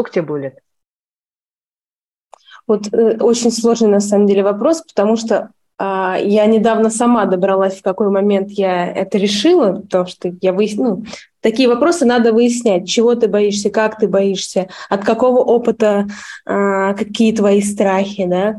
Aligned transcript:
Сколько 0.00 0.12
тебе 0.12 0.22
было 0.22 0.36
лет? 0.38 0.58
Вот 2.66 2.90
э, 2.90 3.18
очень 3.18 3.52
сложный 3.52 3.88
на 3.88 4.00
самом 4.00 4.26
деле 4.26 4.42
вопрос, 4.42 4.80
потому 4.80 5.16
что 5.16 5.50
э, 5.78 6.14
я 6.24 6.46
недавно 6.46 6.88
сама 6.88 7.26
добралась, 7.26 7.74
в 7.74 7.82
какой 7.82 8.08
момент 8.08 8.50
я 8.50 8.90
это 8.90 9.18
решила, 9.18 9.72
потому 9.72 10.06
что 10.06 10.32
я 10.40 10.54
выяснила, 10.54 10.94
ну, 10.94 11.04
такие 11.42 11.68
вопросы 11.68 12.06
надо 12.06 12.32
выяснять, 12.32 12.88
чего 12.88 13.14
ты 13.14 13.28
боишься, 13.28 13.68
как 13.68 13.98
ты 13.98 14.08
боишься, 14.08 14.68
от 14.88 15.04
какого 15.04 15.40
опыта, 15.40 16.06
э, 16.46 16.94
какие 16.94 17.36
твои 17.36 17.60
страхи, 17.60 18.24
да. 18.24 18.58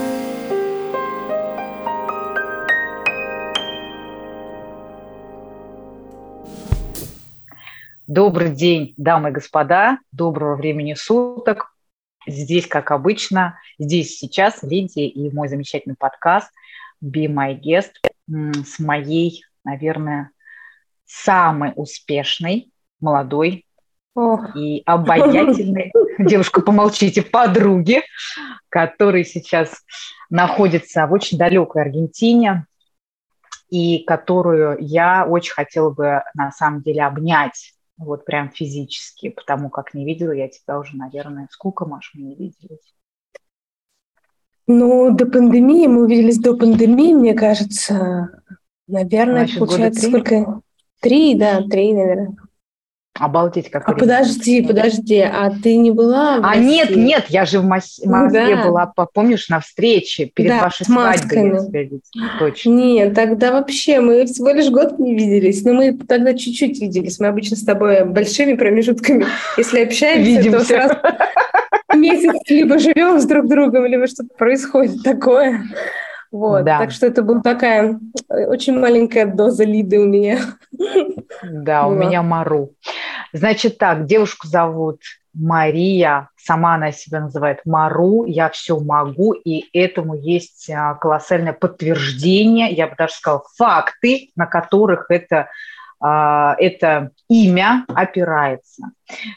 Добрый 8.13 8.49
день, 8.49 8.93
дамы 8.97 9.29
и 9.29 9.31
господа, 9.31 9.97
доброго 10.11 10.57
времени 10.57 10.95
суток. 10.95 11.73
Здесь, 12.27 12.67
как 12.67 12.91
обычно, 12.91 13.57
здесь 13.79 14.19
сейчас 14.19 14.63
Лидия 14.63 15.07
и 15.07 15.33
мой 15.33 15.47
замечательный 15.47 15.95
подкаст 15.97 16.51
Be 17.01 17.27
My 17.27 17.57
Guest 17.57 17.91
с 18.27 18.79
моей, 18.79 19.45
наверное, 19.63 20.31
самой 21.05 21.71
успешной, 21.77 22.69
молодой 22.99 23.65
Ох. 24.13 24.57
и 24.57 24.83
обаятельной, 24.85 25.93
девушка, 26.19 26.59
помолчите, 26.59 27.21
подруги, 27.21 28.01
которая 28.67 29.23
сейчас 29.23 29.85
находится 30.29 31.07
в 31.07 31.13
очень 31.13 31.37
далекой 31.37 31.83
Аргентине, 31.83 32.65
и 33.69 34.03
которую 34.03 34.75
я 34.81 35.25
очень 35.25 35.53
хотела 35.53 35.91
бы 35.91 36.23
на 36.33 36.51
самом 36.51 36.81
деле 36.81 37.03
обнять 37.03 37.73
вот 38.01 38.25
прям 38.25 38.49
физически, 38.49 39.29
потому 39.29 39.69
как 39.69 39.93
не 39.93 40.05
видела 40.05 40.31
я 40.31 40.47
тебя 40.47 40.79
уже, 40.79 40.97
наверное, 40.97 41.47
сколько, 41.51 41.85
Маш, 41.85 42.11
мы 42.13 42.23
не 42.23 42.35
виделись? 42.35 42.95
Ну, 44.67 45.15
до 45.15 45.25
пандемии, 45.25 45.87
мы 45.87 46.05
увиделись 46.05 46.39
до 46.39 46.55
пандемии, 46.55 47.13
мне 47.13 47.33
кажется, 47.33 48.43
наверное, 48.87 49.45
Значит, 49.45 49.59
получается 49.59 50.07
сколько? 50.07 50.61
Три, 50.99 51.35
да, 51.35 51.63
три, 51.63 51.93
наверное. 51.93 52.35
Обалдеть, 53.21 53.69
как 53.69 53.87
А 53.87 53.93
подожди, 53.93 54.65
подожди, 54.65 55.19
а 55.19 55.51
ты 55.61 55.77
не 55.77 55.91
была 55.91 56.39
в 56.39 56.43
А 56.43 56.49
России? 56.53 56.63
нет, 56.63 56.95
нет, 56.95 57.25
я 57.29 57.45
же 57.45 57.59
в 57.59 57.65
Москве 57.65 58.09
да. 58.55 58.63
была, 58.65 58.91
помнишь, 59.13 59.47
на 59.47 59.59
встрече 59.59 60.25
перед 60.25 60.49
да, 60.49 60.61
вашей 60.63 60.85
свадьбой. 60.87 61.89
Точно. 62.39 62.69
Нет, 62.71 63.13
тогда 63.13 63.51
вообще 63.51 63.99
мы 63.99 64.25
всего 64.25 64.49
лишь 64.49 64.71
год 64.71 64.97
не 64.97 65.13
виделись, 65.13 65.63
но 65.63 65.73
мы 65.73 65.95
тогда 65.95 66.33
чуть-чуть 66.33 66.81
виделись. 66.81 67.19
Мы 67.19 67.27
обычно 67.27 67.57
с 67.57 67.63
тобой 67.63 68.05
большими 68.05 68.55
промежутками, 68.55 69.27
если 69.55 69.83
общаемся, 69.83 70.51
то 70.51 70.59
сразу 70.61 70.95
месяц 71.93 72.41
либо 72.49 72.79
живем 72.79 73.19
с 73.19 73.25
друг 73.25 73.47
другом, 73.47 73.85
либо 73.85 74.07
что-то 74.07 74.33
происходит 74.35 75.03
такое. 75.03 75.61
Вот, 76.31 76.63
да. 76.63 76.79
так 76.79 76.91
что 76.91 77.07
это 77.07 77.23
была 77.23 77.41
такая 77.41 77.99
э, 78.29 78.45
очень 78.45 78.79
маленькая 78.79 79.25
доза 79.25 79.65
Лиды 79.65 79.99
у 79.99 80.05
меня. 80.05 80.39
Да, 81.43 81.87
у 81.87 81.91
меня 81.93 82.23
Мару. 82.23 82.71
Значит 83.33 83.77
так, 83.77 84.05
девушку 84.05 84.47
зовут 84.47 85.01
Мария, 85.33 86.29
сама 86.35 86.75
она 86.75 86.91
себя 86.91 87.21
называет 87.21 87.61
Мару, 87.65 88.25
я 88.25 88.49
все 88.49 88.79
могу, 88.79 89.33
и 89.33 89.65
этому 89.77 90.15
есть 90.15 90.69
а, 90.69 90.95
колоссальное 90.95 91.53
подтверждение, 91.53 92.71
я 92.71 92.87
бы 92.87 92.95
даже 92.97 93.13
сказала, 93.13 93.43
факты, 93.57 94.29
на 94.35 94.45
которых 94.45 95.05
это, 95.09 95.49
а, 96.01 96.55
это 96.57 97.11
имя 97.29 97.85
опирается. 97.87 98.91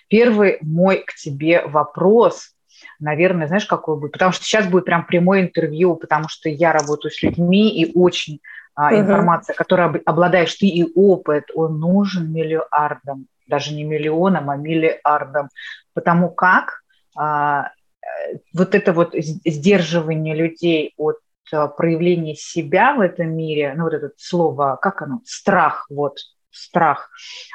Первый 0.08 0.58
мой 0.62 1.04
к 1.06 1.14
тебе 1.14 1.64
вопрос– 1.66 2.50
наверное, 3.00 3.46
знаешь, 3.46 3.66
какой 3.66 3.98
будет? 3.98 4.12
Потому 4.12 4.32
что 4.32 4.44
сейчас 4.44 4.66
будет 4.66 4.84
прям 4.84 5.06
прямое 5.06 5.42
интервью, 5.42 5.96
потому 5.96 6.28
что 6.28 6.48
я 6.48 6.72
работаю 6.72 7.12
с 7.12 7.22
людьми, 7.22 7.70
и 7.70 7.92
очень 7.94 8.40
а, 8.74 8.94
информация, 8.94 9.54
которой 9.54 10.00
обладаешь 10.00 10.54
ты 10.54 10.66
и 10.66 10.92
опыт, 10.94 11.50
он 11.54 11.78
нужен 11.78 12.32
миллиардам, 12.32 13.26
даже 13.46 13.74
не 13.74 13.84
миллионам, 13.84 14.50
а 14.50 14.56
миллиардам. 14.56 15.48
Потому 15.92 16.30
как 16.30 16.82
а, 17.16 17.70
э, 18.02 18.38
вот 18.52 18.74
это 18.74 18.92
вот 18.92 19.14
сдерживание 19.14 20.34
людей 20.34 20.92
от 20.96 21.18
а, 21.52 21.68
проявления 21.68 22.34
себя 22.34 22.94
в 22.94 23.00
этом 23.00 23.36
мире, 23.36 23.74
ну 23.76 23.84
вот 23.84 23.92
это 23.92 24.10
слово, 24.16 24.78
как 24.80 25.02
оно, 25.02 25.20
страх, 25.24 25.86
вот, 25.88 26.18
страх, 26.50 27.10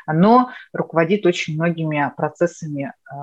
оно 0.05 0.51
руководит 0.73 1.25
очень 1.25 1.55
многими 1.55 2.11
процессами 2.15 2.91
э, 2.91 3.15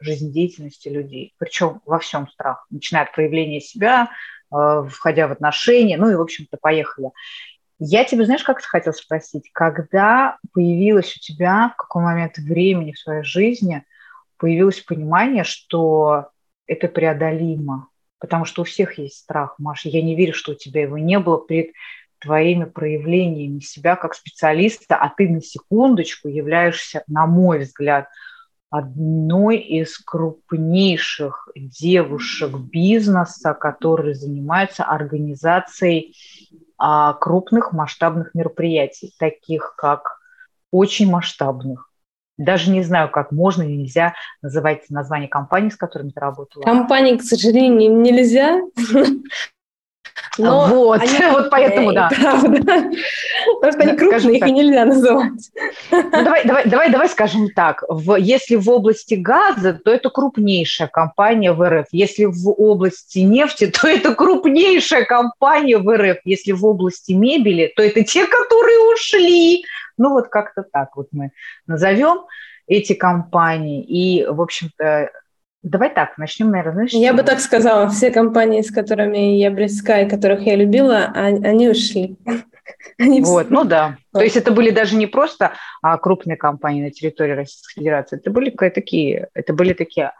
жизнедеятельности 0.00 0.88
людей, 0.88 1.34
причем 1.38 1.80
во 1.86 1.98
всем 2.00 2.28
страх, 2.28 2.66
начиная 2.70 3.04
от 3.04 3.12
проявления 3.12 3.60
себя, 3.60 4.10
входя 4.50 5.28
в 5.28 5.32
отношения, 5.32 5.96
ну 5.96 6.10
и, 6.10 6.14
в 6.14 6.20
общем-то, 6.20 6.58
поехали. 6.60 7.10
Я 7.78 8.04
тебе, 8.04 8.26
знаешь, 8.26 8.44
как 8.44 8.60
хотел 8.60 8.92
спросить, 8.92 9.50
когда 9.52 10.36
появилось 10.52 11.16
у 11.16 11.20
тебя, 11.20 11.70
в 11.74 11.76
какой 11.76 12.02
момент 12.02 12.36
времени 12.36 12.92
в 12.92 12.98
своей 12.98 13.22
жизни 13.22 13.84
появилось 14.36 14.80
понимание, 14.80 15.44
что 15.44 16.28
это 16.66 16.88
преодолимо, 16.88 17.88
потому 18.18 18.44
что 18.44 18.62
у 18.62 18.64
всех 18.64 18.98
есть 18.98 19.16
страх, 19.16 19.54
Маша. 19.58 19.88
Я 19.88 20.02
не 20.02 20.14
верю, 20.14 20.34
что 20.34 20.52
у 20.52 20.54
тебя 20.54 20.82
его 20.82 20.98
не 20.98 21.18
было 21.18 21.44
перед 21.44 21.72
твоими 22.20 22.64
проявлениями 22.64 23.60
себя 23.60 23.96
как 23.96 24.14
специалиста, 24.14 24.96
а 24.96 25.12
ты 25.16 25.28
на 25.28 25.40
секундочку 25.40 26.28
являешься, 26.28 27.02
на 27.06 27.26
мой 27.26 27.60
взгляд, 27.60 28.08
одной 28.70 29.58
из 29.58 29.98
крупнейших 29.98 31.48
девушек 31.56 32.56
бизнеса, 32.56 33.52
которые 33.52 34.14
занимаются 34.14 34.84
организацией 34.84 36.16
а, 36.78 37.14
крупных 37.14 37.72
масштабных 37.72 38.32
мероприятий, 38.34 39.12
таких 39.18 39.74
как 39.76 40.20
очень 40.70 41.10
масштабных. 41.10 41.90
Даже 42.38 42.70
не 42.70 42.82
знаю, 42.82 43.10
как 43.10 43.32
можно 43.32 43.62
или 43.64 43.76
нельзя 43.76 44.14
называть 44.40 44.88
название 44.88 45.28
компании, 45.28 45.68
с 45.68 45.76
которыми 45.76 46.10
ты 46.10 46.20
работала. 46.20 46.62
Компании, 46.62 47.18
к 47.18 47.22
сожалению, 47.22 48.00
нельзя. 48.00 48.62
Но 50.38 50.66
вот, 50.66 51.00
они 51.00 51.18
вот 51.30 51.50
поэтому, 51.50 51.92
да. 51.92 52.08
Правда. 52.08 52.90
Потому 53.60 53.72
что 53.72 53.82
они 53.82 53.96
крупные, 53.96 54.36
их 54.38 54.46
и 54.46 54.50
нельзя 54.50 54.84
называть. 54.84 55.50
Ну, 55.90 56.10
давай, 56.10 56.44
давай, 56.44 56.68
давай, 56.68 56.90
давай 56.90 57.08
скажем 57.08 57.48
так. 57.50 57.82
В, 57.88 58.16
если 58.16 58.56
в 58.56 58.68
области 58.70 59.14
газа, 59.14 59.74
то 59.74 59.90
это 59.90 60.10
крупнейшая 60.10 60.88
компания 60.88 61.52
в 61.52 61.68
РФ. 61.68 61.86
Если 61.92 62.26
в 62.26 62.48
области 62.48 63.20
нефти, 63.20 63.66
то 63.80 63.88
это 63.88 64.14
крупнейшая 64.14 65.04
компания 65.04 65.78
в 65.78 65.96
РФ. 65.96 66.18
Если 66.24 66.52
в 66.52 66.64
области 66.64 67.12
мебели, 67.12 67.72
то 67.74 67.82
это 67.82 68.04
те, 68.04 68.26
которые 68.26 68.92
ушли. 68.92 69.64
Ну 69.98 70.10
вот 70.10 70.28
как-то 70.28 70.62
так 70.62 70.96
вот 70.96 71.08
мы 71.12 71.30
назовем 71.66 72.26
эти 72.66 72.92
компании. 72.92 73.82
И, 73.82 74.24
в 74.24 74.40
общем-то, 74.40 75.10
Давай 75.62 75.92
так, 75.92 76.16
начнем, 76.16 76.50
наверное, 76.50 76.72
знаешь, 76.72 76.92
Я 76.92 77.12
бы 77.12 77.22
так 77.22 77.38
сказала, 77.40 77.88
все 77.88 78.10
компании, 78.10 78.62
с 78.62 78.70
которыми 78.70 79.36
я 79.36 79.50
близка 79.50 80.00
и 80.00 80.08
которых 80.08 80.40
я 80.42 80.56
любила, 80.56 81.10
они 81.14 81.68
ушли. 81.68 82.16
Они 82.98 83.20
вот, 83.20 83.46
все... 83.46 83.54
ну 83.54 83.64
да. 83.64 83.96
Вот. 84.12 84.20
То 84.20 84.24
есть 84.24 84.36
это 84.36 84.52
были 84.52 84.70
даже 84.70 84.94
не 84.96 85.06
просто 85.06 85.52
а, 85.82 85.98
крупные 85.98 86.36
компании 86.36 86.84
на 86.84 86.90
территории 86.90 87.32
Российской 87.32 87.80
Федерации, 87.80 88.16
это 88.16 88.30
были 88.30 88.50
такие, 88.50 89.28
это 89.34 89.52
были 89.52 89.72
такие 89.72 90.12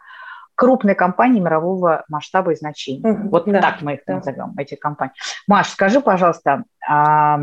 крупные 0.55 0.95
компании 0.95 1.39
мирового 1.39 2.03
масштаба 2.07 2.51
и 2.51 2.55
значения. 2.55 3.09
Угу, 3.09 3.29
вот 3.29 3.45
да, 3.45 3.61
так 3.61 3.81
мы 3.81 3.95
их 3.95 4.01
да. 4.05 4.15
назовем, 4.15 4.53
эти 4.57 4.75
компании. 4.75 5.13
Маш, 5.47 5.69
скажи, 5.69 6.01
пожалуйста, 6.01 6.65
а, 6.87 7.39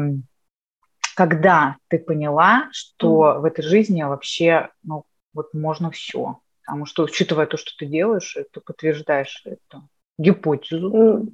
когда 1.17 1.77
ты 1.89 1.99
поняла, 1.99 2.69
что 2.71 3.09
угу. 3.13 3.41
в 3.41 3.45
этой 3.47 3.63
жизни 3.63 4.03
вообще, 4.03 4.69
ну, 4.85 5.05
вот 5.35 5.53
можно 5.53 5.91
все, 5.91 6.39
Потому 6.69 6.85
что, 6.85 7.05
учитывая 7.05 7.47
то, 7.47 7.57
что 7.57 7.71
ты 7.79 7.87
делаешь, 7.87 8.37
ты 8.53 8.61
подтверждаешь 8.61 9.43
эту 9.47 9.89
гипотезу. 10.19 11.29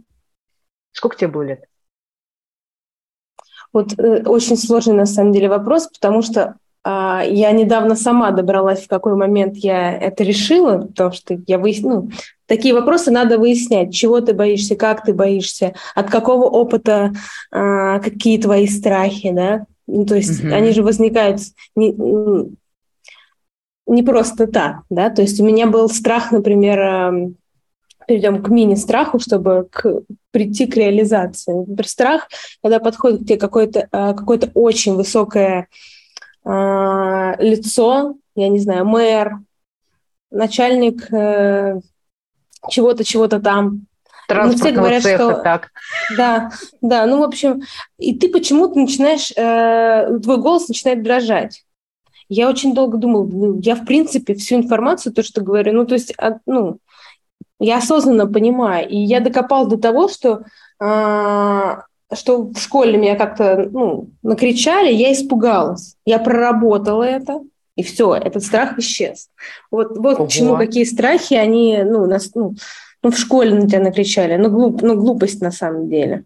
Сколько 0.93 1.17
тебе 1.17 1.27
было 1.27 1.43
лет? 1.43 1.65
Вот 3.73 3.99
э, 3.99 4.23
очень 4.23 4.57
сложный 4.57 4.95
на 4.95 5.07
самом 5.07 5.33
деле 5.33 5.49
вопрос, 5.49 5.89
потому 5.89 6.23
что 6.23 6.55
э, 6.85 7.23
я 7.31 7.51
недавно 7.51 7.97
сама 7.97 8.31
добралась, 8.31 8.85
в 8.85 8.89
какой 8.89 9.17
момент 9.17 9.57
я 9.57 9.93
это 9.93 10.23
решила, 10.23 10.83
потому 10.83 11.11
что 11.11 11.37
я 11.49 11.59
выяснила, 11.59 12.03
ну, 12.03 12.11
такие 12.47 12.73
вопросы 12.73 13.11
надо 13.11 13.37
выяснять, 13.37 13.93
чего 13.93 14.21
ты 14.21 14.35
боишься, 14.35 14.77
как 14.77 15.05
ты 15.05 15.13
боишься, 15.13 15.75
от 15.97 16.11
какого 16.11 16.45
опыта 16.45 17.13
э, 17.51 17.99
какие 17.99 18.41
твои 18.41 18.69
страхи, 18.69 19.33
да, 19.33 19.67
ну, 19.89 20.07
то 20.07 20.15
есть 20.15 20.45
угу. 20.45 20.55
они 20.55 20.71
же 20.71 20.85
возникают 20.85 21.41
не, 21.75 21.93
не 23.87 24.03
просто 24.03 24.47
так, 24.47 24.83
да, 24.91 25.11
то 25.11 25.23
есть 25.23 25.41
у 25.41 25.45
меня 25.45 25.67
был 25.67 25.89
страх, 25.89 26.33
например, 26.33 26.79
эм, 26.79 27.37
перейдем 28.07 28.43
к 28.43 28.49
мини-страху, 28.49 29.19
чтобы 29.19 29.69
к, 29.71 30.03
прийти 30.31 30.67
к 30.67 30.77
реализации. 30.77 31.53
Например, 31.53 31.87
страх, 31.87 32.29
когда 32.63 32.79
подходит 32.81 33.23
к 33.23 33.25
тебе 33.25 33.39
какое-то 33.39 33.89
э, 33.91 34.15
какое 34.15 34.41
очень 34.55 34.95
высокое 34.95 35.69
э, 36.45 36.51
лицо, 37.39 38.17
я 38.35 38.49
не 38.49 38.59
знаю, 38.59 38.85
мэр, 38.85 39.39
начальник 40.31 41.13
э, 41.13 41.81
чего-то, 42.69 43.05
чего-то 43.05 43.41
там. 43.41 43.87
Ну, 44.29 44.53
все 44.53 44.71
говорят, 44.73 45.03
цеха, 45.03 45.33
что... 45.33 45.43
так. 45.43 45.71
Да, 46.17 46.51
да, 46.81 47.07
ну, 47.07 47.21
в 47.21 47.23
общем, 47.23 47.63
и 47.99 48.19
ты 48.19 48.31
почему-то 48.31 48.79
начинаешь, 48.79 49.31
э, 49.37 50.19
твой 50.23 50.39
голос 50.39 50.69
начинает 50.69 51.03
дрожать. 51.03 51.63
Я 52.29 52.49
очень 52.49 52.75
долго 52.75 52.99
думала, 52.99 53.25
ну, 53.25 53.61
я, 53.61 53.75
в 53.75 53.85
принципе, 53.85 54.35
всю 54.35 54.57
информацию, 54.57 55.13
то, 55.13 55.23
что 55.23 55.43
говорю, 55.43 55.73
ну, 55.73 55.87
то 55.87 55.95
есть, 55.95 56.13
от, 56.13 56.39
ну, 56.47 56.79
я 57.61 57.79
осознанно 57.79 58.27
понимаю. 58.27 58.89
И 58.89 58.97
я 58.97 59.21
докопалась 59.21 59.69
до 59.69 59.79
того, 59.79 60.09
что, 60.09 60.45
э, 60.81 61.77
что 62.15 62.43
в 62.43 62.59
школе 62.59 62.99
меня 62.99 63.17
как-то 63.17 63.69
ну, 63.71 64.11
накричали, 64.23 64.93
я 64.93 65.13
испугалась. 65.13 65.97
Я 66.05 66.19
проработала 66.19 67.03
это, 67.03 67.41
и 67.77 67.83
все, 67.83 68.15
этот 68.15 68.43
страх 68.43 68.79
исчез. 68.79 69.29
Вот, 69.71 69.97
вот 69.97 70.17
Ого. 70.17 70.25
почему 70.27 70.57
какие 70.57 70.85
страхи, 70.85 71.35
они 71.35 71.83
ну, 71.85 72.07
нас, 72.07 72.35
ну, 72.35 72.55
ну, 73.03 73.11
в 73.11 73.19
школе 73.19 73.55
на 73.55 73.69
тебя 73.69 73.81
накричали. 73.81 74.37
Ну, 74.37 74.51
глуп, 74.51 74.83
ну 74.83 74.97
глупость 74.97 75.41
на 75.41 75.51
самом 75.51 75.89
деле. 75.89 76.25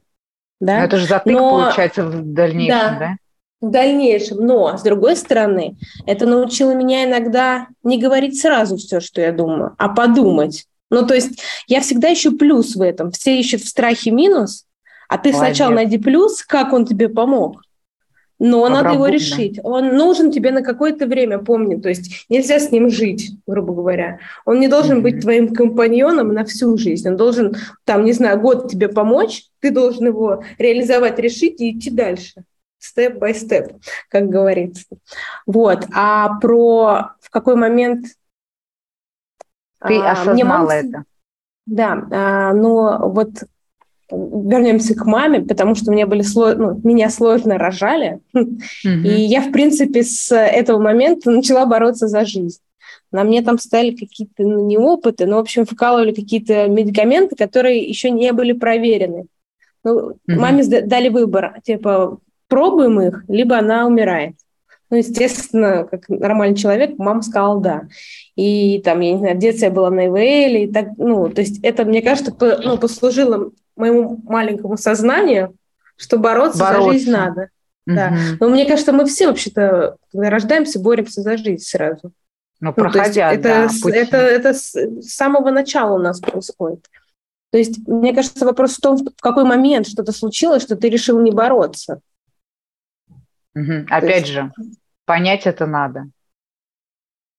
Да? 0.61 0.79
Но 0.79 0.85
это 0.85 0.97
же 0.97 1.07
затык 1.07 1.33
Но... 1.33 1.51
получается 1.51 2.05
в 2.05 2.33
дальнейшем, 2.33 2.79
да? 2.79 2.99
да? 2.99 3.17
В 3.61 3.71
дальнейшем. 3.71 4.47
Но, 4.47 4.77
с 4.77 4.83
другой 4.83 5.17
стороны, 5.17 5.77
это 6.07 6.27
научило 6.27 6.73
меня 6.73 7.05
иногда 7.05 7.69
не 7.83 7.99
говорить 7.99 8.41
сразу 8.41 8.77
все, 8.77 9.01
что 9.01 9.21
я 9.21 9.33
думаю, 9.33 9.75
а 9.79 9.89
подумать. 9.89 10.67
Ну, 10.91 11.07
то 11.07 11.15
есть 11.15 11.41
я 11.67 11.81
всегда 11.81 12.13
ищу 12.13 12.37
плюс 12.37 12.75
в 12.77 12.83
этом. 12.83 13.11
Все 13.11 13.39
ищут 13.39 13.63
в 13.63 13.69
страхе 13.69 14.11
минус, 14.11 14.65
а 15.09 15.19
ты 15.19 15.33
Молодец. 15.33 15.57
сначала 15.57 15.75
найди 15.75 15.99
плюс, 15.99 16.43
как 16.43 16.73
он 16.73 16.87
тебе 16.87 17.09
помог. 17.09 17.63
Но 18.41 18.65
Обработано. 18.65 18.83
надо 18.83 18.95
его 18.95 19.07
решить. 19.09 19.59
Он 19.65 19.97
нужен 19.97 20.31
тебе 20.31 20.53
на 20.53 20.63
какое-то 20.63 21.07
время, 21.07 21.39
помни. 21.39 21.75
То 21.75 21.89
есть 21.89 22.27
нельзя 22.29 22.61
с 22.61 22.71
ним 22.71 22.89
жить, 22.89 23.33
грубо 23.49 23.75
говоря. 23.75 24.21
Он 24.45 24.61
не 24.61 24.69
должен 24.69 24.99
mm-hmm. 24.99 25.03
быть 25.03 25.21
твоим 25.21 25.53
компаньоном 25.53 26.29
на 26.33 26.45
всю 26.45 26.79
жизнь. 26.79 27.09
Он 27.09 27.17
должен, 27.17 27.57
там, 27.85 28.05
не 28.05 28.13
знаю, 28.13 28.41
год 28.41 28.71
тебе 28.71 28.89
помочь, 28.89 29.47
ты 29.59 29.73
должен 29.73 30.07
его 30.07 30.45
реализовать, 30.57 31.19
решить 31.19 31.61
и 31.61 31.73
идти 31.73 31.91
дальше. 31.91 32.45
Step 32.89 33.19
by 33.19 33.34
step, 33.34 33.73
как 34.09 34.29
говорится. 34.29 34.87
Вот. 35.47 35.87
А 35.95 36.39
про 36.41 37.11
в 37.21 37.31
какой 37.31 37.57
момент 37.57 38.07
ты 39.87 39.97
а, 39.99 40.13
осознала 40.13 40.61
мама... 40.61 40.75
это? 40.75 41.05
Да, 41.67 42.07
а, 42.11 42.53
но 42.55 43.09
вот 43.11 43.31
вернемся 44.11 44.95
к 44.95 45.05
маме, 45.05 45.43
потому 45.43 45.75
что 45.75 45.93
мне 45.93 46.07
были 46.07 46.23
сло... 46.23 46.55
ну, 46.55 46.81
меня 46.83 47.11
сложно 47.11 47.59
рожали, 47.59 48.21
mm-hmm. 48.35 48.47
и 49.05 49.21
я, 49.23 49.43
в 49.43 49.53
принципе, 49.53 50.03
с 50.03 50.35
этого 50.35 50.81
момента 50.81 51.31
начала 51.31 51.67
бороться 51.67 52.09
за 52.09 52.25
жизнь. 52.25 52.61
На 53.13 53.25
мне 53.25 53.43
там 53.43 53.59
стали 53.59 53.91
какие-то 53.91 54.43
ну, 54.43 54.67
не 54.67 54.79
опыты, 54.79 55.27
но, 55.27 55.37
в 55.37 55.41
общем, 55.41 55.67
вкалывали 55.67 56.13
какие-то 56.13 56.69
медикаменты, 56.69 57.37
которые 57.37 57.83
еще 57.83 58.11
не 58.11 58.33
были 58.33 58.53
проверены. 58.53 59.27
Ну, 59.85 60.11
mm-hmm. 60.11 60.15
Маме 60.27 60.65
дали 60.65 61.09
выбор, 61.09 61.61
типа, 61.63 62.19
пробуем 62.49 63.01
их, 63.01 63.25
либо 63.29 63.59
она 63.59 63.87
умирает. 63.87 64.35
Ну, 64.91 64.97
естественно, 64.97 65.85
как 65.85 66.09
нормальный 66.09 66.57
человек, 66.57 66.97
мама 66.97 67.21
сказала 67.23 67.61
«да». 67.61 67.83
И 68.37 68.81
там, 68.83 69.01
я 69.01 69.13
не 69.13 69.19
знаю, 69.19 69.37
в 69.37 69.39
детстве 69.39 69.69
я 69.69 69.73
была 69.73 69.91
на 69.91 70.07
ИВЛ, 70.07 70.63
и 70.63 70.73
так, 70.73 70.89
ну, 70.97 71.29
то 71.29 71.43
есть 71.43 71.63
это, 71.63 71.85
мне 71.85 72.01
кажется, 72.01 72.33
по, 72.33 72.57
ну, 72.57 72.79
послужило 72.79 73.51
моему 73.77 74.19
маленькому 74.25 74.79
сознанию, 74.79 75.55
что 75.97 76.19
бороться, 76.19 76.61
бороться. 76.61 76.85
за 76.85 76.93
жизнь 76.93 77.11
надо. 77.11 77.51
Угу. 77.87 77.97
Да. 77.97 78.17
Но 78.41 78.49
мне 78.49 78.65
кажется, 78.65 78.93
мы 78.93 79.05
все 79.05 79.27
вообще-то, 79.27 79.97
когда 80.11 80.31
рождаемся, 80.31 80.81
боремся 80.81 81.21
за 81.21 81.37
жизнь 81.37 81.65
сразу. 81.65 82.13
Ну, 82.61 82.73
проходя, 82.73 83.29
ну, 83.29 83.35
это, 83.35 83.43
да, 83.43 83.65
это, 83.65 83.89
это, 83.91 84.17
это 84.17 84.55
с 84.55 84.75
самого 85.03 85.51
начала 85.51 85.95
у 85.95 86.03
нас 86.03 86.19
происходит. 86.19 86.87
То 87.51 87.59
есть, 87.59 87.87
мне 87.87 88.15
кажется, 88.15 88.45
вопрос 88.45 88.77
в 88.77 88.81
том, 88.81 88.97
в 88.97 89.21
какой 89.21 89.45
момент 89.45 89.87
что-то 89.87 90.13
случилось, 90.13 90.63
что 90.63 90.77
ты 90.77 90.89
решил 90.89 91.21
не 91.21 91.31
бороться. 91.31 92.01
Угу. 93.59 93.87
Опять 93.91 94.21
есть... 94.21 94.33
же, 94.33 94.53
понять 95.05 95.47
это 95.47 95.67
надо. 95.67 96.09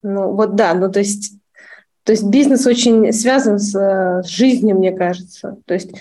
Ну 0.02 0.34
вот 0.34 0.56
да, 0.56 0.74
ну 0.74 0.92
то 0.92 1.00
есть, 1.00 1.34
то 2.04 2.12
есть 2.12 2.24
бизнес 2.24 2.66
очень 2.66 3.12
связан 3.14 3.60
с, 3.60 3.72
с 3.72 4.28
жизнью, 4.28 4.78
мне 4.78 4.92
кажется. 4.92 5.58
То 5.66 5.74
есть 5.74 5.92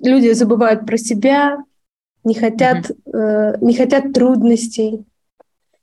люди 0.00 0.32
забывают 0.32 0.86
про 0.86 0.96
себя, 0.96 1.58
не 2.24 2.34
хотят, 2.34 2.90
угу. 2.90 3.16
э, 3.16 3.58
не 3.60 3.74
хотят 3.74 4.12
трудностей, 4.12 5.04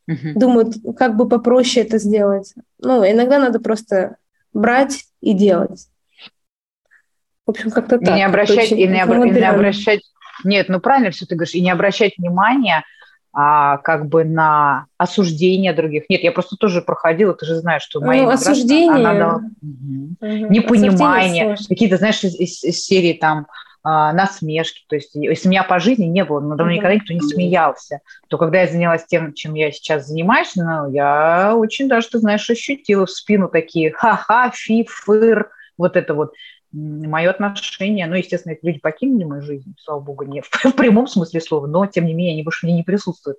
угу. 0.08 0.34
думают, 0.36 0.76
как 0.98 1.16
бы 1.16 1.28
попроще 1.28 1.86
это 1.86 1.98
сделать. 1.98 2.54
Ну, 2.80 3.04
иногда 3.10 3.40
надо 3.40 3.60
просто 3.60 4.18
брать 4.54 5.06
и 5.22 5.34
делать. 5.34 5.88
В 7.46 7.52
общем, 7.52 7.72
как-то 7.72 7.98
так. 7.98 8.10
И 8.10 8.12
не 8.14 8.26
обращать, 8.26 8.72
и 8.72 8.88
не, 8.88 9.02
обра- 9.02 9.28
и 9.28 9.32
не 9.32 9.50
обращать, 9.50 10.02
нет, 10.44 10.68
ну 10.68 10.82
правильно 10.82 11.12
все 11.12 11.26
ты 11.26 11.36
говоришь, 11.36 11.56
и 11.56 11.62
не 11.62 11.72
обращать 11.72 12.18
внимания 12.18 12.84
а, 13.39 13.78
как 13.78 14.07
бы 14.10 14.24
на 14.24 14.88
осуждение 14.98 15.72
других. 15.72 16.06
Нет, 16.10 16.24
я 16.24 16.31
просто 16.31 16.56
тоже 16.56 16.81
проходила, 16.81 17.36
ты 17.36 17.45
же 17.45 17.57
знаешь, 17.57 17.84
что 17.84 18.01
моя 18.01 18.24
ну, 18.24 18.30
осуждение, 18.30 18.89
она 18.89 19.13
дала... 19.13 19.36
угу. 19.36 20.50
непонимание, 20.50 21.56
какие-то, 21.69 21.97
знаешь, 21.97 22.23
из, 22.23 22.33
из, 22.33 22.64
из 22.64 22.83
серии 22.83 23.14
там 23.14 23.45
а, 23.83 24.12
насмешки. 24.12 24.85
То 24.90 24.95
есть, 24.95 25.12
если 25.14 25.50
меня 25.50 25.62
по 25.62 25.80
жизни 25.80 26.06
не 26.06 26.26
было, 26.26 26.40
надо 26.40 26.64
мной 26.64 26.78
никогда 26.78 26.95
никто 26.95 27.14
не 27.14 27.21
смеялся, 27.21 28.00
то 28.28 28.40
когда 28.40 28.62
я 28.62 28.68
занялась 28.68 29.06
тем, 29.06 29.31
чем 29.35 29.54
я 29.54 29.71
сейчас 29.71 30.07
занимаюсь, 30.07 30.56
ну, 30.56 30.90
я 30.90 31.54
очень 31.56 31.88
даже, 31.88 32.09
ты 32.09 32.18
знаешь, 32.18 32.50
ощутила 32.50 33.06
в 33.06 33.12
спину 33.12 33.50
такие 33.50 33.92
ха-ха, 33.92 34.50
фи, 34.52 34.83
фыр, 34.90 35.52
вот 35.78 35.95
это 35.95 36.16
вот 36.16 36.33
мое 36.71 37.30
отношение, 37.30 38.07
ну, 38.07 38.16
естественно, 38.16 38.54
эти 38.54 38.66
люди 38.66 38.80
покинули 38.80 39.24
мою 39.24 39.42
жизнь, 39.42 39.76
слава 39.80 40.00
богу, 40.00 40.24
не 40.24 40.42
в, 40.42 40.74
прямом 40.76 41.07
смысле 41.07 41.42
слова, 41.42 41.68
но, 41.68 41.86
тем 41.86 42.06
не 42.06 42.14
менее, 42.14 42.33
они 42.33 42.44
больше 42.44 42.66
мне 42.66 42.76
не 42.76 42.83
присутствуют. 42.83 43.38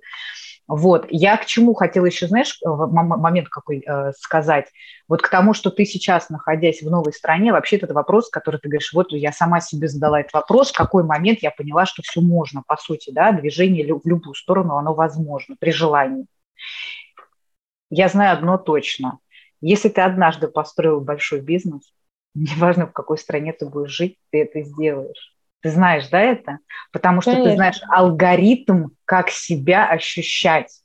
Вот, 0.67 1.07
я 1.09 1.35
к 1.37 1.47
чему 1.47 1.73
хотела 1.73 2.05
еще, 2.05 2.27
знаешь, 2.27 2.59
момент 2.63 3.49
какой 3.49 3.79
э, 3.79 4.11
сказать, 4.15 4.67
вот 5.07 5.23
к 5.23 5.29
тому, 5.29 5.55
что 5.55 5.71
ты 5.71 5.83
сейчас, 5.83 6.29
находясь 6.29 6.83
в 6.83 6.89
новой 6.91 7.11
стране, 7.11 7.51
вообще 7.51 7.77
это 7.77 7.91
вопрос, 7.91 8.29
который 8.29 8.59
ты 8.59 8.69
говоришь, 8.69 8.93
вот 8.93 9.11
я 9.11 9.31
сама 9.31 9.61
себе 9.61 9.87
задала 9.87 10.19
этот 10.19 10.33
вопрос, 10.33 10.69
в 10.69 10.77
какой 10.77 11.03
момент 11.03 11.39
я 11.41 11.49
поняла, 11.49 11.87
что 11.87 12.03
все 12.03 12.21
можно, 12.21 12.61
по 12.67 12.77
сути, 12.77 13.09
да, 13.09 13.31
движение 13.31 13.83
в 13.83 14.05
любую 14.05 14.35
сторону, 14.35 14.75
оно 14.75 14.93
возможно 14.93 15.55
при 15.59 15.71
желании. 15.71 16.27
Я 17.89 18.07
знаю 18.07 18.33
одно 18.33 18.59
точно, 18.59 19.17
если 19.61 19.89
ты 19.89 20.01
однажды 20.01 20.47
построил 20.47 21.01
большой 21.01 21.41
бизнес, 21.41 21.81
неважно, 22.39 22.87
в 22.87 22.93
какой 22.93 23.17
стране 23.17 23.53
ты 23.53 23.65
будешь 23.65 23.91
жить, 23.91 24.17
ты 24.31 24.41
это 24.41 24.61
сделаешь. 24.61 25.35
Ты 25.61 25.71
знаешь, 25.71 26.07
да, 26.07 26.19
это? 26.21 26.59
Потому 26.91 27.21
что 27.21 27.31
Конечно. 27.31 27.49
ты 27.51 27.55
знаешь 27.55 27.81
алгоритм, 27.89 28.89
как 29.05 29.29
себя 29.29 29.87
ощущать, 29.87 30.81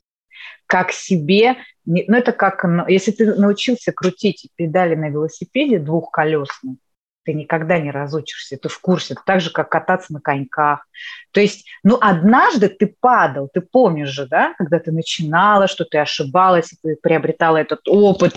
как 0.65 0.91
себе... 0.91 1.55
Ну, 1.85 2.17
это 2.17 2.33
как... 2.33 2.63
Ну, 2.63 2.85
если 2.87 3.11
ты 3.11 3.35
научился 3.35 3.93
крутить 3.93 4.49
педали 4.55 4.95
на 4.95 5.09
велосипеде 5.09 5.79
двухколесный, 5.79 6.77
ты 7.23 7.33
никогда 7.33 7.79
не 7.79 7.89
разучишься, 7.89 8.57
ты 8.57 8.69
в 8.69 8.79
курсе, 8.79 9.15
так 9.25 9.41
же, 9.41 9.49
как 9.49 9.69
кататься 9.69 10.13
на 10.13 10.19
коньках. 10.19 10.85
То 11.31 11.41
есть, 11.41 11.67
ну, 11.83 11.97
однажды 11.99 12.69
ты 12.69 12.95
падал, 12.99 13.49
ты 13.51 13.61
помнишь 13.61 14.09
же, 14.09 14.27
да, 14.27 14.53
когда 14.57 14.79
ты 14.79 14.91
начинала, 14.91 15.67
что 15.67 15.85
ты 15.85 15.97
ошибалась, 15.97 16.73
ты 16.83 16.97
приобретала 17.01 17.57
этот 17.57 17.87
опыт, 17.87 18.33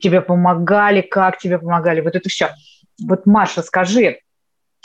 тебе 0.00 0.20
помогали, 0.20 1.00
как 1.00 1.38
тебе 1.38 1.58
помогали, 1.58 2.00
вот 2.00 2.16
это 2.16 2.28
все. 2.28 2.50
Вот, 3.02 3.26
Маша, 3.26 3.62
скажи, 3.62 4.20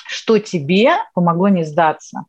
что 0.08 0.40
тебе 0.40 0.92
помогло 1.14 1.50
не 1.50 1.64
сдаться? 1.64 2.26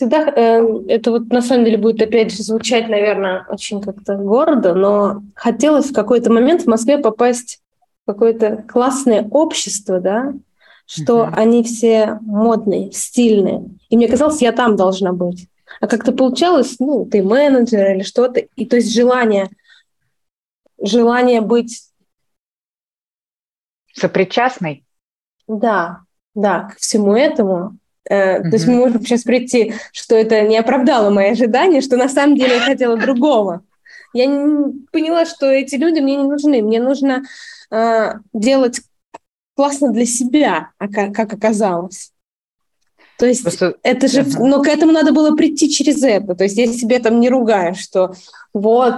всегда 0.00 0.32
э, 0.34 0.62
это 0.88 1.10
вот 1.10 1.28
на 1.30 1.42
самом 1.42 1.66
деле 1.66 1.76
будет 1.76 2.00
опять 2.00 2.32
же 2.32 2.42
звучать, 2.42 2.88
наверное, 2.88 3.44
очень 3.50 3.82
как-то 3.82 4.16
гордо, 4.16 4.72
но 4.72 5.22
хотелось 5.34 5.90
в 5.90 5.92
какой-то 5.92 6.32
момент 6.32 6.62
в 6.62 6.66
Москве 6.66 6.96
попасть 6.96 7.60
в 8.04 8.12
какое-то 8.12 8.64
классное 8.66 9.28
общество, 9.30 10.00
да, 10.00 10.32
что 10.86 11.24
uh-huh. 11.24 11.34
они 11.36 11.62
все 11.64 12.18
модные, 12.22 12.90
стильные. 12.92 13.66
И 13.90 13.96
мне 13.96 14.08
казалось, 14.08 14.40
я 14.40 14.52
там 14.52 14.74
должна 14.74 15.12
быть. 15.12 15.48
А 15.78 15.86
как-то 15.86 16.12
получалось, 16.12 16.76
ну, 16.78 17.06
ты 17.06 17.22
менеджер 17.22 17.94
или 17.94 18.02
что-то, 18.02 18.40
и 18.40 18.66
то 18.66 18.76
есть 18.76 18.92
желание, 18.92 19.48
желание 20.82 21.40
быть... 21.40 21.86
Сопричастной? 23.92 24.84
Да, 25.46 26.00
да, 26.34 26.70
к 26.70 26.78
всему 26.78 27.14
этому. 27.14 27.76
Uh-huh. 28.08 28.42
То 28.42 28.50
есть 28.52 28.66
мы 28.66 28.76
можем 28.76 29.02
сейчас 29.02 29.22
прийти, 29.22 29.74
что 29.92 30.16
это 30.16 30.42
не 30.42 30.58
оправдало 30.58 31.10
мои 31.10 31.30
ожидания, 31.30 31.80
что 31.80 31.96
на 31.96 32.08
самом 32.08 32.36
деле 32.36 32.56
я 32.56 32.60
хотела 32.60 32.96
другого. 32.96 33.62
Я 34.12 34.26
не 34.26 34.86
поняла, 34.90 35.26
что 35.26 35.46
эти 35.46 35.76
люди 35.76 36.00
мне 36.00 36.16
не 36.16 36.24
нужны. 36.24 36.62
Мне 36.62 36.80
нужно 36.80 37.22
э, 37.70 38.14
делать 38.32 38.80
классно 39.54 39.92
для 39.92 40.06
себя, 40.06 40.70
как 40.78 41.32
оказалось. 41.32 42.12
То 43.20 43.26
есть 43.26 43.42
Просто... 43.42 43.74
это 43.82 44.08
же, 44.08 44.22
uh-huh. 44.22 44.46
но 44.46 44.62
к 44.62 44.66
этому 44.66 44.92
надо 44.92 45.12
было 45.12 45.36
прийти 45.36 45.70
через 45.70 46.02
это. 46.02 46.34
То 46.34 46.44
есть 46.44 46.56
я 46.56 46.66
себе 46.66 46.98
там 47.00 47.20
не 47.20 47.28
ругаю, 47.28 47.74
что 47.74 48.14
вот, 48.54 48.94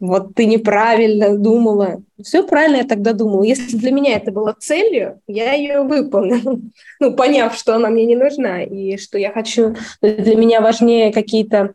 вот 0.00 0.34
ты 0.34 0.46
неправильно 0.46 1.38
думала. 1.38 2.02
Все 2.20 2.42
правильно 2.44 2.78
я 2.78 2.84
тогда 2.84 3.12
думала. 3.12 3.44
Если 3.44 3.76
для 3.76 3.92
меня 3.92 4.16
это 4.16 4.32
было 4.32 4.56
целью, 4.58 5.20
я 5.28 5.52
ее 5.52 5.82
выполнила. 5.82 6.58
Ну, 6.98 7.14
поняв, 7.14 7.54
что 7.54 7.76
она 7.76 7.88
мне 7.88 8.04
не 8.04 8.16
нужна 8.16 8.64
и 8.64 8.96
что 8.96 9.16
я 9.16 9.30
хочу... 9.30 9.76
Для 10.02 10.34
меня 10.34 10.60
важнее 10.60 11.12
какие-то 11.12 11.74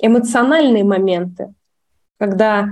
эмоциональные 0.00 0.84
моменты, 0.84 1.52
когда 2.18 2.70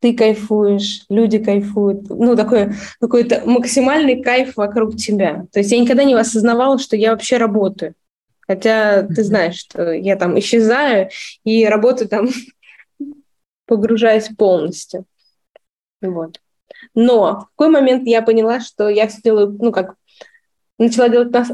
ты 0.00 0.14
кайфуешь, 0.14 1.04
люди 1.08 1.38
кайфуют, 1.38 2.08
ну, 2.08 2.36
такой 2.36 2.72
какой-то 3.00 3.42
максимальный 3.44 4.22
кайф 4.22 4.56
вокруг 4.56 4.96
тебя. 4.96 5.46
То 5.52 5.58
есть 5.58 5.72
я 5.72 5.78
никогда 5.78 6.04
не 6.04 6.14
осознавала, 6.14 6.78
что 6.78 6.96
я 6.96 7.10
вообще 7.10 7.36
работаю. 7.36 7.94
Хотя 8.40 9.02
ты 9.02 9.24
знаешь, 9.24 9.56
что 9.56 9.92
я 9.92 10.16
там 10.16 10.38
исчезаю 10.38 11.10
и 11.44 11.66
работаю 11.66 12.08
там, 12.08 12.28
погружаясь 13.66 14.28
полностью. 14.28 15.04
Вот. 16.00 16.40
Но 16.94 17.40
в 17.40 17.48
какой 17.56 17.70
момент 17.70 18.06
я 18.06 18.22
поняла, 18.22 18.60
что 18.60 18.88
я 18.88 19.08
все 19.08 19.20
делаю, 19.22 19.56
ну, 19.60 19.72
как 19.72 19.96
начала 20.78 21.08
делать 21.08 21.32
нас 21.32 21.50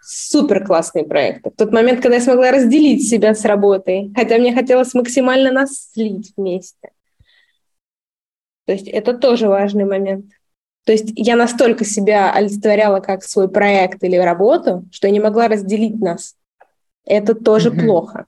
супер 0.00 0.64
классные 0.64 1.04
проекты. 1.04 1.50
В 1.50 1.56
тот 1.56 1.72
момент, 1.72 2.00
когда 2.00 2.16
я 2.16 2.22
смогла 2.22 2.50
разделить 2.50 3.08
себя 3.08 3.34
с 3.34 3.44
работой, 3.44 4.10
хотя 4.14 4.38
мне 4.38 4.54
хотелось 4.54 4.94
максимально 4.94 5.52
нас 5.52 5.90
слить 5.92 6.32
вместе. 6.36 6.90
То 8.66 8.72
есть 8.72 8.88
это 8.88 9.14
тоже 9.14 9.48
важный 9.48 9.84
момент. 9.84 10.26
То 10.84 10.92
есть 10.92 11.12
я 11.14 11.36
настолько 11.36 11.84
себя 11.84 12.32
олицетворяла 12.32 13.00
как 13.00 13.22
свой 13.22 13.48
проект 13.48 14.02
или 14.02 14.16
работу, 14.16 14.84
что 14.90 15.06
я 15.06 15.12
не 15.12 15.20
могла 15.20 15.48
разделить 15.48 16.00
нас. 16.00 16.34
Это 17.04 17.34
тоже 17.34 17.70
mm-hmm. 17.70 17.84
плохо. 17.84 18.26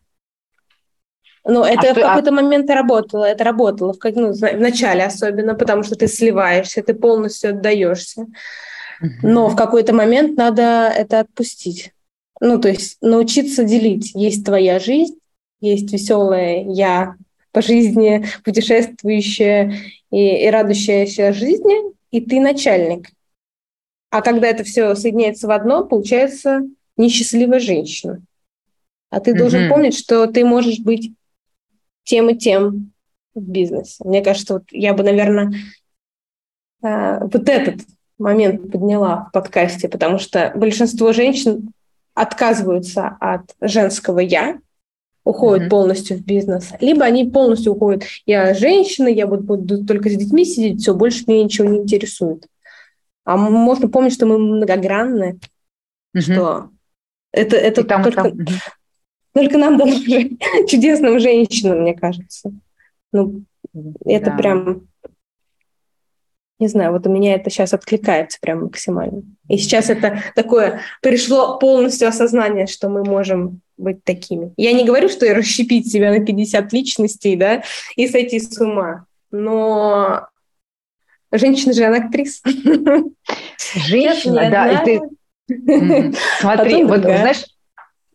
Но 1.44 1.62
а 1.62 1.70
это 1.70 1.90
а 1.90 1.94
в 1.94 2.00
какой-то 2.00 2.30
а... 2.30 2.32
момент 2.32 2.70
работало. 2.70 3.24
Это 3.24 3.44
работало 3.44 3.92
в, 3.92 3.98
как, 3.98 4.14
ну, 4.14 4.32
в 4.32 4.40
начале 4.40 5.04
особенно, 5.04 5.54
потому 5.54 5.82
что 5.82 5.96
ты 5.96 6.06
сливаешься, 6.06 6.82
ты 6.82 6.94
полностью 6.94 7.50
отдаешься. 7.50 8.22
Mm-hmm. 8.22 9.08
Но 9.22 9.48
в 9.48 9.56
какой-то 9.56 9.92
момент 9.92 10.36
надо 10.36 10.92
это 10.94 11.20
отпустить. 11.20 11.92
Ну, 12.40 12.58
то 12.60 12.68
есть 12.68 12.98
научиться 13.00 13.64
делить. 13.64 14.12
Есть 14.14 14.44
твоя 14.44 14.78
жизнь, 14.78 15.18
есть 15.60 15.92
веселая 15.92 16.64
я 16.68 17.16
по 17.54 17.62
жизни, 17.62 18.26
путешествующая, 18.44 19.72
и, 20.10 20.44
и 20.44 20.50
радующаяся 20.50 21.32
жизни, 21.32 21.94
и 22.10 22.20
ты 22.20 22.40
начальник. 22.40 23.08
А 24.10 24.22
когда 24.22 24.48
это 24.48 24.64
все 24.64 24.94
соединяется 24.96 25.46
в 25.46 25.52
одно, 25.52 25.84
получается 25.84 26.62
несчастливая 26.96 27.60
женщина. 27.60 28.20
А 29.10 29.20
ты 29.20 29.30
mm-hmm. 29.30 29.38
должен 29.38 29.68
помнить, 29.68 29.96
что 29.96 30.26
ты 30.26 30.44
можешь 30.44 30.80
быть 30.80 31.12
тем 32.02 32.28
и 32.28 32.36
тем 32.36 32.92
в 33.34 33.40
бизнесе. 33.40 34.02
Мне 34.04 34.22
кажется, 34.22 34.54
вот 34.54 34.64
я 34.70 34.92
бы, 34.92 35.04
наверное, 35.04 35.52
э, 36.82 37.20
вот 37.20 37.48
этот 37.48 37.80
момент 38.18 38.70
подняла 38.70 39.26
в 39.28 39.32
подкасте, 39.32 39.88
потому 39.88 40.18
что 40.18 40.52
большинство 40.56 41.12
женщин 41.12 41.72
отказываются 42.14 43.16
от 43.20 43.54
женского 43.60 44.18
«я», 44.18 44.58
уходят 45.24 45.66
mm-hmm. 45.66 45.70
полностью 45.70 46.16
в 46.18 46.20
бизнес, 46.20 46.72
либо 46.80 47.04
они 47.04 47.24
полностью 47.30 47.72
уходят. 47.72 48.04
Я 48.26 48.54
женщина, 48.54 49.08
я 49.08 49.26
буду, 49.26 49.42
буду 49.42 49.84
только 49.84 50.10
с 50.10 50.16
детьми 50.16 50.44
сидеть, 50.44 50.82
все, 50.82 50.94
больше 50.94 51.24
меня 51.26 51.44
ничего 51.44 51.68
не 51.68 51.78
интересует. 51.78 52.46
А 53.24 53.36
можно 53.36 53.88
помнить, 53.88 54.12
что 54.12 54.26
мы 54.26 54.38
многогранны, 54.38 55.38
mm-hmm. 56.14 56.20
что 56.20 56.68
это, 57.32 57.56
это 57.56 57.84
там, 57.84 58.02
только, 58.02 58.22
там. 58.22 58.46
только 59.32 59.58
нам 59.58 59.78
дано 59.78 59.92
чудесным 60.68 61.18
женщинам, 61.18 61.80
мне 61.80 61.94
кажется. 61.94 62.52
Ну, 63.12 63.44
это 64.04 64.30
да. 64.30 64.36
прям 64.36 64.88
не 66.60 66.68
знаю, 66.68 66.92
вот 66.92 67.06
у 67.06 67.10
меня 67.10 67.34
это 67.34 67.50
сейчас 67.50 67.74
откликается 67.74 68.38
прям 68.40 68.62
максимально. 68.62 69.22
И 69.48 69.58
сейчас 69.58 69.90
это 69.90 70.22
такое, 70.36 70.80
пришло 71.02 71.58
полностью 71.58 72.08
осознание, 72.08 72.66
что 72.66 72.88
мы 72.88 73.02
можем 73.02 73.60
быть 73.76 74.04
такими. 74.04 74.52
Я 74.56 74.72
не 74.72 74.84
говорю, 74.84 75.08
что 75.08 75.26
я 75.26 75.34
расщепить 75.34 75.90
себя 75.90 76.10
на 76.10 76.24
50 76.24 76.72
личностей, 76.72 77.36
да, 77.36 77.62
и 77.96 78.06
сойти 78.08 78.40
с 78.40 78.60
ума, 78.60 79.06
но 79.30 80.28
женщина 81.32 81.72
же, 81.72 81.84
она 81.84 81.98
актриса. 81.98 82.40
Женщина, 83.86 84.50
да, 84.50 84.82
и 84.82 84.84
ты... 84.84 86.14
Смотри, 86.40 86.84
вот 86.84 87.02
знаешь, 87.02 87.44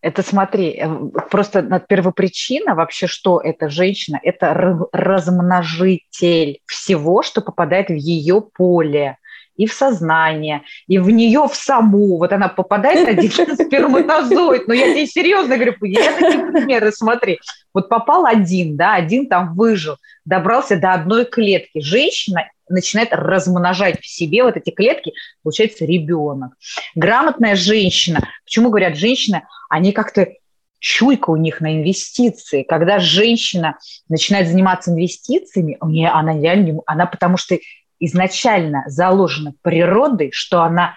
это 0.01 0.23
смотри, 0.23 0.79
э, 0.79 0.89
просто 1.29 1.61
первопричина 1.87 2.75
вообще, 2.75 3.07
что 3.07 3.39
это 3.39 3.69
женщина, 3.69 4.19
это 4.23 4.53
размножитель 4.91 6.59
всего, 6.65 7.21
что 7.21 7.41
попадает 7.41 7.89
в 7.89 7.95
ее 7.95 8.41
поле 8.41 9.17
и 9.59 9.65
в 9.65 9.73
сознание, 9.73 10.61
и 10.87 10.97
в 10.99 11.09
нее 11.09 11.45
в 11.45 11.53
саму. 11.53 12.17
Вот 12.17 12.31
она 12.31 12.47
попадает 12.47 13.09
один 13.09 13.29
сперматозоид. 13.29 14.69
Но 14.69 14.73
я 14.73 14.93
тебе 14.93 15.05
серьезно 15.05 15.57
говорю, 15.57 15.75
я 15.81 16.13
такие 16.13 16.45
примеры 16.45 16.93
смотри. 16.93 17.39
Вот 17.73 17.89
попал 17.89 18.25
один, 18.25 18.77
да, 18.77 18.95
один 18.95 19.27
там 19.27 19.55
выжил, 19.55 19.97
добрался 20.23 20.77
до 20.77 20.93
одной 20.93 21.25
клетки. 21.25 21.81
Женщина 21.81 22.45
начинает 22.69 23.09
размножать 23.11 23.99
в 23.99 24.07
себе 24.07 24.43
вот 24.43 24.55
эти 24.55 24.69
клетки, 24.69 25.11
получается 25.43 25.83
ребенок. 25.83 26.53
Грамотная 26.95 27.57
женщина, 27.57 28.21
почему 28.45 28.69
говорят 28.69 28.95
женщина, 28.95 29.43
они 29.69 29.91
как-то 29.91 30.29
чуйка 30.79 31.31
у 31.31 31.35
них 31.35 31.59
на 31.59 31.75
инвестиции. 31.75 32.63
Когда 32.63 32.99
женщина 32.99 33.77
начинает 34.07 34.47
заниматься 34.47 34.91
инвестициями, 34.91 35.77
у 35.81 35.87
нее 35.87 36.07
она 36.07 36.39
реально, 36.39 36.79
она 36.85 37.05
потому 37.05 37.35
что 37.35 37.57
изначально 37.99 38.83
заложена 38.87 39.53
природой, 39.61 40.31
что 40.31 40.63
она 40.63 40.95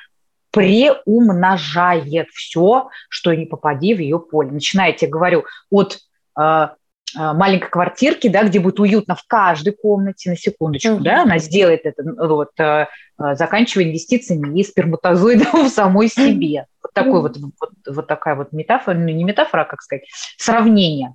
преумножает 0.53 2.29
все, 2.31 2.89
что 3.09 3.35
не 3.35 3.47
попади 3.47 3.95
в 3.95 4.01
ее 4.01 4.19
поле. 4.19 4.59
Тебе 4.59 5.11
говорю, 5.11 5.45
от 5.71 5.99
э, 6.39 6.69
маленькой 7.15 7.71
квартирки, 7.71 8.29
да, 8.29 8.45
где 8.45 8.61
будет 8.61 8.79
уютно 8.79 9.17
в 9.17 9.25
каждой 9.27 9.73
комнате, 9.73 10.31
на 10.31 10.37
секундочку, 10.37 10.95
mm-hmm. 10.95 11.03
да, 11.03 11.23
она 11.23 11.39
сделает 11.39 11.85
это, 11.85 12.03
вот, 12.05 12.51
э, 12.61 12.87
заканчивая 13.17 13.87
инвестициями 13.87 14.61
и 14.61 14.63
сперматозоидом 14.63 15.65
в 15.67 15.69
самой 15.69 16.09
себе. 16.09 16.67
Вот 16.83 16.93
такой 16.93 17.21
mm-hmm. 17.21 17.23
вот, 17.23 17.37
вот, 17.61 17.71
вот 17.87 18.07
такая 18.07 18.35
вот 18.37 18.53
метафора, 18.53 18.97
ну 18.97 19.09
не 19.09 19.25
метафора, 19.25 19.63
а 19.63 19.65
как 19.65 19.81
сказать, 19.81 20.05
сравнение. 20.37 21.15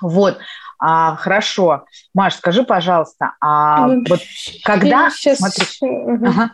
Вот, 0.00 0.38
а, 0.78 1.16
хорошо. 1.16 1.84
Маш, 2.14 2.36
скажи, 2.36 2.62
пожалуйста, 2.64 3.32
а 3.40 3.86
ну, 3.86 4.04
вот 4.08 4.20
когда... 4.64 5.10
Сейчас... 5.10 5.38
Смотри. 5.38 5.64
Ага. 6.24 6.50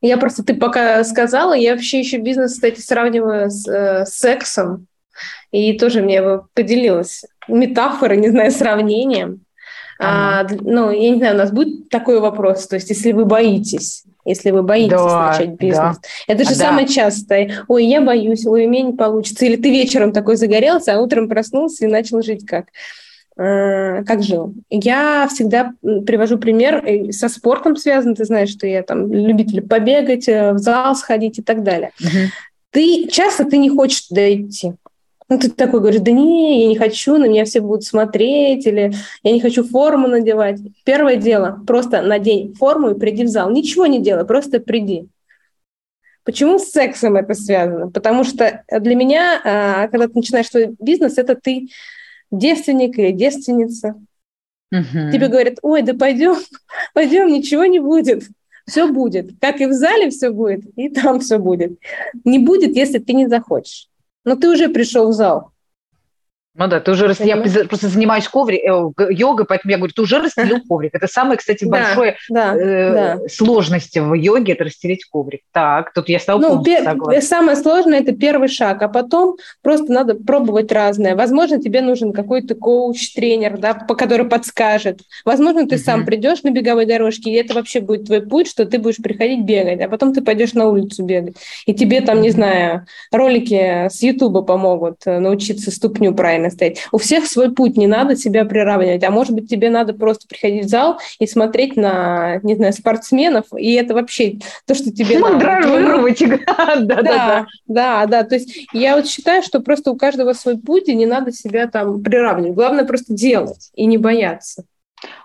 Я 0.00 0.16
просто, 0.16 0.44
ты 0.44 0.54
пока 0.54 1.02
сказала, 1.02 1.54
я 1.54 1.72
вообще 1.72 1.98
еще 1.98 2.18
бизнес, 2.18 2.54
кстати, 2.54 2.80
сравниваю 2.80 3.50
с 3.50 3.66
э, 3.68 4.06
сексом. 4.06 4.86
И 5.50 5.76
тоже 5.76 6.02
мне 6.02 6.16
его 6.16 6.46
поделилась 6.54 7.24
метафорой, 7.48 8.18
не 8.18 8.28
знаю, 8.28 8.52
сравнением. 8.52 9.40
А, 10.00 10.46
ну, 10.60 10.90
я 10.92 11.10
не 11.10 11.16
знаю, 11.16 11.34
у 11.34 11.38
нас 11.38 11.50
будет 11.50 11.88
такой 11.88 12.20
вопрос, 12.20 12.68
то 12.68 12.76
есть 12.76 12.88
если 12.88 13.10
вы 13.10 13.24
боитесь, 13.24 14.04
если 14.24 14.52
вы 14.52 14.62
боитесь 14.62 14.92
да, 14.92 15.30
начать 15.30 15.50
бизнес. 15.56 15.96
Да. 15.96 16.00
Это 16.28 16.44
же 16.44 16.50
а, 16.50 16.54
самое 16.54 16.86
да. 16.86 16.92
частое. 16.92 17.64
Ой, 17.66 17.84
я 17.84 18.00
боюсь, 18.00 18.46
ой, 18.46 18.66
у 18.66 18.68
меня 18.68 18.84
не 18.84 18.92
получится. 18.92 19.44
Или 19.44 19.56
ты 19.56 19.70
вечером 19.70 20.12
такой 20.12 20.36
загорелся, 20.36 20.94
а 20.94 21.00
утром 21.00 21.28
проснулся 21.28 21.84
и 21.84 21.90
начал 21.90 22.22
жить 22.22 22.46
как? 22.46 22.66
А, 23.38 24.02
как 24.02 24.22
жил. 24.24 24.52
Я 24.68 25.28
всегда 25.30 25.72
привожу 25.80 26.38
пример 26.38 27.12
со 27.12 27.28
спортом 27.28 27.76
связан. 27.76 28.16
Ты 28.16 28.24
знаешь, 28.24 28.50
что 28.50 28.66
я 28.66 28.82
там 28.82 29.12
любитель 29.12 29.62
побегать, 29.62 30.28
э, 30.28 30.52
в 30.52 30.58
зал 30.58 30.96
сходить 30.96 31.38
и 31.38 31.42
так 31.42 31.62
далее. 31.62 31.92
Угу. 32.00 32.32
ты 32.70 33.06
часто 33.06 33.44
ты 33.44 33.58
не 33.58 33.70
хочешь 33.70 34.02
туда 34.02 34.34
идти. 34.34 34.72
Ну, 35.28 35.38
ты 35.38 35.50
такой 35.50 35.80
говоришь, 35.80 36.00
да 36.00 36.10
не, 36.10 36.62
я 36.62 36.68
не 36.68 36.76
хочу, 36.76 37.16
на 37.18 37.28
меня 37.28 37.44
все 37.44 37.60
будут 37.60 37.84
смотреть, 37.84 38.66
или 38.66 38.94
я 39.22 39.32
не 39.32 39.40
хочу 39.40 39.62
форму 39.62 40.08
надевать. 40.08 40.58
Первое 40.84 41.16
дело, 41.16 41.62
просто 41.66 42.00
надень 42.02 42.54
форму 42.54 42.90
и 42.90 42.98
приди 42.98 43.24
в 43.24 43.28
зал. 43.28 43.50
Ничего 43.50 43.86
не 43.86 44.00
делай, 44.00 44.24
просто 44.24 44.58
приди. 44.58 45.06
Почему 46.24 46.58
с 46.58 46.70
сексом 46.70 47.16
это 47.16 47.34
связано? 47.34 47.90
Потому 47.90 48.24
что 48.24 48.64
для 48.70 48.94
меня, 48.94 49.40
а, 49.44 49.88
когда 49.88 50.08
ты 50.08 50.14
начинаешь 50.14 50.48
свой 50.48 50.74
бизнес, 50.80 51.18
это 51.18 51.34
ты 51.34 51.68
девственник 52.30 52.98
или 52.98 53.12
девственница. 53.12 53.94
Угу. 54.70 55.12
Тебе 55.12 55.28
говорят, 55.28 55.58
ой, 55.62 55.82
да 55.82 55.94
пойдем, 55.94 56.36
пойдем, 56.94 57.28
ничего 57.28 57.64
не 57.64 57.78
будет. 57.78 58.24
Все 58.66 58.92
будет. 58.92 59.32
Как 59.40 59.60
и 59.60 59.66
в 59.66 59.72
зале 59.72 60.10
все 60.10 60.30
будет, 60.30 60.64
и 60.76 60.90
там 60.90 61.20
все 61.20 61.38
будет. 61.38 61.78
Не 62.24 62.38
будет, 62.38 62.76
если 62.76 62.98
ты 62.98 63.14
не 63.14 63.26
захочешь. 63.26 63.88
Но 64.24 64.36
ты 64.36 64.50
уже 64.50 64.68
пришел 64.68 65.08
в 65.08 65.14
зал. 65.14 65.52
Ну 66.58 66.66
да, 66.66 66.80
ты 66.80 66.90
уже 66.90 67.06
рас... 67.06 67.20
я 67.20 67.36
просто 67.36 67.86
занимаюсь 67.88 68.26
коври... 68.26 68.58
Э, 68.58 68.90
йогой, 69.10 69.46
поэтому 69.46 69.70
я 69.70 69.76
говорю, 69.76 69.92
ты 69.94 70.02
уже 70.02 70.18
расстелил 70.18 70.60
коврик. 70.68 70.92
Это 70.92 71.06
самое, 71.06 71.38
кстати, 71.38 71.64
большое 71.64 72.16
да, 72.28 72.56
э, 72.56 72.92
да. 72.92 73.18
сложность 73.28 73.96
в 73.96 74.12
йоге– 74.12 74.52
это 74.54 74.64
расстелить 74.64 75.04
коврик. 75.04 75.42
Так, 75.52 75.92
тут 75.94 76.08
я 76.08 76.18
стала 76.18 76.40
ну, 76.40 76.64
пер... 76.64 76.82
согласна. 76.82 77.22
Самое 77.22 77.56
сложное– 77.56 78.00
это 78.00 78.10
первый 78.10 78.48
шаг, 78.48 78.82
а 78.82 78.88
потом 78.88 79.36
просто 79.62 79.92
надо 79.92 80.16
пробовать 80.16 80.72
разное. 80.72 81.14
Возможно, 81.14 81.62
тебе 81.62 81.80
нужен 81.80 82.12
какой-то 82.12 82.56
коуч, 82.56 83.12
тренер, 83.14 83.58
да, 83.58 83.74
по 83.74 83.94
который 83.94 84.26
подскажет. 84.26 85.02
Возможно, 85.24 85.64
ты 85.68 85.76
угу. 85.76 85.84
сам 85.84 86.04
придешь 86.04 86.42
на 86.42 86.50
беговой 86.50 86.86
дорожке, 86.86 87.30
и 87.30 87.34
это 87.34 87.54
вообще 87.54 87.80
будет 87.80 88.06
твой 88.06 88.20
путь, 88.26 88.48
что 88.48 88.66
ты 88.66 88.80
будешь 88.80 88.96
приходить 88.96 89.44
бегать, 89.44 89.80
а 89.80 89.88
потом 89.88 90.12
ты 90.12 90.22
пойдешь 90.22 90.54
на 90.54 90.66
улицу 90.66 91.04
бегать. 91.04 91.36
И 91.66 91.74
тебе 91.74 92.00
там, 92.00 92.20
не 92.20 92.30
знаю, 92.30 92.84
ролики 93.12 93.86
с 93.88 94.02
Ютуба 94.02 94.42
помогут 94.42 95.02
э, 95.06 95.20
научиться 95.20 95.70
ступню 95.70 96.12
правильно 96.12 96.47
правильно 96.48 96.50
стоять. 96.50 96.88
У 96.92 96.98
всех 96.98 97.26
свой 97.26 97.52
путь, 97.52 97.76
не 97.76 97.86
надо 97.86 98.16
себя 98.16 98.44
приравнивать. 98.44 99.04
А 99.04 99.10
может 99.10 99.32
быть, 99.32 99.48
тебе 99.48 99.70
надо 99.70 99.94
просто 99.94 100.26
приходить 100.26 100.66
в 100.66 100.68
зал 100.68 100.98
и 101.18 101.26
смотреть 101.26 101.76
на, 101.76 102.40
не 102.42 102.54
знаю, 102.54 102.72
спортсменов, 102.72 103.46
и 103.56 103.74
это 103.74 103.94
вообще 103.94 104.38
то, 104.66 104.74
что 104.74 104.92
тебе 104.92 105.18
Мандражировать. 105.18 106.22
Да, 106.78 107.02
да, 107.02 107.46
да, 107.66 108.06
да. 108.06 108.22
То 108.24 108.34
есть 108.36 108.66
я 108.72 108.96
вот 108.96 109.06
считаю, 109.06 109.42
что 109.42 109.60
просто 109.60 109.90
у 109.90 109.96
каждого 109.96 110.32
свой 110.32 110.58
путь, 110.58 110.88
и 110.88 110.94
не 110.94 111.06
надо 111.06 111.32
себя 111.32 111.66
там 111.66 112.02
приравнивать. 112.02 112.54
Главное 112.54 112.84
просто 112.84 113.14
делать 113.14 113.70
и 113.74 113.86
не 113.86 113.98
бояться. 113.98 114.64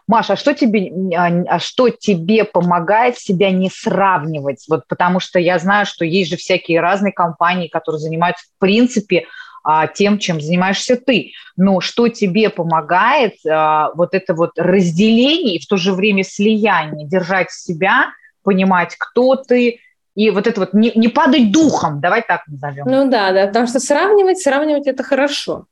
Маша, 0.08 0.34
а 0.34 0.36
что 0.36 0.54
тебе, 0.54 0.92
а, 1.16 1.56
а 1.56 1.60
что 1.60 1.90
тебе 1.90 2.44
помогает 2.44 3.18
себя 3.18 3.52
не 3.52 3.70
сравнивать? 3.70 4.66
Вот 4.70 4.88
потому 4.88 5.20
что 5.20 5.40
я 5.40 5.60
знаю, 5.60 5.86
что 5.86 6.06
есть 6.06 6.30
же 6.30 6.38
всякие 6.38 6.82
разные 6.82 7.14
компании, 7.14 7.68
которые 7.68 8.00
занимаются 8.00 8.46
в 8.46 8.60
принципе 8.60 9.26
а, 9.64 9.88
тем, 9.88 10.20
чем 10.20 10.42
занимаешься 10.42 10.98
ты. 10.98 11.32
Но 11.56 11.80
что 11.80 12.10
тебе 12.10 12.50
помогает 12.50 13.36
а, 13.50 13.92
вот 13.96 14.14
это 14.14 14.34
вот 14.34 14.52
разделение 14.58 15.56
и 15.56 15.62
в 15.62 15.68
то 15.68 15.78
же 15.78 15.94
время 15.94 16.24
слияние, 16.24 17.08
держать 17.08 17.52
себя, 17.52 18.12
понимать, 18.44 18.96
кто 18.98 19.36
ты, 19.36 19.80
и 20.16 20.30
вот 20.30 20.46
это 20.46 20.60
вот 20.60 20.74
не, 20.74 20.92
не 20.96 21.08
падать 21.08 21.52
духом, 21.52 22.00
давай 22.00 22.22
так 22.22 22.46
назовем. 22.48 22.86
Ну 22.86 23.10
да, 23.10 23.32
да, 23.32 23.48
потому 23.48 23.68
что 23.68 23.80
сравнивать, 23.80 24.40
сравнивать 24.40 24.88
это 24.88 25.04
хорошо. 25.04 25.66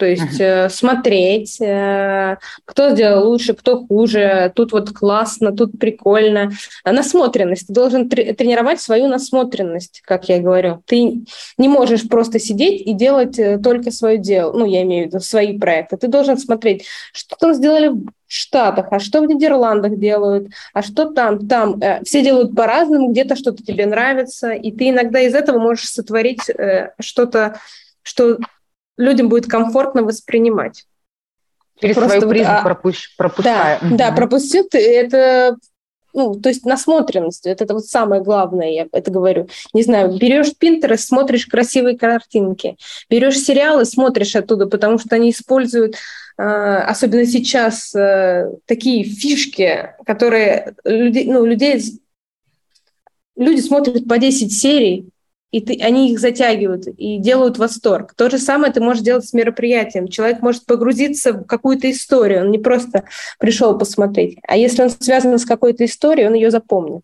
То 0.00 0.06
есть 0.06 0.40
uh-huh. 0.40 0.70
смотреть, 0.70 1.60
э, 1.60 2.38
кто 2.64 2.88
сделал 2.88 3.28
лучше, 3.28 3.52
кто 3.52 3.84
хуже, 3.84 4.50
тут 4.56 4.72
вот 4.72 4.92
классно, 4.92 5.54
тут 5.54 5.78
прикольно. 5.78 6.52
Насмотренность. 6.86 7.66
Ты 7.66 7.74
должен 7.74 8.08
тренировать 8.08 8.80
свою 8.80 9.08
насмотренность, 9.08 10.00
как 10.06 10.30
я 10.30 10.40
говорю. 10.40 10.82
Ты 10.86 11.20
не 11.58 11.68
можешь 11.68 12.08
просто 12.08 12.38
сидеть 12.38 12.80
и 12.80 12.94
делать 12.94 13.38
э, 13.38 13.58
только 13.58 13.90
свое 13.90 14.16
дело. 14.16 14.54
Ну, 14.54 14.64
я 14.64 14.80
имею 14.84 15.04
в 15.04 15.06
виду 15.08 15.20
свои 15.20 15.58
проекты. 15.58 15.98
Ты 15.98 16.08
должен 16.08 16.38
смотреть, 16.38 16.86
что 17.12 17.36
там 17.36 17.52
сделали 17.52 17.88
в 17.88 18.10
Штатах, 18.26 18.86
а 18.92 19.00
что 19.00 19.20
в 19.20 19.26
Нидерландах 19.26 19.98
делают, 19.98 20.48
а 20.72 20.80
что 20.80 21.10
там, 21.10 21.46
там. 21.46 21.78
Все 22.04 22.22
делают 22.22 22.56
по-разному, 22.56 23.10
где-то 23.10 23.36
что-то 23.36 23.62
тебе 23.62 23.84
нравится, 23.84 24.52
и 24.52 24.72
ты 24.72 24.88
иногда 24.88 25.20
из 25.20 25.34
этого 25.34 25.58
можешь 25.58 25.90
сотворить 25.90 26.48
что-то, 27.00 27.60
что 28.02 28.38
людям 29.00 29.28
будет 29.28 29.46
комфортно 29.48 30.02
воспринимать. 30.02 30.86
Через 31.80 31.96
Просто 31.96 32.18
свою 32.18 32.30
призму 32.30 32.52
а, 32.52 32.62
пропущ, 32.62 33.16
пропуская. 33.16 33.78
Да, 33.80 33.86
угу. 33.86 33.96
да, 33.96 34.12
пропустил 34.12 34.68
ты 34.68 34.78
это 34.78 35.56
ну, 36.12 36.34
то 36.34 36.48
есть 36.48 36.64
насмотренность, 36.64 37.46
это, 37.46 37.64
это 37.64 37.74
вот 37.74 37.86
самое 37.86 38.22
главное, 38.22 38.70
я 38.70 38.88
это 38.92 39.10
говорю. 39.10 39.48
Не 39.72 39.82
знаю, 39.82 40.16
берешь 40.18 40.52
Pinterest, 40.60 40.98
смотришь 40.98 41.46
красивые 41.46 41.96
картинки, 41.96 42.76
берешь 43.08 43.38
сериалы, 43.38 43.84
смотришь 43.84 44.34
оттуда, 44.34 44.66
потому 44.66 44.98
что 44.98 45.14
они 45.14 45.30
используют, 45.30 45.96
э, 46.36 46.42
особенно 46.42 47.24
сейчас, 47.26 47.94
э, 47.94 48.50
такие 48.66 49.04
фишки, 49.04 49.94
которые 50.04 50.74
люди, 50.84 51.24
ну, 51.26 51.44
людей, 51.44 51.80
люди 53.36 53.60
смотрят 53.60 54.08
по 54.08 54.18
10 54.18 54.52
серий, 54.52 55.08
и 55.50 55.60
ты, 55.60 55.78
они 55.82 56.12
их 56.12 56.20
затягивают 56.20 56.86
и 56.86 57.18
делают 57.18 57.58
восторг. 57.58 58.14
То 58.14 58.30
же 58.30 58.38
самое 58.38 58.72
ты 58.72 58.80
можешь 58.80 59.02
делать 59.02 59.26
с 59.26 59.32
мероприятием. 59.32 60.08
Человек 60.08 60.42
может 60.42 60.64
погрузиться 60.64 61.32
в 61.32 61.44
какую-то 61.44 61.90
историю, 61.90 62.42
он 62.44 62.50
не 62.50 62.58
просто 62.58 63.04
пришел 63.38 63.76
посмотреть. 63.76 64.38
А 64.46 64.56
если 64.56 64.82
он 64.82 64.90
связан 64.90 65.38
с 65.38 65.44
какой-то 65.44 65.84
историей, 65.84 66.28
он 66.28 66.34
ее 66.34 66.50
запомнит. 66.50 67.02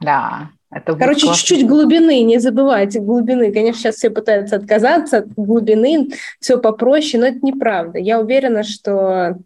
Да, 0.00 0.50
это 0.70 0.96
Короче, 0.96 1.28
чуть-чуть 1.28 1.66
глубины, 1.66 2.22
не 2.22 2.38
забывайте 2.38 2.98
глубины. 2.98 3.52
Конечно, 3.52 3.80
сейчас 3.80 3.96
все 3.96 4.10
пытаются 4.10 4.56
отказаться 4.56 5.18
от 5.18 5.28
глубины, 5.34 6.08
все 6.40 6.58
попроще, 6.58 7.20
но 7.20 7.28
это 7.28 7.44
неправда. 7.44 7.98
Я 7.98 8.18
уверена, 8.18 8.64
что... 8.64 9.38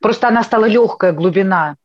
Просто 0.00 0.28
она 0.28 0.42
стала 0.42 0.66
легкая 0.66 1.12
глубина. 1.12 1.76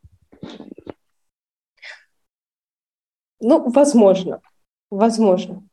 Ну, 3.41 3.69
возможно. 3.71 4.39
Возможно. 4.89 5.63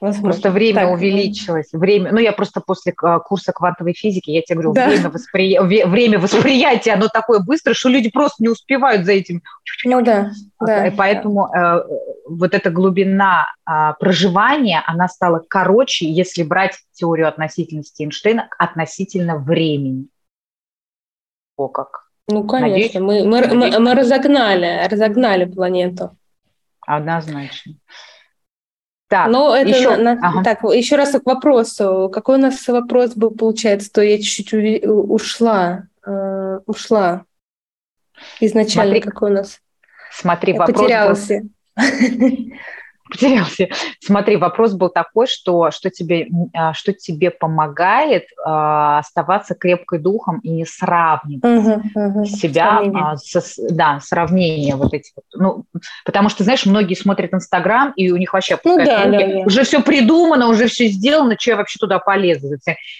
Возможно. 0.00 0.30
Просто 0.30 0.50
время 0.50 0.82
так, 0.82 0.92
увеличилось. 0.92 1.72
Время, 1.72 2.12
ну, 2.12 2.18
я 2.18 2.32
просто 2.32 2.60
после 2.60 2.94
а, 3.02 3.18
курса 3.18 3.52
квантовой 3.52 3.94
физики, 3.94 4.30
я 4.30 4.42
тебе 4.42 4.60
говорю, 4.60 4.72
да. 4.72 4.88
время, 4.88 5.10
воспри... 5.10 5.58
время 5.58 6.18
восприятия, 6.20 6.92
оно 6.92 7.08
такое 7.08 7.40
быстрое, 7.40 7.74
что 7.74 7.88
люди 7.88 8.08
просто 8.10 8.42
не 8.42 8.48
успевают 8.48 9.04
за 9.04 9.12
этим. 9.12 9.42
Ну 9.84 10.00
да, 10.02 10.30
да. 10.60 10.86
И 10.86 10.90
поэтому 10.94 11.48
да. 11.52 11.78
Э, 11.78 11.82
вот 12.28 12.54
эта 12.54 12.70
глубина 12.70 13.46
э, 13.68 13.94
проживания, 13.98 14.82
она 14.86 15.08
стала 15.08 15.42
короче, 15.46 16.08
если 16.08 16.44
брать 16.44 16.78
теорию 16.92 17.26
относительности 17.26 18.02
Эйнштейна 18.02 18.48
относительно 18.56 19.36
времени. 19.36 20.06
О 21.56 21.68
как. 21.68 22.08
Ну, 22.28 22.44
конечно, 22.46 22.68
Надеюсь, 22.68 22.94
мы, 22.94 23.24
мы, 23.24 23.54
мы, 23.54 23.78
мы 23.80 23.94
разогнали, 23.94 24.86
разогнали 24.88 25.46
планету. 25.46 26.16
Однозначно. 26.86 27.74
Так, 29.08 29.30
ну, 29.30 29.52
это 29.54 29.70
еще... 29.70 29.96
На, 29.96 30.12
ага. 30.12 30.44
так, 30.44 30.62
еще 30.64 30.96
раз 30.96 31.12
к 31.12 31.24
вопросу. 31.24 32.10
Какой 32.12 32.36
у 32.36 32.40
нас 32.40 32.66
вопрос 32.68 33.14
был, 33.14 33.30
получается, 33.30 33.90
то 33.90 34.02
я 34.02 34.18
чуть-чуть 34.18 34.84
ушла. 34.84 35.84
Э, 36.06 36.60
ушла. 36.66 37.24
Изначально 38.40 38.94
Смотри, 38.94 39.10
какой 39.10 39.30
у 39.30 39.34
нас? 39.34 39.60
Смотри, 40.12 40.52
я 40.52 40.58
вопрос 40.58 40.76
потерялась. 40.76 41.28
Был... 41.28 41.40
потерялся. 43.08 43.68
Смотри, 44.00 44.36
вопрос 44.36 44.74
был 44.74 44.88
такой, 44.88 45.26
что, 45.26 45.70
что, 45.70 45.90
тебе, 45.90 46.28
а, 46.54 46.72
что 46.74 46.92
тебе 46.92 47.30
помогает 47.30 48.24
э, 48.24 48.26
оставаться 48.44 49.54
крепкой 49.54 49.98
духом 49.98 50.40
и 50.40 50.50
не 50.50 50.64
сравнивать 50.64 51.44
угу, 51.44 51.82
угу. 51.94 52.24
себя, 52.24 52.78
сравнение. 52.78 53.16
Со, 53.16 53.42
да, 53.70 54.00
сравнение 54.00 54.76
вот 54.76 54.94
эти 54.94 55.12
вот. 55.16 55.24
Ну, 55.34 55.64
потому 56.04 56.28
что, 56.28 56.44
знаешь, 56.44 56.66
многие 56.66 56.94
смотрят 56.94 57.32
Инстаграм, 57.34 57.92
и 57.96 58.10
у 58.10 58.16
них 58.16 58.32
вообще 58.32 58.58
ну, 58.64 58.76
да, 58.78 59.06
да, 59.06 59.18
да. 59.18 59.26
уже 59.44 59.64
все 59.64 59.82
придумано, 59.82 60.48
уже 60.48 60.68
все 60.68 60.88
сделано, 60.88 61.36
что 61.38 61.52
я 61.52 61.56
вообще 61.56 61.78
туда 61.78 61.98
полезу. 61.98 62.48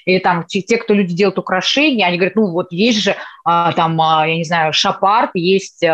И 0.04 0.18
там 0.18 0.44
те, 0.44 0.76
кто 0.76 0.94
люди 0.94 1.14
делают 1.14 1.38
украшения, 1.38 2.06
они 2.06 2.16
говорят, 2.16 2.36
ну 2.36 2.50
вот 2.50 2.72
есть 2.72 3.00
же 3.00 3.16
а, 3.44 3.72
там, 3.72 4.00
а, 4.00 4.26
я 4.26 4.36
не 4.36 4.44
знаю, 4.44 4.72
шапарт, 4.72 5.30
есть 5.34 5.84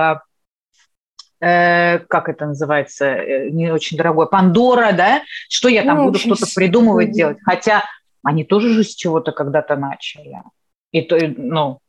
Э, 1.45 1.99
как 2.09 2.31
это 2.31 2.47
называется, 2.47 3.05
э, 3.05 3.51
не 3.51 3.71
очень 3.71 3.99
дорогое, 3.99 4.25
Пандора, 4.25 4.93
да, 4.93 5.23
что 5.51 5.69
я 5.69 5.83
там 5.83 5.99
ну, 5.99 6.05
буду 6.07 6.19
что-то 6.19 6.47
придумывать, 6.55 7.13
делать. 7.13 7.37
Хотя 7.45 7.85
они 8.23 8.45
тоже 8.45 8.71
же 8.71 8.83
с 8.83 8.95
чего-то 8.95 9.33
когда-то 9.33 9.77
начали. 9.77 10.41
И 10.93 11.03
то, 11.03 11.19
ну, 11.37 11.81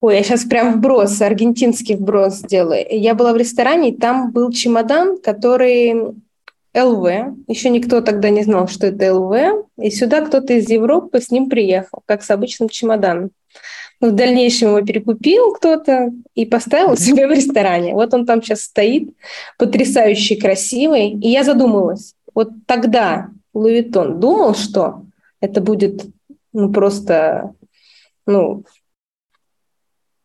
Ой, 0.00 0.16
я 0.16 0.22
сейчас 0.22 0.44
прям 0.44 0.74
вброс, 0.74 1.20
аргентинский 1.20 1.96
вброс 1.96 2.34
сделаю. 2.34 2.84
Я 2.88 3.14
была 3.14 3.32
в 3.32 3.36
ресторане, 3.36 3.90
и 3.90 3.96
там 3.96 4.30
был 4.30 4.52
чемодан, 4.52 5.18
который 5.20 5.94
ЛВ. 6.74 7.06
Еще 7.48 7.68
никто 7.68 8.00
тогда 8.00 8.30
не 8.30 8.44
знал, 8.44 8.68
что 8.68 8.88
это 8.88 9.14
ЛВ. 9.14 9.66
И 9.80 9.90
сюда 9.90 10.24
кто-то 10.24 10.52
из 10.52 10.68
Европы 10.68 11.20
с 11.20 11.30
ним 11.30 11.48
приехал, 11.48 12.02
как 12.06 12.22
с 12.22 12.30
обычным 12.30 12.68
чемоданом. 12.68 13.30
В 14.02 14.10
дальнейшем 14.10 14.70
его 14.70 14.82
перекупил 14.82 15.52
кто-то 15.52 16.10
и 16.34 16.44
поставил 16.44 16.96
себе 16.96 17.28
в 17.28 17.30
ресторане. 17.30 17.94
Вот 17.94 18.12
он 18.12 18.26
там 18.26 18.42
сейчас 18.42 18.62
стоит, 18.62 19.14
потрясающий, 19.58 20.34
красивый. 20.34 21.10
И 21.10 21.28
я 21.28 21.44
задумалась, 21.44 22.14
вот 22.34 22.50
тогда 22.66 23.28
Луитон. 23.54 24.18
Думал, 24.18 24.56
что 24.56 25.04
это 25.40 25.60
будет 25.60 26.04
ну, 26.52 26.72
просто 26.72 27.54
ну, 28.26 28.64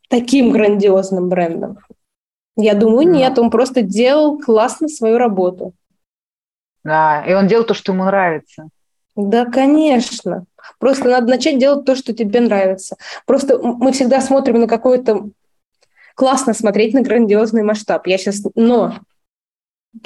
таким 0.09 0.51
грандиозным 0.51 1.29
брендом. 1.29 1.77
Я 2.55 2.73
думаю, 2.73 3.07
нет, 3.07 3.37
он 3.37 3.51
просто 3.51 3.83
делал 3.83 4.39
классно 4.39 4.87
свою 4.87 5.19
работу. 5.19 5.73
Да, 6.83 7.23
и 7.27 7.33
он 7.33 7.47
делал 7.47 7.63
то, 7.63 7.75
что 7.75 7.91
ему 7.91 8.05
нравится. 8.05 8.69
Да, 9.17 9.45
конечно. 9.45 10.45
Просто 10.79 11.09
надо 11.09 11.27
начать 11.27 11.57
делать 11.57 11.85
то, 11.85 11.95
что 11.95 12.13
тебе 12.13 12.39
нравится. 12.39 12.97
Просто 13.25 13.57
мы 13.57 13.91
всегда 13.91 14.21
смотрим 14.21 14.61
на 14.61 14.67
какой-то... 14.67 15.29
Классно 16.15 16.53
смотреть 16.53 16.93
на 16.93 17.01
грандиозный 17.01 17.63
масштаб. 17.63 18.07
Я 18.07 18.17
сейчас... 18.17 18.43
Но 18.55 18.95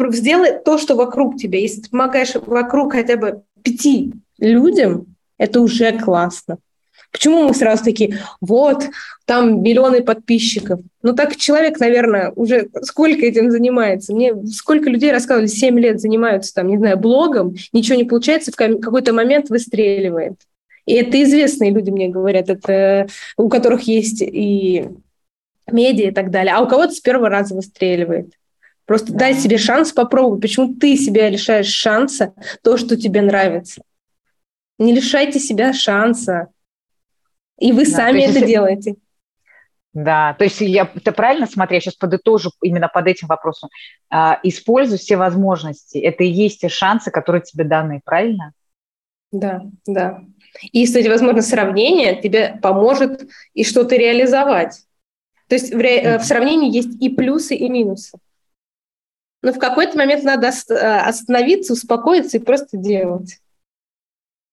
сделай 0.10 0.60
то, 0.64 0.78
что 0.78 0.96
вокруг 0.96 1.38
тебя. 1.38 1.60
Если 1.60 1.82
ты 1.82 1.90
помогаешь 1.90 2.36
вокруг 2.36 2.94
хотя 2.94 3.18
бы 3.18 3.44
пяти 3.62 4.14
людям, 4.40 5.16
это 5.38 5.60
уже 5.60 5.98
классно. 6.00 6.58
Почему 7.12 7.44
мы 7.44 7.54
сразу 7.54 7.84
такие, 7.84 8.20
вот, 8.40 8.86
там 9.26 9.62
миллионы 9.62 10.02
подписчиков? 10.02 10.80
Ну 11.04 11.14
так 11.14 11.36
человек, 11.36 11.80
наверное, 11.80 12.32
уже 12.36 12.70
сколько 12.82 13.26
этим 13.26 13.52
занимается? 13.52 14.14
Мне 14.14 14.34
сколько 14.48 14.90
людей 14.90 15.12
рассказывали, 15.12 15.48
7 15.48 15.78
лет 15.80 16.00
занимаются 16.00 16.54
там, 16.54 16.68
не 16.68 16.78
знаю, 16.78 16.98
блогом, 16.98 17.56
ничего 17.74 17.98
не 17.98 18.06
получается, 18.06 18.52
в 18.52 18.56
какой-то 18.56 19.14
момент 19.14 19.50
выстреливает. 19.50 20.36
И 20.86 20.94
это 20.94 21.22
известные 21.22 21.72
люди 21.72 21.90
мне 21.90 22.08
говорят, 22.08 22.50
это 22.50 23.08
у 23.38 23.50
которых 23.50 23.84
есть 23.84 24.22
и 24.22 24.88
медиа 25.72 26.10
и 26.10 26.12
так 26.12 26.32
далее, 26.32 26.54
а 26.54 26.62
у 26.62 26.68
кого-то 26.68 26.94
с 26.94 27.00
первого 27.00 27.30
раза 27.30 27.56
выстреливает. 27.56 28.34
Просто 28.86 29.12
да. 29.14 29.20
дай 29.20 29.34
себе 29.36 29.58
шанс 29.58 29.92
попробовать. 29.92 30.42
Почему 30.42 30.74
ты 30.74 30.98
себя 30.98 31.30
лишаешь 31.30 31.68
шанса 31.68 32.34
то, 32.64 32.78
что 32.78 32.98
тебе 32.98 33.22
нравится? 33.22 33.84
Не 34.80 34.94
лишайте 34.94 35.40
себя 35.40 35.74
шанса. 35.74 36.48
И 37.62 37.72
вы 37.72 37.86
да, 37.86 37.92
сами 37.92 38.22
это 38.22 38.40
если... 38.40 38.48
делаете. 38.54 38.96
Да, 39.94 40.36
то 40.38 40.46
есть 40.46 40.62
я 40.62 40.90
это 40.96 41.12
правильно 41.12 41.46
смотрю, 41.46 41.76
я 41.76 41.82
сейчас 41.82 41.96
подытожу 41.96 42.52
именно 42.62 42.88
под 42.88 43.08
этим 43.08 43.28
вопросом. 43.28 43.70
А, 44.10 44.40
используй 44.42 44.98
все 44.98 45.18
возможности. 45.18 45.98
Это 45.98 46.24
и 46.24 46.30
есть 46.30 46.62
те 46.62 46.70
шансы, 46.70 47.12
которые 47.12 47.42
тебе 47.42 47.66
даны, 47.66 48.02
правильно? 48.04 48.54
Да, 49.32 49.64
да. 49.86 50.22
И, 50.72 50.86
кстати, 50.86 51.08
возможно, 51.08 51.42
сравнение 51.42 52.22
тебе 52.22 52.58
поможет 52.62 53.30
и 53.54 53.64
что-то 53.64 53.96
реализовать. 53.96 54.82
То 55.48 55.56
есть 55.56 55.74
в, 55.74 55.78
ре... 55.78 56.18
в 56.18 56.24
сравнении 56.24 56.74
есть 56.74 57.02
и 57.02 57.10
плюсы, 57.10 57.56
и 57.56 57.70
минусы. 57.70 58.18
Но 59.42 59.54
в 59.54 59.60
какой-то 59.60 59.98
момент 59.98 60.24
надо 60.24 60.48
э, 60.48 60.74
остановиться, 60.74 61.74
успокоиться 61.74 62.38
и 62.38 62.42
просто 62.42 62.78
делать. 62.78 63.40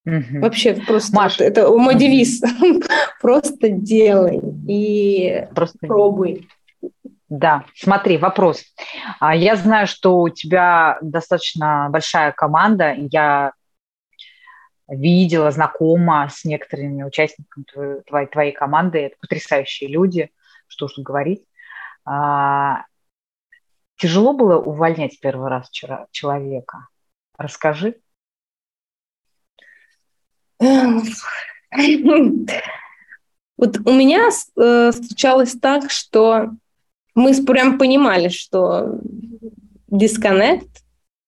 Угу. 0.09 0.41
Вообще 0.41 0.73
просто 0.73 1.15
Маш, 1.15 1.39
это 1.39 1.69
мой 1.69 1.95
девиз. 1.95 2.41
просто 3.21 3.69
делай 3.69 4.41
и 4.67 5.47
просто 5.53 5.77
пробуй. 5.81 6.47
Да, 7.27 7.65
смотри, 7.75 8.17
вопрос. 8.17 8.63
А, 9.19 9.35
я 9.35 9.55
знаю, 9.55 9.85
что 9.85 10.19
у 10.19 10.29
тебя 10.29 10.97
достаточно 11.01 11.87
большая 11.91 12.31
команда. 12.31 12.95
Я 12.97 13.53
видела, 14.87 15.51
знакома 15.51 16.27
с 16.29 16.43
некоторыми 16.43 17.03
участниками 17.03 17.65
твоей, 18.07 18.27
твоей 18.27 18.51
команды. 18.51 18.99
Это 18.99 19.15
потрясающие 19.21 19.89
люди, 19.89 20.31
что 20.67 20.85
уж 20.85 20.93
говорить. 20.97 21.43
А, 22.03 22.85
тяжело 23.97 24.33
было 24.33 24.57
увольнять 24.57 25.19
первый 25.19 25.49
раз 25.49 25.67
вчера 25.67 26.07
человека? 26.09 26.87
Расскажи. 27.37 27.97
Вот 33.57 33.77
у 33.83 33.91
меня 33.91 34.29
э, 34.29 34.91
случалось 34.93 35.51
так, 35.61 35.91
что 35.91 36.51
мы 37.13 37.35
прям 37.43 37.77
понимали, 37.77 38.29
что 38.29 39.01
дисконнект, 39.87 40.69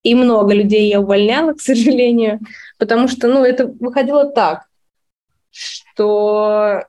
и 0.04 0.16
много 0.16 0.54
людей 0.54 0.90
я 0.90 1.02
увольняла, 1.02 1.54
к 1.58 1.62
сожалению, 1.62 2.40
потому 2.78 3.10
что, 3.10 3.28
ну, 3.28 3.44
это 3.44 3.68
выходило 3.68 4.32
так, 4.32 4.66
что 5.52 6.86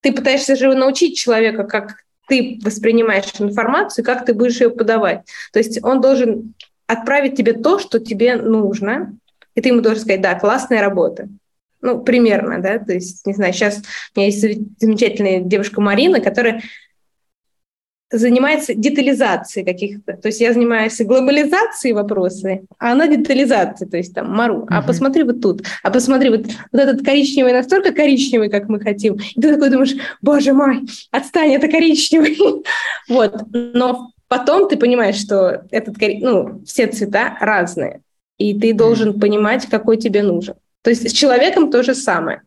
ты 0.00 0.12
пытаешься 0.12 0.56
же 0.56 0.74
научить 0.74 1.16
человека, 1.16 1.64
как 1.64 1.98
ты 2.28 2.58
воспринимаешь 2.64 3.26
информацию, 3.38 4.04
как 4.04 4.24
ты 4.24 4.34
будешь 4.34 4.60
ее 4.60 4.70
подавать. 4.70 5.24
То 5.52 5.60
есть 5.60 5.82
он 5.84 6.00
должен 6.00 6.54
отправить 6.86 7.36
тебе 7.36 7.52
то, 7.52 7.78
что 7.78 8.00
тебе 8.00 8.36
нужно, 8.36 9.16
и 9.54 9.60
ты 9.60 9.68
ему 9.68 9.80
должен 9.80 10.02
сказать, 10.02 10.20
да, 10.20 10.34
классная 10.34 10.80
работа. 10.80 11.28
Ну, 11.80 12.00
примерно, 12.00 12.60
да, 12.60 12.78
то 12.78 12.92
есть, 12.92 13.26
не 13.26 13.32
знаю, 13.32 13.52
сейчас 13.52 13.82
у 14.14 14.20
меня 14.20 14.26
есть 14.26 14.40
замечательная 14.78 15.40
девушка 15.40 15.80
Марина, 15.80 16.20
которая 16.20 16.62
занимается 18.12 18.74
детализацией 18.74 19.64
каких-то. 19.64 20.12
То 20.16 20.28
есть 20.28 20.40
я 20.40 20.52
занимаюсь 20.52 21.00
глобализацией 21.00 21.94
вопросы, 21.94 22.66
а 22.78 22.92
она 22.92 23.08
детализацией, 23.08 23.90
то 23.90 23.96
есть 23.96 24.14
там 24.14 24.30
Мару, 24.30 24.66
а 24.70 24.82
посмотри 24.82 25.22
вот 25.22 25.40
тут, 25.40 25.62
а 25.82 25.90
посмотри 25.90 26.28
вот, 26.28 26.46
вот 26.46 26.80
этот 26.80 27.04
коричневый 27.04 27.52
настолько 27.52 27.92
коричневый, 27.92 28.50
как 28.50 28.68
мы 28.68 28.80
хотим. 28.80 29.14
И 29.14 29.40
ты 29.40 29.54
такой 29.54 29.70
думаешь, 29.70 29.94
боже 30.20 30.52
мой, 30.52 30.82
отстань, 31.10 31.54
это 31.54 31.68
коричневый. 31.68 32.36
вот. 33.08 33.42
Но 33.50 34.10
потом 34.28 34.68
ты 34.68 34.76
понимаешь, 34.76 35.16
что 35.16 35.64
этот, 35.70 35.96
ну, 36.20 36.62
все 36.64 36.86
цвета 36.86 37.36
разные, 37.40 38.02
и 38.42 38.58
ты 38.58 38.74
должен 38.74 39.20
понимать, 39.20 39.66
какой 39.66 39.96
тебе 39.96 40.22
нужен. 40.22 40.54
То 40.82 40.90
есть 40.90 41.08
с 41.08 41.12
человеком 41.12 41.70
то 41.70 41.82
же 41.82 41.94
самое. 41.94 42.42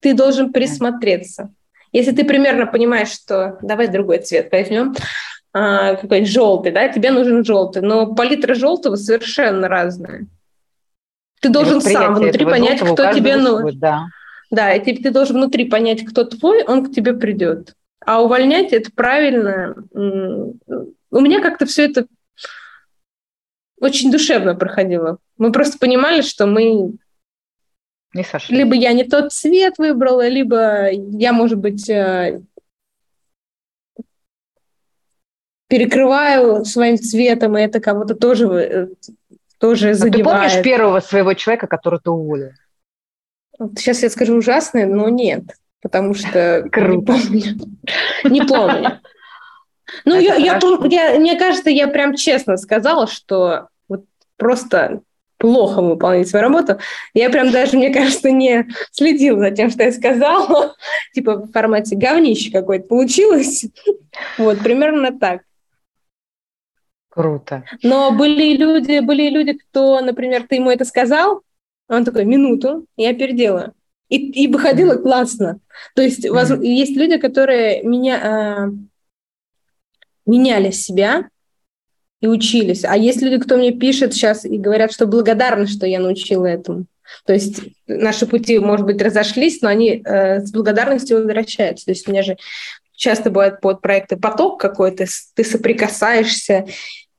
Ты 0.00 0.14
должен 0.14 0.52
присмотреться. 0.52 1.50
Если 1.92 2.12
ты 2.12 2.24
примерно 2.24 2.66
понимаешь, 2.66 3.10
что 3.10 3.58
давай 3.62 3.88
другой 3.88 4.18
цвет 4.18 4.50
возьмем, 4.52 4.94
а, 5.52 5.94
какой-нибудь 5.96 6.30
желтый, 6.30 6.72
да, 6.72 6.88
тебе 6.88 7.10
нужен 7.10 7.44
желтый, 7.44 7.82
но 7.82 8.14
палитра 8.14 8.54
желтого 8.54 8.96
совершенно 8.96 9.68
разная. 9.68 10.26
Ты 11.40 11.48
должен 11.48 11.80
сам 11.80 12.14
внутри 12.14 12.44
понять, 12.44 12.80
кто 12.80 13.12
тебе 13.12 13.36
нужен. 13.36 13.78
Да. 13.78 14.04
да, 14.50 14.74
и 14.74 14.84
ты, 14.84 15.02
ты 15.02 15.10
должен 15.10 15.36
внутри 15.36 15.64
понять, 15.64 16.04
кто 16.04 16.24
твой, 16.24 16.62
он 16.64 16.86
к 16.86 16.94
тебе 16.94 17.14
придет. 17.14 17.74
А 18.04 18.22
увольнять 18.22 18.72
это 18.72 18.90
правильно. 18.94 19.74
У 19.92 21.20
меня 21.20 21.40
как-то 21.40 21.66
все 21.66 21.86
это 21.86 22.06
очень 23.80 24.12
душевно 24.12 24.54
проходило. 24.54 25.18
Мы 25.38 25.50
просто 25.52 25.78
понимали, 25.78 26.20
что 26.20 26.46
мы 26.46 26.92
не 28.12 28.24
сошли. 28.24 28.56
Либо 28.56 28.74
я 28.74 28.92
не 28.92 29.04
тот 29.04 29.32
цвет 29.32 29.78
выбрала, 29.78 30.28
либо 30.28 30.90
я, 30.90 31.32
может 31.32 31.58
быть, 31.58 31.88
э, 31.88 32.40
перекрываю 35.68 36.64
своим 36.64 36.98
цветом, 36.98 37.56
и 37.56 37.62
это 37.62 37.80
кого-то 37.80 38.14
тоже, 38.14 38.46
э, 38.46 38.88
тоже 39.58 39.94
задевает. 39.94 40.26
А 40.26 40.30
ты 40.30 40.50
помнишь 40.50 40.64
первого 40.64 41.00
своего 41.00 41.34
человека, 41.34 41.66
которого 41.66 42.00
ты 42.00 42.10
уволил? 42.10 42.50
Вот 43.58 43.78
сейчас 43.78 44.02
я 44.02 44.10
скажу 44.10 44.36
ужасное, 44.36 44.86
но 44.86 45.08
нет, 45.08 45.44
потому 45.80 46.14
что 46.14 46.62
не 46.64 47.04
помню. 47.04 47.42
Не 48.24 48.42
помню. 48.42 49.00
Ну, 50.04 50.18
я, 50.18 50.36
я, 50.36 50.58
я, 50.90 51.18
мне 51.18 51.38
кажется, 51.38 51.70
я 51.70 51.88
прям 51.88 52.14
честно 52.14 52.56
сказала, 52.56 53.06
что 53.06 53.68
вот 53.88 54.04
просто 54.36 55.02
плохо 55.40 55.80
выполнять 55.80 56.28
свою 56.28 56.44
работу. 56.44 56.78
Я 57.14 57.30
прям 57.30 57.50
даже, 57.50 57.76
мне 57.76 57.92
кажется, 57.92 58.30
не 58.30 58.68
следила 58.92 59.40
за 59.40 59.50
тем, 59.50 59.70
что 59.70 59.82
я 59.82 59.92
сказала. 59.92 60.74
типа 61.14 61.36
в 61.36 61.50
формате 61.50 61.96
говнище 61.96 62.52
какое-то 62.52 62.86
получилось. 62.86 63.64
вот, 64.38 64.58
примерно 64.58 65.18
так. 65.18 65.42
Круто. 67.08 67.64
Но 67.82 68.12
были 68.12 68.56
люди, 68.56 69.00
были 69.00 69.30
люди, 69.30 69.54
кто, 69.54 70.00
например, 70.00 70.46
ты 70.48 70.56
ему 70.56 70.70
это 70.70 70.84
сказал, 70.84 71.42
он 71.88 72.04
такой, 72.04 72.24
минуту, 72.24 72.86
я 72.96 73.14
переделаю. 73.14 73.72
И, 74.08 74.44
и 74.44 74.46
выходило 74.46 74.94
классно. 74.94 75.58
То 75.94 76.02
есть 76.02 76.24
mm-hmm. 76.24 76.64
есть 76.64 76.96
люди, 76.96 77.16
которые 77.16 77.82
меня, 77.82 78.68
э, 78.68 78.70
меняли 80.26 80.70
себя, 80.70 81.28
и 82.20 82.26
учились. 82.26 82.84
А 82.84 82.96
есть 82.96 83.22
люди, 83.22 83.38
кто 83.38 83.56
мне 83.56 83.72
пишет 83.72 84.12
сейчас 84.12 84.44
и 84.44 84.58
говорят, 84.58 84.92
что 84.92 85.06
благодарны, 85.06 85.66
что 85.66 85.86
я 85.86 86.00
научила 86.00 86.46
этому. 86.46 86.84
То 87.24 87.32
есть 87.32 87.60
наши 87.86 88.26
пути, 88.26 88.58
может 88.58 88.86
быть, 88.86 89.02
разошлись, 89.02 89.62
но 89.62 89.68
они 89.68 90.02
э, 90.04 90.40
с 90.44 90.52
благодарностью 90.52 91.18
возвращаются. 91.18 91.86
То 91.86 91.90
есть 91.92 92.06
у 92.06 92.12
меня 92.12 92.22
же 92.22 92.36
часто 92.94 93.30
бывают 93.30 93.60
под 93.60 93.80
проекты 93.80 94.16
поток 94.16 94.60
какой-то, 94.60 95.06
ты 95.34 95.42
соприкасаешься, 95.42 96.66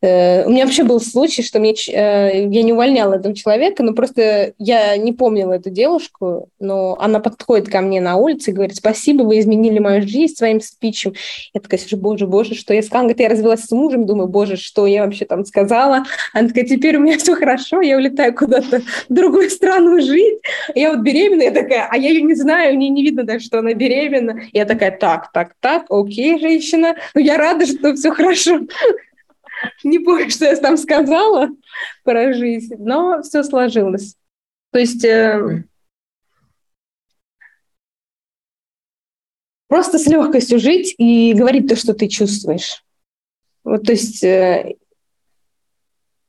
Э, 0.01 0.45
у 0.45 0.49
меня 0.49 0.65
вообще 0.65 0.83
был 0.83 0.99
случай, 0.99 1.43
что 1.43 1.59
мне, 1.59 1.73
э, 1.73 2.47
я 2.47 2.63
не 2.63 2.73
увольняла 2.73 3.15
этого 3.15 3.35
человека, 3.35 3.83
но 3.83 3.93
просто 3.93 4.53
я 4.57 4.97
не 4.97 5.13
помнила 5.13 5.53
эту 5.53 5.69
девушку, 5.69 6.49
но 6.59 6.97
она 6.99 7.19
подходит 7.19 7.69
ко 7.69 7.81
мне 7.81 8.01
на 8.01 8.15
улице 8.15 8.49
и 8.49 8.53
говорит, 8.53 8.75
спасибо, 8.75 9.23
вы 9.23 9.39
изменили 9.39 9.77
мою 9.77 10.01
жизнь 10.07 10.35
своим 10.35 10.59
спичем. 10.59 11.13
Я 11.53 11.61
такая 11.61 11.79
сижу, 11.79 11.97
боже, 11.97 12.25
боже, 12.25 12.55
что 12.55 12.73
я 12.73 12.81
сказала? 12.81 13.03
Говорит, 13.03 13.19
я 13.21 13.29
развелась 13.29 13.61
с 13.61 13.71
мужем, 13.71 14.07
думаю, 14.07 14.27
боже, 14.27 14.57
что 14.57 14.87
я 14.87 15.05
вообще 15.05 15.25
там 15.25 15.45
сказала? 15.45 16.03
Она 16.33 16.47
такая, 16.47 16.65
теперь 16.65 16.97
у 16.97 17.01
меня 17.01 17.17
все 17.19 17.35
хорошо, 17.35 17.81
я 17.81 17.97
улетаю 17.97 18.33
куда-то 18.33 18.81
в 19.07 19.13
другую 19.13 19.51
страну 19.51 20.01
жить. 20.01 20.39
Я 20.73 20.91
вот 20.91 21.01
беременна, 21.01 21.43
я 21.43 21.51
такая, 21.51 21.87
а 21.89 21.97
я 21.97 22.09
ее 22.09 22.23
не 22.23 22.33
знаю, 22.33 22.75
мне 22.75 22.89
не 22.89 23.03
видно 23.03 23.23
даже, 23.23 23.45
что 23.45 23.59
она 23.59 23.73
беременна. 23.73 24.41
Я 24.51 24.65
такая, 24.65 24.97
так, 24.97 25.31
так, 25.31 25.53
так, 25.59 25.85
окей, 25.89 26.39
женщина, 26.39 26.95
ну 27.13 27.21
я 27.21 27.37
рада, 27.37 27.67
что 27.67 27.93
все 27.93 28.11
хорошо. 28.11 28.61
Не 29.83 29.99
помню, 29.99 30.29
что 30.29 30.45
я 30.45 30.55
там 30.55 30.77
сказала 30.77 31.49
про 32.03 32.33
жизнь, 32.33 32.75
но 32.77 33.21
все 33.21 33.43
сложилось. 33.43 34.15
То 34.71 34.79
есть 34.79 35.03
э, 35.03 35.63
просто 39.67 39.99
с 39.99 40.07
легкостью 40.07 40.59
жить 40.59 40.95
и 40.97 41.33
говорить 41.33 41.67
то, 41.67 41.75
что 41.75 41.93
ты 41.93 42.07
чувствуешь. 42.07 42.83
Вот, 43.63 43.83
то 43.83 43.91
есть... 43.91 44.23
Э, 44.23 44.75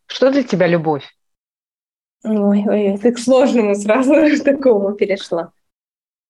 что 0.06 0.30
для 0.30 0.42
тебя 0.42 0.66
любовь? 0.66 1.04
Ой, 2.24 2.64
ой, 2.68 2.98
ты 2.98 3.12
к 3.12 3.18
сложному 3.18 3.74
сразу 3.74 4.12
к 4.12 4.40
такому 4.44 4.92
перешла. 4.94 5.52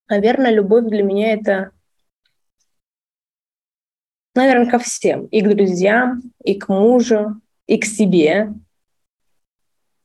Наверное, 0.08 0.52
любовь 0.52 0.84
для 0.84 1.02
меня 1.02 1.32
это 1.32 1.72
наверное, 4.34 4.70
ко 4.70 4.78
всем. 4.78 5.26
И 5.26 5.40
к 5.40 5.48
друзьям, 5.48 6.22
и 6.44 6.54
к 6.54 6.68
мужу, 6.68 7.40
и 7.66 7.78
к 7.78 7.84
себе. 7.84 8.52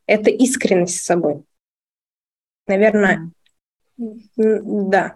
Это 0.05 0.29
искренность 0.29 0.99
с 0.99 1.05
собой. 1.05 1.43
Наверное, 2.67 3.31
да. 3.97 5.13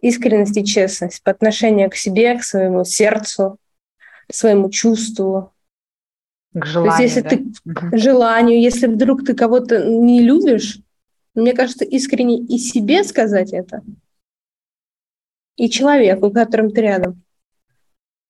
Искренность 0.00 0.56
и 0.56 0.64
честность 0.64 1.22
по 1.22 1.30
отношению 1.30 1.90
к 1.90 1.94
себе, 1.94 2.38
к 2.38 2.44
своему 2.44 2.84
сердцу, 2.84 3.58
к 4.28 4.34
своему 4.34 4.70
чувству. 4.70 5.52
К 6.52 6.66
желанию, 6.66 6.96
То 6.96 7.02
есть, 7.02 7.16
если 7.16 7.28
да? 7.28 7.28
ты 7.30 7.88
угу. 7.88 7.96
желанию, 7.96 8.60
если 8.60 8.86
вдруг 8.86 9.24
ты 9.24 9.34
кого-то 9.34 9.84
не 9.84 10.20
любишь, 10.20 10.78
мне 11.34 11.52
кажется, 11.52 11.84
искренне 11.84 12.38
и 12.38 12.58
себе 12.58 13.02
сказать 13.02 13.52
это, 13.52 13.82
и 15.56 15.68
человеку, 15.68 16.30
которым 16.30 16.70
ты 16.70 16.82
рядом. 16.82 17.23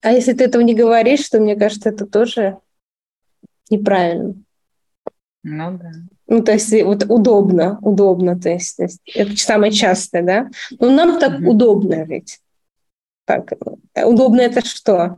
А 0.05 0.13
если 0.13 0.35
ты 0.35 0.45
этого 0.45 0.61
не 0.61 0.75
говоришь, 0.75 1.27
то 1.31 1.41
мне 1.41 1.57
кажется, 1.57 1.89
это 1.89 2.05
тоже 2.07 2.59
неправильно. 3.71 4.35
Ну 5.43 5.79
да. 5.79 5.93
Ну, 6.27 6.43
то 6.43 6.53
есть 6.53 6.71
вот 6.83 7.05
удобно, 7.09 7.79
удобно, 7.81 8.39
то 8.39 8.51
есть, 8.51 8.77
то 8.77 8.83
есть 8.83 9.01
это 9.15 9.35
самое 9.39 9.73
частое, 9.73 10.23
да? 10.23 10.51
Но 10.79 10.91
нам 10.91 11.19
так 11.19 11.41
mm 11.41 11.47
удобно 11.47 12.05
жить. 12.05 12.41
Так, 13.25 13.55
удобно 14.05 14.43
это 14.43 14.63
что? 14.63 15.17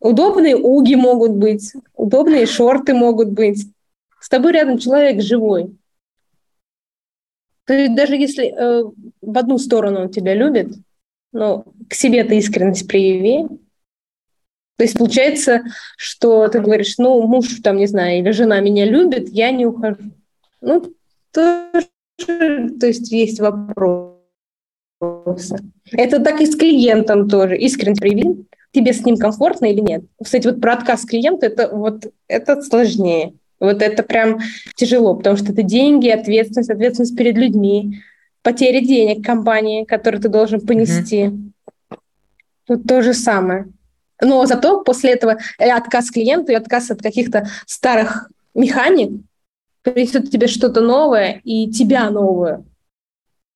Удобные 0.00 0.56
уги 0.56 0.96
могут 0.96 1.32
быть, 1.36 1.72
удобные 1.94 2.46
шорты 2.46 2.94
могут 2.94 3.28
быть. 3.28 3.68
С 4.20 4.28
тобой 4.28 4.52
рядом 4.52 4.78
человек 4.78 5.22
живой. 5.22 5.76
То 7.66 7.74
есть 7.74 7.94
даже 7.94 8.16
если 8.16 8.46
э, 8.48 8.84
в 9.20 9.38
одну 9.38 9.58
сторону 9.58 10.00
он 10.00 10.10
тебя 10.10 10.34
любит, 10.34 10.74
но 11.32 11.64
к 11.88 11.94
себе 11.94 12.24
ты 12.24 12.38
искренность 12.38 12.88
прояви, 12.88 13.46
то 14.76 14.84
есть 14.84 14.98
получается, 14.98 15.62
что 15.96 16.48
ты 16.48 16.60
говоришь, 16.60 16.94
ну, 16.98 17.22
муж 17.26 17.60
там, 17.62 17.76
не 17.76 17.86
знаю, 17.86 18.18
или 18.18 18.30
жена 18.30 18.60
меня 18.60 18.84
любит, 18.84 19.28
я 19.28 19.50
не 19.50 19.66
ухожу. 19.66 19.98
Ну, 20.60 20.94
тоже, 21.32 21.86
то 22.16 22.86
есть 22.86 23.12
есть 23.12 23.40
вопросы. 23.40 24.20
Это 25.90 26.20
так 26.20 26.40
и 26.40 26.46
с 26.46 26.56
клиентом 26.56 27.28
тоже. 27.28 27.56
Искренне 27.58 27.96
прояви, 27.96 28.46
тебе 28.72 28.92
с 28.92 29.04
ним 29.04 29.16
комфортно 29.16 29.66
или 29.66 29.80
нет. 29.80 30.04
Кстати, 30.22 30.46
вот 30.46 30.60
про 30.60 30.74
отказ 30.74 31.04
клиента, 31.04 31.46
это 31.46 31.68
вот 31.68 32.12
это 32.28 32.62
сложнее. 32.62 33.34
Вот 33.60 33.80
это 33.80 34.02
прям 34.02 34.40
тяжело, 34.74 35.14
потому 35.14 35.36
что 35.36 35.52
это 35.52 35.62
деньги, 35.62 36.08
ответственность, 36.08 36.70
ответственность 36.70 37.16
перед 37.16 37.36
людьми, 37.36 38.00
потеря 38.42 38.80
денег 38.80 39.24
компании, 39.24 39.84
которые 39.84 40.20
ты 40.20 40.28
должен 40.28 40.60
понести. 40.60 41.26
Mm-hmm. 41.26 41.98
Тут 42.66 42.88
то 42.88 43.02
же 43.02 43.14
самое. 43.14 43.68
Но 44.22 44.46
зато 44.46 44.82
после 44.84 45.12
этого 45.12 45.36
отказ 45.58 46.10
клиенту 46.10 46.52
и 46.52 46.54
отказ 46.54 46.90
от 46.90 47.02
каких-то 47.02 47.48
старых 47.66 48.30
механик 48.54 49.20
принесет 49.82 50.30
тебе 50.30 50.46
что-то 50.46 50.80
новое 50.80 51.40
и 51.44 51.70
тебя 51.70 52.08
новую, 52.08 52.64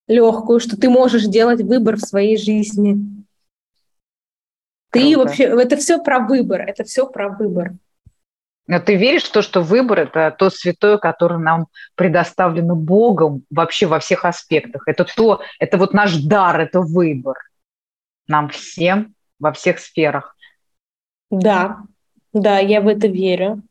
легкую, 0.08 0.58
что 0.60 0.76
ты 0.76 0.90
можешь 0.90 1.24
делать 1.24 1.62
выбор 1.62 1.96
в 1.96 2.00
своей 2.00 2.36
жизни. 2.36 2.96
Ты 4.90 5.14
Круто. 5.14 5.18
вообще, 5.18 5.44
это 5.44 5.76
все 5.76 6.02
про 6.02 6.18
выбор, 6.20 6.62
это 6.62 6.84
все 6.84 7.06
про 7.06 7.28
выбор. 7.28 7.72
Но 8.66 8.80
ты 8.80 8.96
веришь 8.96 9.24
в 9.24 9.32
то, 9.32 9.42
что 9.42 9.62
выбор– 9.62 10.00
это 10.00 10.34
то 10.36 10.50
святое, 10.50 10.98
которое 10.98 11.38
нам 11.38 11.68
предоставлено 11.94 12.74
Богом 12.74 13.44
вообще 13.50 13.86
во 13.86 14.00
всех 14.00 14.24
аспектах. 14.24 14.82
Это 14.88 15.04
то, 15.04 15.40
это 15.60 15.78
вот 15.78 15.94
наш 15.94 16.16
дар, 16.16 16.60
это 16.60 16.80
выбор 16.80 17.36
нам 18.26 18.48
всем 18.48 19.14
во 19.38 19.52
всех 19.52 19.78
сферах. 19.78 20.35
Да, 21.30 21.82
да, 22.32 22.58
я 22.58 22.80
в 22.80 22.88
это 22.88 23.08
верю. 23.08 23.62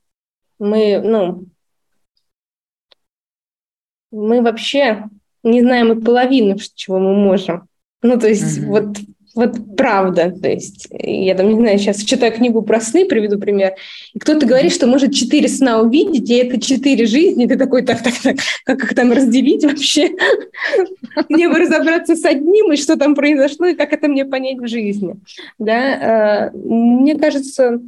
Мы, 0.60 1.02
ну, 1.02 1.46
мы 4.12 4.42
вообще 4.42 5.06
не 5.44 5.62
знаем 5.62 5.92
и 5.92 6.04
половину, 6.04 6.58
чего 6.76 7.00
мы 7.00 7.14
можем. 7.14 7.68
Ну, 8.02 8.20
то 8.20 8.28
есть, 8.28 8.60
mm-hmm. 8.60 8.66
вот 8.68 8.98
вот 9.36 9.76
правда, 9.76 10.32
то 10.32 10.48
есть 10.48 10.88
я 10.92 11.36
там 11.36 11.50
не 11.50 11.56
знаю, 11.56 11.78
сейчас 11.78 12.02
читаю 12.02 12.32
книгу 12.32 12.62
про 12.62 12.80
сны, 12.80 13.06
приведу 13.06 13.38
пример, 13.38 13.76
и 14.14 14.20
кто-то 14.20 14.46
говорит, 14.46 14.74
что 14.74 14.88
может 14.88 15.14
четыре 15.14 15.50
сна 15.50 15.82
увидеть, 15.82 16.30
и 16.30 16.36
это 16.36 16.60
четыре 16.60 17.06
жизни, 17.06 17.46
ты 17.46 17.58
такой, 17.58 17.84
так, 17.84 18.02
так, 18.02 18.14
так, 18.24 18.38
как 18.64 18.84
их 18.84 18.96
там 18.96 19.12
разделить 19.12 19.66
вообще? 19.66 20.12
Мне 21.28 21.50
бы 21.50 21.60
разобраться 21.60 22.16
с 22.16 22.24
одним, 22.24 22.72
и 22.72 22.78
что 22.78 22.96
там 22.96 23.14
произошло, 23.14 23.68
и 23.68 23.76
как 23.76 23.92
это 23.92 24.08
мне 24.08 24.24
понять 24.24 24.58
в 24.58 24.68
жизни. 24.68 25.16
Да? 25.60 26.52
А, 26.52 26.52
мне 26.54 27.16
кажется, 27.16 27.82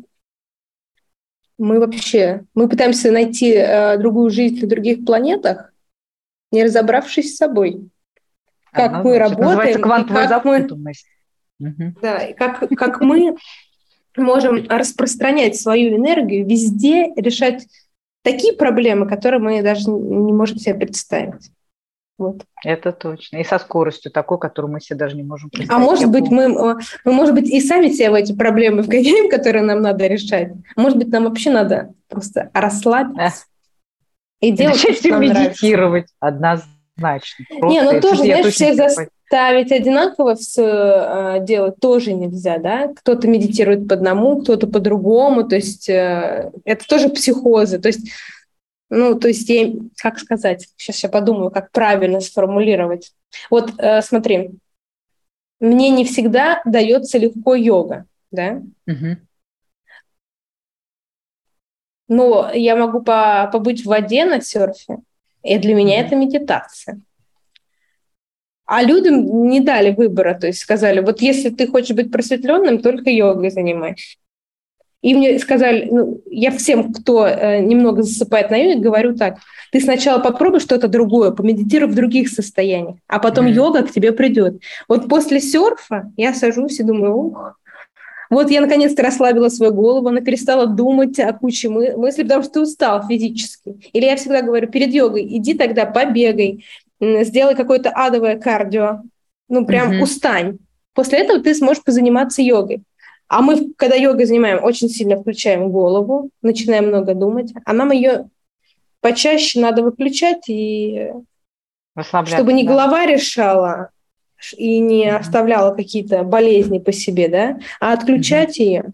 мы 1.57 1.79
вообще, 1.79 2.43
мы 2.55 2.67
пытаемся 2.67 3.09
найти 3.09 3.55
а, 3.55 3.95
другую 3.97 4.31
жизнь 4.31 4.59
на 4.59 4.67
других 4.67 5.05
планетах, 5.05 5.71
не 6.51 6.65
разобравшись 6.65 7.33
с 7.33 7.37
собой. 7.37 7.89
Как 8.73 9.03
мы 9.03 9.17
работаем. 9.17 9.47
Называется 9.47 9.79
квантовая 9.79 10.27
запутанность. 11.59 11.99
Да, 12.01 12.17
и 12.19 12.33
как, 12.33 12.67
как 12.69 13.01
мы 13.01 13.35
можем 14.15 14.65
распространять 14.67 15.59
свою 15.59 15.97
энергию 15.97 16.45
везде, 16.45 17.13
решать 17.15 17.67
такие 18.23 18.53
проблемы, 18.53 19.07
которые 19.07 19.39
мы 19.39 19.61
даже 19.61 19.89
не 19.89 20.33
можем 20.33 20.57
себе 20.57 20.75
представить. 20.75 21.51
Вот. 22.17 22.43
Это 22.65 22.91
точно. 22.91 23.37
И 23.37 23.43
со 23.43 23.59
скоростью 23.59 24.11
такой, 24.11 24.39
которую 24.39 24.71
мы 24.71 24.81
себе 24.81 24.97
даже 24.97 25.15
не 25.15 25.21
можем 25.21 25.51
представить. 25.51 25.79
А 25.79 25.83
может 25.83 26.09
быть, 26.09 26.29
мы, 26.29 26.49
мы, 26.49 26.79
может 27.05 27.35
быть, 27.35 27.47
и 27.47 27.61
сами 27.61 27.89
себе 27.89 28.09
в 28.09 28.15
эти 28.15 28.35
проблемы 28.35 28.81
вгоняем, 28.81 29.29
которые 29.29 29.63
нам 29.63 29.81
надо 29.81 30.07
решать. 30.07 30.51
Может 30.75 30.97
быть, 30.97 31.09
нам 31.09 31.25
вообще 31.25 31.51
надо 31.51 31.93
просто 32.09 32.49
расслабиться 32.53 33.45
и 34.41 34.51
делать, 34.51 34.83
Начать 34.83 34.97
что 34.97 35.17
медитировать 35.17 36.07
нравится. 36.19 36.65
однозначно. 36.97 37.45
Просто 37.49 37.67
не, 37.67 37.81
ну 37.83 38.01
тоже, 38.01 38.23
знаешь, 38.23 38.53
всех, 38.53 38.75
за, 39.29 39.37
ставить 39.37 39.71
одинаково 39.71 40.35
все 40.35 40.63
э, 40.63 41.37
делать 41.45 41.79
тоже 41.79 42.13
нельзя, 42.13 42.57
да? 42.59 42.93
Кто-то 42.93 43.27
медитирует 43.27 43.87
по 43.87 43.95
одному, 43.95 44.41
кто-то 44.41 44.67
по 44.67 44.79
другому, 44.79 45.43
то 45.43 45.55
есть 45.55 45.89
э, 45.89 46.51
это 46.63 46.87
тоже 46.87 47.09
психозы, 47.09 47.79
то 47.79 47.87
есть 47.87 48.09
ну, 48.89 49.19
то 49.19 49.27
есть 49.27 49.49
я, 49.49 49.73
как 50.01 50.17
сказать, 50.17 50.69
сейчас 50.77 51.03
я 51.03 51.09
подумаю, 51.09 51.51
как 51.51 51.71
правильно 51.71 52.21
сформулировать. 52.21 53.11
Вот 53.49 53.73
э, 53.77 54.01
смотри, 54.01 54.51
мне 55.59 55.89
не 55.89 56.05
всегда 56.05 56.61
дается 56.63 57.17
легко 57.17 57.55
йога, 57.55 58.05
да? 58.31 58.61
Угу. 58.87 59.17
Но 62.07 62.49
я 62.53 62.77
могу 62.77 63.01
по 63.01 63.49
побыть 63.51 63.81
в 63.81 63.87
воде 63.87 64.23
на 64.23 64.39
серфе, 64.39 64.99
и 65.43 65.57
для 65.57 65.75
меня 65.75 65.99
это 65.99 66.15
медитация. 66.15 67.01
А 68.67 68.83
людям 68.83 69.47
не 69.49 69.61
дали 69.61 69.91
выбора, 69.91 70.37
то 70.39 70.47
есть 70.47 70.59
сказали, 70.59 70.99
вот 70.99 71.21
если 71.21 71.49
ты 71.49 71.67
хочешь 71.67 71.95
быть 71.95 72.11
просветленным, 72.11 72.79
только 72.79 73.09
йогой 73.09 73.49
занимайся. 73.49 74.17
И 75.01 75.15
мне 75.15 75.39
сказали, 75.39 75.87
ну, 75.89 76.21
я 76.25 76.51
всем, 76.51 76.91
кто 76.91 77.25
э, 77.25 77.61
немного 77.61 78.01
засыпает 78.01 78.51
на 78.51 78.57
йоге, 78.57 78.81
говорю 78.81 79.15
так, 79.15 79.37
ты 79.71 79.79
сначала 79.79 80.19
попробуй 80.19 80.59
что-то 80.59 80.87
другое, 80.87 81.31
помедитируй 81.31 81.87
в 81.87 81.95
других 81.95 82.29
состояниях, 82.29 82.97
а 83.07 83.19
потом 83.19 83.47
mm-hmm. 83.47 83.53
йога 83.53 83.83
к 83.83 83.91
тебе 83.91 84.11
придет. 84.11 84.61
Вот 84.89 85.07
после 85.07 85.39
серфа 85.39 86.11
я 86.17 86.33
сажусь 86.33 86.79
и 86.79 86.83
думаю, 86.83 87.15
ух, 87.15 87.57
Вот 88.29 88.51
я 88.51 88.59
наконец-то 88.59 89.03
расслабила 89.03 89.49
свою 89.49 89.73
голову, 89.73 90.09
она 90.09 90.21
перестала 90.21 90.67
думать 90.67 91.19
о 91.19 91.31
куче 91.31 91.69
мы- 91.69 91.95
мыслей, 91.95 92.23
потому 92.23 92.43
что 92.43 92.53
ты 92.53 92.61
устал 92.61 93.07
физически. 93.07 93.79
Или 93.93 94.05
я 94.05 94.15
всегда 94.17 94.41
говорю, 94.41 94.67
перед 94.67 94.93
йогой 94.93 95.25
иди 95.37 95.53
тогда 95.53 95.85
побегай, 95.85 96.65
сделай 96.99 97.55
какое-то 97.55 97.89
адовое 97.91 98.37
кардио, 98.37 99.01
ну 99.49 99.65
прям 99.65 99.91
mm-hmm. 99.91 100.01
устань. 100.01 100.57
После 100.93 101.19
этого 101.19 101.39
ты 101.39 101.53
сможешь 101.53 101.83
позаниматься 101.83 102.41
йогой. 102.41 102.83
А 103.27 103.41
мы, 103.41 103.73
когда 103.75 103.95
йогой 103.95 104.25
занимаем, 104.25 104.63
очень 104.63 104.89
сильно 104.89 105.19
включаем 105.19 105.69
голову, 105.69 106.29
начинаем 106.41 106.87
много 106.87 107.13
думать, 107.13 107.53
а 107.65 107.73
нам 107.73 107.91
ее 107.91 108.29
почаще 109.01 109.59
надо 109.59 109.83
выключать 109.83 110.47
и 110.47 111.11
чтобы 112.25 112.53
не 112.53 112.63
да. 112.63 112.71
голова 112.71 113.05
решала 113.05 113.89
и 114.55 114.79
не 114.79 115.05
mm-hmm. 115.05 115.15
оставляла 115.15 115.75
какие-то 115.75 116.23
болезни 116.23 116.79
по 116.79 116.91
себе, 116.91 117.27
да, 117.27 117.59
а 117.79 117.93
отключать 117.93 118.59
mm-hmm. 118.59 118.63
ее 118.63 118.91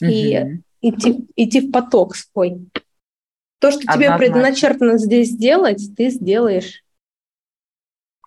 и 0.00 0.34
mm-hmm. 0.34 0.62
идти, 0.80 1.26
идти 1.36 1.60
в 1.60 1.70
поток 1.70 2.16
свой. 2.16 2.58
То, 3.58 3.70
что 3.70 3.80
Однозначно. 3.80 4.18
тебе 4.18 4.18
предначертано 4.18 4.98
здесь 4.98 5.30
сделать, 5.30 5.82
ты 5.96 6.10
сделаешь. 6.10 6.82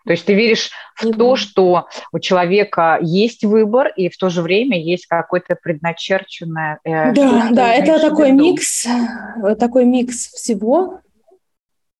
То 0.09 0.13
есть 0.13 0.25
ты 0.25 0.33
веришь 0.33 0.71
в 0.95 1.11
то, 1.11 1.35
что 1.35 1.87
у 2.11 2.17
человека 2.17 2.97
есть 2.99 3.43
выбор, 3.43 3.89
и 3.95 4.09
в 4.09 4.17
то 4.17 4.29
же 4.29 4.41
время 4.41 4.81
есть 4.81 5.05
какое-то 5.05 5.55
предначерченное... 5.61 6.79
Э, 6.83 7.13
да, 7.13 7.49
да, 7.51 7.71
это 7.71 7.99
такой 7.99 8.31
микс, 8.31 8.87
э, 8.87 9.53
такой 9.53 9.85
микс 9.85 10.33
всего. 10.33 11.01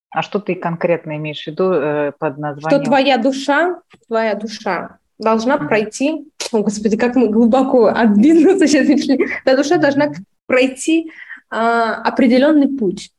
А 0.10 0.24
что 0.24 0.40
ты 0.40 0.56
конкретно 0.56 1.18
имеешь 1.18 1.44
в 1.44 1.48
виду 1.50 1.72
э, 1.72 2.12
под 2.18 2.40
названием? 2.40 2.82
Что 2.82 2.90
твоя 2.90 3.18
душа, 3.20 3.80
твоя 4.08 4.34
душа 4.34 4.98
должна 5.20 5.58
mm-hmm. 5.58 5.68
пройти... 5.68 6.32
О, 6.52 6.64
Господи, 6.64 6.98
как 6.98 7.16
мы 7.16 7.30
глубоко 7.30 7.90
от 7.90 8.18
бизнеса 8.18 8.66
сейчас 8.66 8.88
пришли. 8.88 9.20
Твоя 9.44 9.56
душа 9.56 9.78
должна 9.78 10.14
пройти 10.48 11.12
э, 11.52 11.56
определенный 11.56 12.76
путь. 12.76 13.12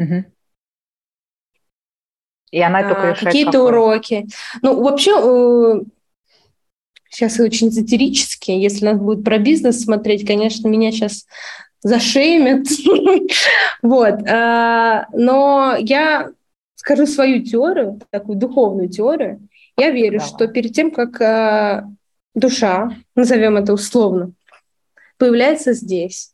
Mm-hmm. 0.00 0.24
И 2.50 2.60
она 2.60 2.82
только 2.82 3.02
а, 3.02 3.10
решает 3.12 3.24
Какие-то 3.24 3.62
уроки. 3.62 4.26
Ну, 4.62 4.82
вообще, 4.82 5.12
э, 5.16 5.80
сейчас 7.10 7.40
очень 7.40 7.68
эзотерически, 7.68 8.52
если 8.52 8.86
нас 8.86 8.98
будет 8.98 9.24
про 9.24 9.38
бизнес 9.38 9.82
смотреть, 9.82 10.26
конечно, 10.26 10.68
меня 10.68 10.92
сейчас 10.92 11.26
зашеймят. 11.82 12.66
вот. 13.82 14.28
А, 14.28 15.06
но 15.12 15.76
я 15.78 16.30
скажу 16.74 17.06
свою 17.06 17.42
теорию, 17.42 18.00
такую 18.10 18.38
духовную 18.38 18.88
теорию. 18.88 19.48
Я 19.76 19.90
верю, 19.90 20.20
что 20.20 20.46
перед 20.46 20.72
тем, 20.72 20.90
как 20.90 21.20
а, 21.20 21.88
душа, 22.34 22.96
назовем 23.14 23.56
это 23.56 23.72
условно, 23.72 24.32
появляется 25.18 25.72
здесь, 25.72 26.32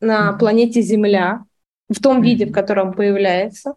на 0.00 0.32
планете 0.32 0.80
Земля, 0.80 1.44
в 1.88 2.00
том 2.00 2.22
виде, 2.22 2.46
в 2.46 2.52
котором 2.52 2.94
появляется, 2.94 3.74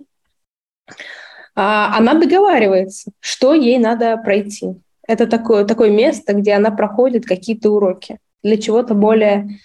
она 1.55 2.15
договаривается, 2.15 3.11
что 3.19 3.53
ей 3.53 3.77
надо 3.77 4.17
пройти. 4.17 4.75
Это 5.07 5.27
такое, 5.27 5.65
такое 5.65 5.91
место, 5.91 6.33
где 6.33 6.53
она 6.53 6.71
проходит 6.71 7.25
какие-то 7.25 7.71
уроки 7.71 8.19
для 8.41 8.57
чего-то 8.57 8.93
более 8.93 9.59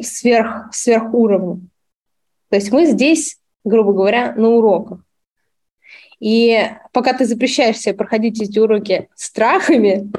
сверх, 0.00 0.72
сверхуровня. 0.72 1.60
То 2.50 2.56
есть 2.56 2.72
мы 2.72 2.86
здесь, 2.86 3.38
грубо 3.64 3.92
говоря, 3.92 4.34
на 4.34 4.50
уроках. 4.50 5.00
И 6.20 6.70
пока 6.92 7.12
ты 7.12 7.26
запрещаешь 7.26 7.78
себе 7.78 7.94
проходить 7.94 8.40
эти 8.40 8.58
уроки 8.58 9.08
страхами, 9.14 10.10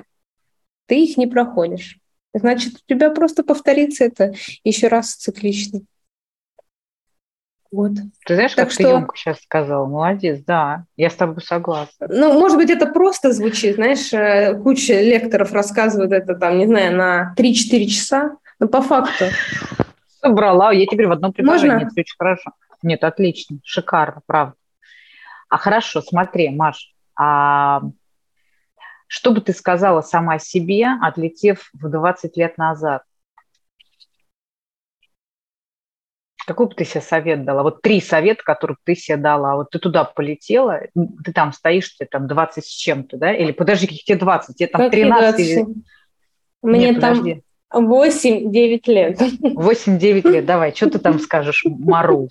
ты 0.85 1.03
их 1.03 1.17
не 1.17 1.27
проходишь. 1.27 1.99
Значит, 2.33 2.75
у 2.75 2.93
тебя 2.93 3.09
просто 3.09 3.43
повторится 3.43 4.05
это 4.05 4.33
еще 4.63 4.87
раз 4.87 5.15
циклично. 5.15 5.81
Вот. 7.71 7.91
Ты 8.25 8.33
знаешь, 8.33 8.53
так 8.55 8.65
как 8.65 8.73
что... 8.73 8.83
ты 8.83 8.89
емко 8.89 9.15
сейчас 9.15 9.41
сказала? 9.41 9.85
Молодец, 9.85 10.41
да, 10.45 10.85
я 10.97 11.09
с 11.09 11.15
тобой 11.15 11.41
согласна. 11.43 12.07
Ну, 12.09 12.33
может 12.33 12.57
быть, 12.57 12.69
это 12.71 12.87
просто 12.87 13.31
звучит, 13.31 13.75
знаешь, 13.75 14.11
э, 14.11 14.55
куча 14.55 14.99
лекторов 15.01 15.51
рассказывают 15.53 16.11
это 16.11 16.33
там, 16.33 16.57
не 16.57 16.65
знаю, 16.65 16.97
на 16.97 17.35
3-4 17.37 17.85
часа, 17.85 18.37
но 18.59 18.67
по 18.67 18.81
факту. 18.81 19.25
Собрала, 20.19 20.71
я 20.71 20.85
теперь 20.85 21.07
в 21.07 21.11
одном 21.11 21.31
предложении, 21.31 21.73
Можно? 21.75 21.87
это 21.87 21.93
очень 21.95 22.15
хорошо. 22.17 22.51
Нет, 22.81 23.03
отлично, 23.03 23.59
шикарно, 23.63 24.21
правда. 24.25 24.55
А 25.49 25.57
хорошо, 25.57 26.01
смотри, 26.01 26.49
Маш, 26.49 26.93
а 27.15 27.81
что 29.07 29.31
бы 29.31 29.41
ты 29.41 29.53
сказала 29.53 30.01
сама 30.01 30.39
себе, 30.39 30.87
отлетев 31.01 31.69
в 31.73 31.89
20 31.89 32.37
лет 32.37 32.57
назад? 32.57 33.03
Какой 36.49 36.65
бы 36.65 36.73
ты 36.73 36.83
себе 36.83 37.01
совет 37.01 37.45
дала? 37.45 37.61
Вот 37.61 37.83
три 37.83 38.01
совета, 38.01 38.41
которые 38.43 38.75
ты 38.83 38.95
себе 38.95 39.17
дала. 39.17 39.55
Вот 39.55 39.69
ты 39.69 39.77
туда 39.77 40.03
полетела, 40.03 40.81
ты 41.23 41.31
там 41.31 41.53
стоишь, 41.53 41.95
тебе 41.95 42.07
там 42.07 42.27
20 42.27 42.65
с 42.65 42.67
чем-то, 42.67 43.17
да? 43.17 43.31
Или 43.31 43.51
подожди, 43.51 43.85
каких 43.85 44.03
тебе 44.03 44.17
20? 44.17 44.55
Тебе 44.55 44.67
там 44.67 44.89
13 44.89 45.39
или... 45.39 45.65
Мне 46.63 46.89
Нет, 46.89 46.99
там 46.99 47.23
8-9 47.71 48.81
лет. 48.87 49.21
8-9 49.41 50.31
лет, 50.31 50.45
давай, 50.47 50.73
что 50.73 50.89
ты 50.89 50.97
там 50.97 51.19
скажешь, 51.19 51.63
Мару? 51.65 52.29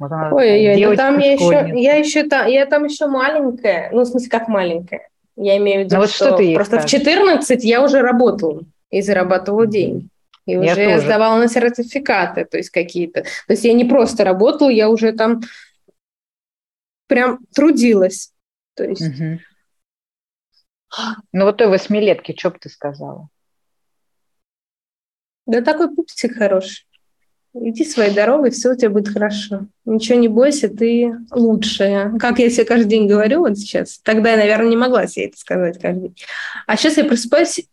Вот 0.00 0.10
Ой, 0.32 0.84
ой, 0.84 0.96
там 0.96 1.18
я 1.18 1.32
еще, 1.32 1.80
я 1.80 1.94
еще 1.94 2.24
там, 2.24 2.48
я 2.48 2.66
там 2.66 2.84
еще 2.84 3.06
маленькая, 3.06 3.90
ну, 3.92 4.02
в 4.02 4.06
смысле, 4.06 4.30
как 4.30 4.48
маленькая. 4.48 5.08
Я 5.36 5.56
имею 5.58 5.82
в 5.82 5.84
виду, 5.84 5.94
ну, 5.94 6.00
вот 6.00 6.10
что, 6.10 6.26
что 6.26 6.36
ты 6.38 6.54
просто 6.54 6.80
скажешь? 6.80 6.90
в 6.90 7.04
14 7.04 7.64
я 7.64 7.82
уже 7.82 8.00
работала 8.00 8.62
и 8.90 9.00
зарабатывала 9.00 9.66
деньги. 9.66 10.09
И 10.46 10.52
я 10.52 10.60
уже 10.60 10.74
тоже. 10.74 11.00
сдавала 11.00 11.38
на 11.38 11.48
сертификаты, 11.48 12.44
то 12.44 12.56
есть 12.56 12.70
какие-то. 12.70 13.22
То 13.22 13.52
есть 13.52 13.64
я 13.64 13.72
не 13.72 13.84
просто 13.84 14.24
работала, 14.24 14.68
я 14.68 14.88
уже 14.88 15.12
там 15.12 15.40
прям 17.06 17.38
трудилась. 17.54 18.32
То 18.74 18.84
есть... 18.84 19.02
Угу. 19.02 19.38
Ну 21.32 21.44
вот 21.44 21.56
той 21.56 21.68
восьмилетки, 21.68 22.34
что 22.36 22.50
бы 22.50 22.58
ты 22.58 22.68
сказала? 22.68 23.28
Да 25.46 25.62
такой 25.62 25.94
пупсик 25.94 26.36
хороший. 26.36 26.86
Иди 27.52 27.84
своей 27.84 28.14
дорогой, 28.14 28.50
все 28.50 28.70
у 28.70 28.76
тебя 28.76 28.90
будет 28.90 29.08
хорошо. 29.08 29.66
Ничего 29.84 30.18
не 30.18 30.28
бойся, 30.28 30.68
ты 30.68 31.12
лучшая. 31.32 32.16
Как 32.18 32.38
я 32.38 32.48
себе 32.48 32.64
каждый 32.64 32.88
день 32.88 33.08
говорю 33.08 33.40
вот 33.40 33.58
сейчас. 33.58 33.98
Тогда 33.98 34.30
я, 34.30 34.36
наверное, 34.36 34.68
не 34.68 34.76
могла 34.76 35.08
себе 35.08 35.26
это 35.26 35.36
сказать 35.36 35.80
каждый 35.80 36.02
день. 36.02 36.16
А 36.68 36.76
сейчас 36.76 36.96
я 36.96 37.04
просыпаюсь 37.04 37.66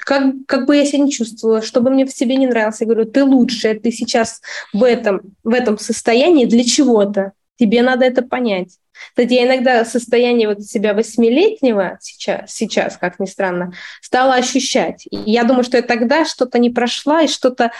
как, 0.00 0.34
как 0.46 0.66
бы 0.66 0.76
я 0.76 0.84
себя 0.84 1.04
не 1.04 1.10
чувствовала, 1.10 1.62
что 1.62 1.80
бы 1.80 1.90
мне 1.90 2.06
в 2.06 2.10
себе 2.10 2.36
не 2.36 2.46
нравилось, 2.46 2.80
я 2.80 2.86
говорю, 2.86 3.04
ты 3.04 3.24
лучшая, 3.24 3.78
ты 3.78 3.90
сейчас 3.90 4.40
в 4.72 4.82
этом, 4.82 5.20
в 5.44 5.52
этом 5.52 5.78
состоянии 5.78 6.44
для 6.44 6.64
чего-то. 6.64 7.32
Тебе 7.56 7.82
надо 7.82 8.04
это 8.04 8.22
понять. 8.22 8.78
Кстати, 9.10 9.34
я 9.34 9.46
иногда 9.46 9.84
состояние 9.84 10.48
вот 10.48 10.62
себя 10.62 10.94
восьмилетнего 10.94 11.98
сейчас, 12.00 12.52
сейчас, 12.52 12.96
как 12.96 13.18
ни 13.18 13.26
странно, 13.26 13.72
стала 14.00 14.34
ощущать. 14.34 15.06
И 15.10 15.16
я 15.30 15.44
думаю, 15.44 15.64
что 15.64 15.76
я 15.76 15.82
тогда 15.82 16.24
что-то 16.24 16.58
не 16.58 16.70
прошла, 16.70 17.22
и 17.22 17.28
что-то... 17.28 17.72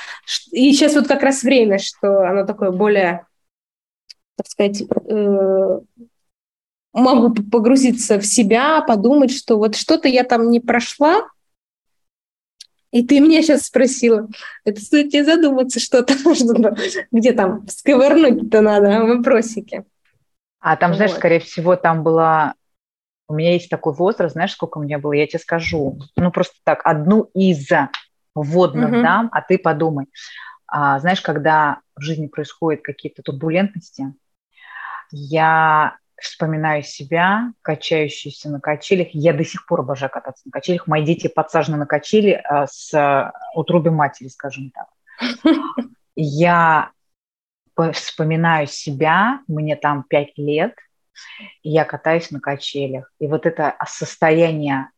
И 0.50 0.72
сейчас 0.72 0.94
вот 0.94 1.08
как 1.08 1.22
раз 1.22 1.42
время, 1.42 1.78
что 1.78 2.28
оно 2.28 2.44
такое 2.44 2.70
более, 2.70 3.26
так 4.36 4.46
сказать, 4.48 4.82
э, 4.82 5.80
могу 6.92 7.34
погрузиться 7.34 8.18
в 8.18 8.26
себя, 8.26 8.80
подумать, 8.82 9.32
что 9.32 9.56
вот 9.56 9.76
что-то 9.76 10.08
я 10.08 10.24
там 10.24 10.50
не 10.50 10.60
прошла, 10.60 11.26
и 12.90 13.06
ты 13.06 13.20
меня 13.20 13.42
сейчас 13.42 13.62
спросила, 13.62 14.28
это 14.64 14.80
стоит 14.80 15.10
тебе 15.10 15.24
задуматься, 15.24 15.80
что 15.80 16.02
там, 16.02 16.16
где 17.12 17.32
там 17.32 17.66
сковырнуть-то 17.68 18.60
надо, 18.60 19.04
вопросики. 19.04 19.84
А 20.60 20.76
там, 20.76 20.90
вот. 20.90 20.96
знаешь, 20.96 21.12
скорее 21.12 21.40
всего, 21.40 21.76
там 21.76 22.02
была... 22.02 22.54
У 23.28 23.34
меня 23.34 23.52
есть 23.52 23.68
такой 23.68 23.92
возраст, 23.92 24.32
знаешь, 24.32 24.52
сколько 24.52 24.78
у 24.78 24.82
меня 24.82 24.98
было, 24.98 25.12
я 25.12 25.26
тебе 25.26 25.38
скажу. 25.38 25.98
Ну, 26.16 26.30
просто 26.30 26.54
так, 26.64 26.80
одну 26.84 27.24
из 27.34 27.68
вводных 28.34 28.90
угу. 28.90 29.02
дам, 29.02 29.28
а 29.32 29.42
ты 29.42 29.58
подумай. 29.58 30.06
А, 30.66 30.98
знаешь, 30.98 31.20
когда 31.20 31.80
в 31.94 32.00
жизни 32.00 32.26
происходят 32.26 32.82
какие-то 32.82 33.22
турбулентности, 33.22 34.14
я 35.10 35.96
вспоминаю 36.20 36.82
себя, 36.82 37.52
качающуюся 37.62 38.50
на 38.50 38.60
качелях. 38.60 39.08
Я 39.12 39.32
до 39.32 39.44
сих 39.44 39.66
пор 39.66 39.80
обожаю 39.80 40.10
кататься 40.10 40.42
на 40.46 40.52
качелях. 40.52 40.86
Мои 40.86 41.04
дети 41.04 41.28
подсажены 41.28 41.76
на 41.76 41.86
качели 41.86 42.32
а, 42.32 42.66
с 42.66 42.92
а, 42.94 43.32
утроби 43.54 43.90
матери, 43.90 44.28
скажем 44.28 44.70
так. 44.70 44.88
Я 46.16 46.90
вспоминаю 47.92 48.66
себя, 48.66 49.40
мне 49.46 49.76
там 49.76 50.02
пять 50.02 50.36
лет, 50.36 50.74
и 51.62 51.70
я 51.70 51.84
катаюсь 51.84 52.32
на 52.32 52.40
качелях. 52.40 53.12
И 53.20 53.28
вот 53.28 53.46
это 53.46 53.76
состояние, 53.86 54.90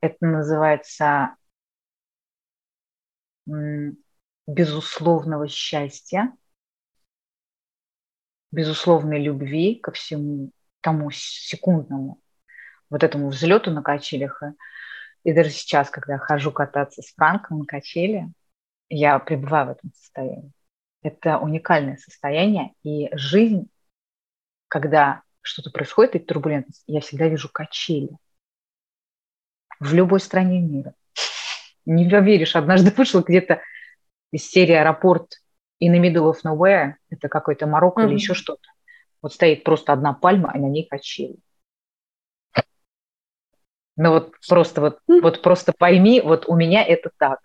это 0.00 0.16
называется 0.26 1.36
безусловного 4.46 5.46
счастья, 5.46 6.32
безусловной 8.50 9.22
любви 9.22 9.76
ко 9.76 9.92
всему 9.92 10.50
тому 10.80 11.10
секундному, 11.10 12.20
вот 12.90 13.02
этому 13.02 13.28
взлету 13.28 13.70
на 13.70 13.82
качелях. 13.82 14.42
И 15.24 15.32
даже 15.32 15.50
сейчас, 15.50 15.90
когда 15.90 16.18
хожу 16.18 16.52
кататься 16.52 17.02
с 17.02 17.12
Франком 17.14 17.58
на 17.58 17.64
качели, 17.66 18.28
я 18.88 19.18
пребываю 19.18 19.66
в 19.66 19.70
этом 19.70 19.92
состоянии. 19.94 20.52
Это 21.02 21.38
уникальное 21.38 21.96
состояние, 21.96 22.72
и 22.82 23.08
жизнь, 23.16 23.68
когда 24.68 25.22
что-то 25.40 25.70
происходит, 25.70 26.14
и 26.16 26.18
турбулентность, 26.20 26.84
я 26.86 27.00
всегда 27.00 27.28
вижу 27.28 27.48
качели. 27.52 28.10
В 29.80 29.92
любой 29.94 30.20
стране 30.20 30.60
мира. 30.60 30.94
Не 31.86 32.08
поверишь, 32.08 32.56
однажды 32.56 32.90
вышла 32.96 33.22
где-то 33.22 33.60
из 34.32 34.48
серии 34.48 34.74
«Аэропорт» 34.74 35.40
in 35.80 35.92
the 35.92 36.00
middle 36.00 36.30
of 36.30 36.38
nowhere, 36.44 36.94
это 37.10 37.28
какой-то 37.28 37.66
Марокко 37.66 38.02
mm-hmm. 38.02 38.06
или 38.06 38.14
еще 38.14 38.34
что-то. 38.34 38.68
Вот 39.22 39.32
стоит 39.32 39.64
просто 39.64 39.92
одна 39.92 40.12
пальма, 40.12 40.52
и 40.54 40.58
на 40.58 40.66
ней 40.66 40.86
качели. 40.86 41.36
Ну 43.96 44.10
вот 44.10 44.34
просто 44.46 44.80
вот, 44.80 44.98
вот 45.08 45.42
просто 45.42 45.72
пойми, 45.76 46.20
вот 46.20 46.46
у 46.48 46.54
меня 46.54 46.84
это 46.84 47.10
так, 47.18 47.40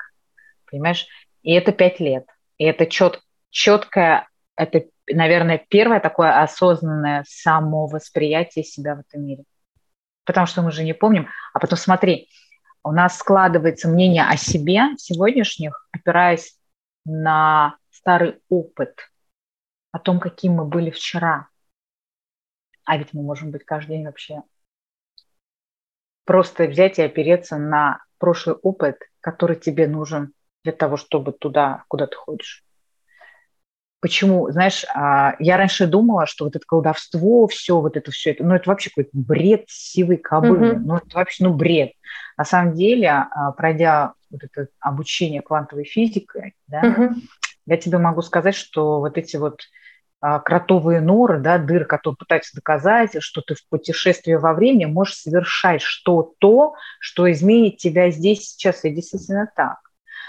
понимаешь? 0.69 1.07
И 1.43 1.53
это 1.53 1.71
пять 1.71 1.99
лет. 1.99 2.25
И 2.57 2.65
это 2.65 2.85
чет, 2.85 3.21
четкое, 3.49 4.27
это, 4.57 4.85
наверное, 5.09 5.65
первое 5.69 5.99
такое 5.99 6.41
осознанное 6.41 7.23
самовосприятие 7.27 8.63
себя 8.65 8.95
в 8.95 8.99
этом 8.99 9.25
мире. 9.25 9.43
Потому 10.25 10.45
что 10.45 10.61
мы 10.61 10.71
же 10.71 10.83
не 10.83 10.93
помним. 10.93 11.29
А 11.53 11.59
потом 11.59 11.77
смотри, 11.77 12.29
у 12.83 12.91
нас 12.91 13.17
складывается 13.17 13.87
мнение 13.87 14.23
о 14.23 14.35
себе 14.35 14.97
сегодняшних, 14.97 15.87
опираясь 15.91 16.57
на 17.05 17.75
старый 18.01 18.41
опыт, 18.49 19.11
о 19.91 19.99
том, 19.99 20.19
каким 20.19 20.53
мы 20.53 20.65
были 20.65 20.89
вчера. 20.89 21.47
А 22.83 22.97
ведь 22.97 23.13
мы 23.13 23.21
можем 23.21 23.51
быть 23.51 23.63
каждый 23.63 23.97
день 23.97 24.05
вообще 24.05 24.41
просто 26.25 26.65
взять 26.65 26.97
и 26.99 27.01
опереться 27.01 27.57
на 27.57 28.03
прошлый 28.17 28.55
опыт, 28.55 28.99
который 29.19 29.55
тебе 29.55 29.87
нужен 29.87 30.33
для 30.63 30.71
того, 30.71 30.97
чтобы 30.97 31.31
туда, 31.31 31.83
куда 31.87 32.07
ты 32.07 32.15
ходишь. 32.15 32.63
Почему? 33.99 34.49
Знаешь, 34.49 34.83
а, 34.95 35.35
я 35.39 35.57
раньше 35.57 35.85
думала, 35.85 36.25
что 36.25 36.45
вот 36.45 36.55
это 36.55 36.65
колдовство, 36.65 37.47
все, 37.47 37.79
вот 37.79 37.97
это 37.97 38.11
все, 38.11 38.31
это, 38.31 38.43
ну, 38.43 38.55
это 38.55 38.69
вообще 38.69 38.89
какой-то 38.89 39.11
бред 39.13 39.65
сивой 39.67 40.17
кобылы. 40.17 40.69
Mm-hmm. 40.69 40.79
Ну, 40.79 40.95
это 40.97 41.15
вообще, 41.15 41.43
ну, 41.43 41.53
бред. 41.53 41.91
На 42.37 42.45
самом 42.45 42.73
деле, 42.73 43.09
а, 43.09 43.51
пройдя 43.51 44.13
вот 44.31 44.43
это 44.43 44.69
обучение 44.79 45.41
квантовой 45.41 45.83
физикой, 45.83 46.55
да, 46.67 46.81
mm-hmm. 46.81 47.15
Я 47.65 47.77
тебе 47.77 47.97
могу 47.97 48.21
сказать, 48.21 48.55
что 48.55 48.99
вот 48.99 49.17
эти 49.17 49.37
вот 49.37 49.61
а, 50.19 50.39
кротовые 50.39 51.01
норы, 51.01 51.39
да, 51.39 51.57
дыр, 51.57 51.85
которые 51.85 52.15
пытаются 52.15 52.55
доказать, 52.55 53.21
что 53.23 53.41
ты 53.41 53.55
в 53.55 53.67
путешествии 53.67 54.33
во 54.33 54.53
времени 54.53 54.85
можешь 54.85 55.15
совершать 55.15 55.81
что-то, 55.81 56.75
что 56.99 57.31
изменит 57.31 57.77
тебя 57.77 58.11
здесь 58.11 58.51
сейчас, 58.51 58.85
и 58.85 58.91
действительно 58.91 59.51
так. 59.55 59.79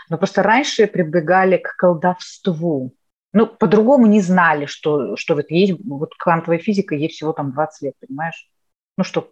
Но 0.08 0.16
просто 0.16 0.42
раньше 0.42 0.86
прибегали 0.86 1.58
к 1.58 1.76
колдовству. 1.76 2.94
Ну, 3.34 3.46
по-другому 3.46 4.06
не 4.06 4.20
знали, 4.20 4.66
что, 4.66 5.16
что 5.16 5.34
вот 5.34 5.50
есть, 5.50 5.74
вот 5.84 6.14
квантовая 6.18 6.58
физика, 6.58 6.94
ей 6.94 7.08
всего 7.08 7.32
там 7.32 7.52
20 7.52 7.82
лет, 7.82 7.94
понимаешь? 8.00 8.48
Ну, 8.96 9.04
что 9.04 9.30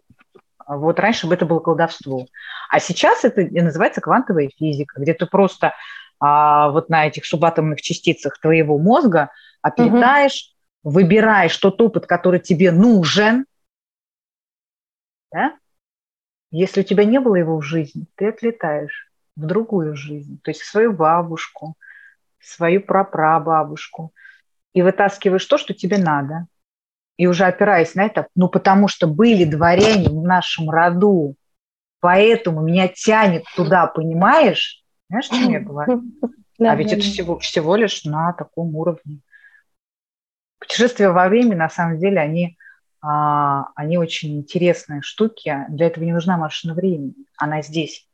вот 0.67 1.01
раньше 1.01 1.27
бы 1.27 1.35
это 1.35 1.47
было 1.47 1.61
колдовство. 1.61 2.27
А 2.69 2.81
сейчас 2.81 3.25
это 3.25 3.43
называется 3.51 4.01
квантовая 4.01 4.51
физика, 4.57 5.01
где 5.01 5.15
ты 5.15 5.27
просто 5.27 5.75
а, 6.21 6.71
вот 6.71 6.89
на 6.89 7.07
этих 7.07 7.27
субатомных 7.27 7.81
частицах 7.81 8.39
твоего 8.41 8.79
мозга– 8.79 9.31
отлетаешь, 9.63 10.55
угу. 10.83 10.95
выбираешь 10.95 11.57
тот 11.57 11.81
опыт, 11.81 12.07
который 12.07 12.41
тебе 12.41 12.73
нужен. 12.73 13.47
Да? 15.33 15.57
Если 16.51 16.81
у 16.81 16.85
тебя 16.85 17.05
не 17.05 17.21
было 17.21 17.37
его 17.37 17.59
в 17.59 17.63
жизни, 17.63 18.07
ты 18.17 18.29
отлетаешь 18.29 19.11
в 19.37 19.47
другую 19.47 19.95
жизнь, 19.97 20.41
то 20.43 20.51
есть 20.51 20.63
в 20.63 20.71
свою 20.71 20.93
бабушку, 20.93 21.77
в 22.39 22.47
свою 22.47 22.81
прапрабабушку, 22.81 24.13
и 24.73 24.83
вытаскиваешь 24.83 25.45
то, 25.47 25.59
что 25.59 25.75
тебе 25.75 25.99
надо. 25.99 26.47
И 27.17 27.27
уже 27.27 27.45
опираясь 27.45 27.95
на 27.95 28.05
это, 28.05 28.29
ну 28.35 28.49
потому 28.49 28.89
что 28.89 29.07
были 29.07 29.45
дворяне 29.45 30.09
в 30.09 30.23
нашем 30.23 30.71
роду, 30.71 31.37
поэтому 32.01 32.63
меня 32.63 32.89
тянет 32.89 33.45
туда, 33.55 33.87
понимаешь? 33.87 34.80
Знаешь, 35.11 35.29
о 35.29 35.35
чем 35.35 35.51
я 35.51 35.61
говорю? 35.61 36.03
Да, 36.59 36.73
а 36.73 36.77
ведь 36.77 36.91
да, 36.91 36.97
это 36.97 37.03
всего, 37.03 37.39
всего 37.39 37.75
лишь 37.75 38.05
на 38.05 38.33
таком 38.33 38.77
уровне. 38.77 39.21
Путешествия 40.61 41.11
во 41.11 41.29
времени, 41.29 41.55
на 41.55 41.69
самом 41.69 41.99
деле, 41.99 42.21
они, 42.21 42.59
а, 43.01 43.69
они 43.75 43.99
очень 43.99 44.37
интересные 44.37 45.03
штуки. 45.03 45.65
Для 45.69 45.87
этого 45.87 46.05
не 46.05 46.13
нужна 46.13 46.37
машина 46.37 46.75
времени, 46.75 47.15
она 47.37 47.63
здесь. 47.63 48.07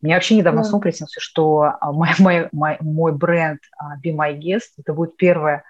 Мне 0.00 0.14
вообще 0.14 0.36
недавно 0.36 0.60
yeah. 0.60 0.64
сон 0.64 0.80
приснился, 0.80 1.20
что 1.20 1.74
а, 1.78 1.92
мой, 1.92 2.08
мой, 2.18 2.48
мой, 2.52 2.76
мой 2.80 3.12
бренд 3.12 3.60
uh, 3.82 3.96
Be 4.02 4.14
My 4.14 4.38
Guest, 4.38 4.78
это 4.78 4.94
будет 4.94 5.16
первая, 5.16 5.64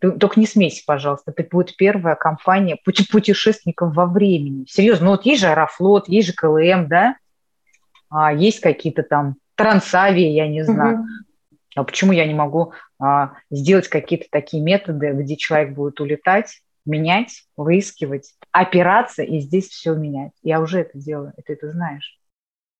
только 0.00 0.38
не 0.38 0.46
смейся, 0.46 0.82
пожалуйста, 0.86 1.32
это 1.34 1.48
будет 1.48 1.76
первая 1.76 2.14
компания 2.14 2.76
путешественников 2.84 3.94
во 3.94 4.06
времени. 4.06 4.66
Серьезно, 4.68 5.06
ну 5.06 5.10
вот 5.12 5.24
есть 5.24 5.40
же 5.40 5.48
Аэрофлот, 5.48 6.08
есть 6.08 6.26
же 6.28 6.34
КЛМ, 6.34 6.88
да, 6.88 7.16
а, 8.10 8.32
есть 8.32 8.60
какие-то 8.60 9.02
там 9.02 9.36
Трансавия, 9.58 10.32
я 10.32 10.46
не 10.46 10.62
знаю. 10.62 10.98
Mm-hmm. 10.98 11.74
А 11.74 11.84
почему 11.84 12.12
я 12.12 12.26
не 12.26 12.34
могу 12.34 12.72
а, 13.00 13.32
сделать 13.50 13.88
какие-то 13.88 14.26
такие 14.30 14.62
методы, 14.62 15.10
где 15.12 15.36
человек 15.36 15.74
будет 15.74 16.00
улетать, 16.00 16.62
менять, 16.86 17.42
выискивать, 17.56 18.34
опираться 18.52 19.24
и 19.24 19.40
здесь 19.40 19.68
все 19.68 19.94
менять? 19.94 20.30
Я 20.42 20.60
уже 20.60 20.80
это 20.80 20.96
делаю, 20.96 21.32
и 21.36 21.42
ты 21.42 21.54
это 21.54 21.72
знаешь. 21.72 22.20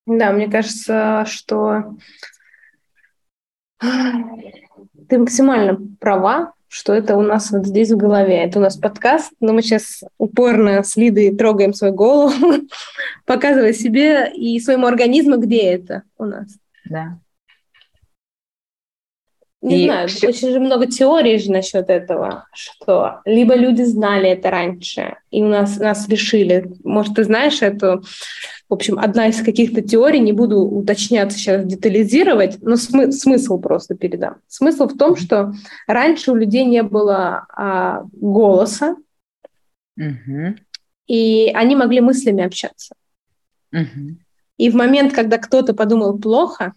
Да, 0.05 0.31
мне 0.31 0.49
кажется, 0.49 1.25
что 1.27 1.97
ты 3.79 5.17
максимально 5.17 5.77
права, 5.99 6.53
что 6.69 6.93
это 6.93 7.17
у 7.17 7.21
нас 7.21 7.51
вот 7.51 7.65
здесь 7.65 7.91
в 7.91 7.97
голове. 7.97 8.37
Это 8.37 8.59
у 8.59 8.61
нас 8.61 8.77
подкаст, 8.77 9.33
но 9.41 9.51
мы 9.51 9.63
сейчас 9.63 10.03
упорно 10.17 10.81
с 10.81 10.95
Лидой 10.95 11.35
трогаем 11.35 11.73
свою 11.73 11.93
голову, 11.93 12.67
показывая 13.25 13.73
себе 13.73 14.31
и 14.33 14.57
своему 14.61 14.87
организму, 14.87 15.37
где 15.37 15.73
это 15.73 16.03
у 16.17 16.23
нас. 16.23 16.57
Да. 16.89 17.19
Не 19.61 19.83
и 19.83 19.85
знаю, 19.87 20.07
все... 20.07 20.29
очень 20.29 20.51
же 20.51 20.59
много 20.59 20.87
теорий 20.87 21.37
же 21.37 21.51
насчет 21.51 21.89
этого, 21.89 22.45
что 22.53 23.19
либо 23.25 23.55
люди 23.55 23.81
знали 23.81 24.29
это 24.29 24.49
раньше, 24.51 25.17
и 25.31 25.43
у 25.43 25.47
нас 25.47 25.77
нас 25.77 26.07
решили. 26.07 26.71
Может, 26.85 27.15
ты 27.15 27.25
знаешь 27.25 27.61
эту, 27.61 28.03
в 28.69 28.73
общем, 28.73 28.97
одна 28.97 29.27
из 29.27 29.41
каких-то 29.41 29.81
теорий, 29.81 30.21
не 30.21 30.31
буду 30.31 30.61
уточняться 30.61 31.37
сейчас, 31.37 31.65
детализировать, 31.65 32.61
но 32.61 32.75
смы- 32.75 33.11
смысл 33.11 33.59
просто 33.59 33.95
передам. 33.95 34.37
Смысл 34.47 34.87
в 34.87 34.97
том, 34.97 35.17
что 35.17 35.51
раньше 35.87 36.31
у 36.31 36.35
людей 36.35 36.63
не 36.63 36.81
было 36.81 37.45
а, 37.49 38.03
голоса, 38.13 38.95
угу. 39.97 40.55
и 41.05 41.51
они 41.53 41.75
могли 41.75 41.99
мыслями 41.99 42.45
общаться. 42.45 42.95
Угу. 43.73 44.15
И 44.59 44.69
в 44.69 44.75
момент, 44.75 45.13
когда 45.13 45.37
кто-то 45.37 45.73
подумал 45.73 46.19
плохо, 46.19 46.73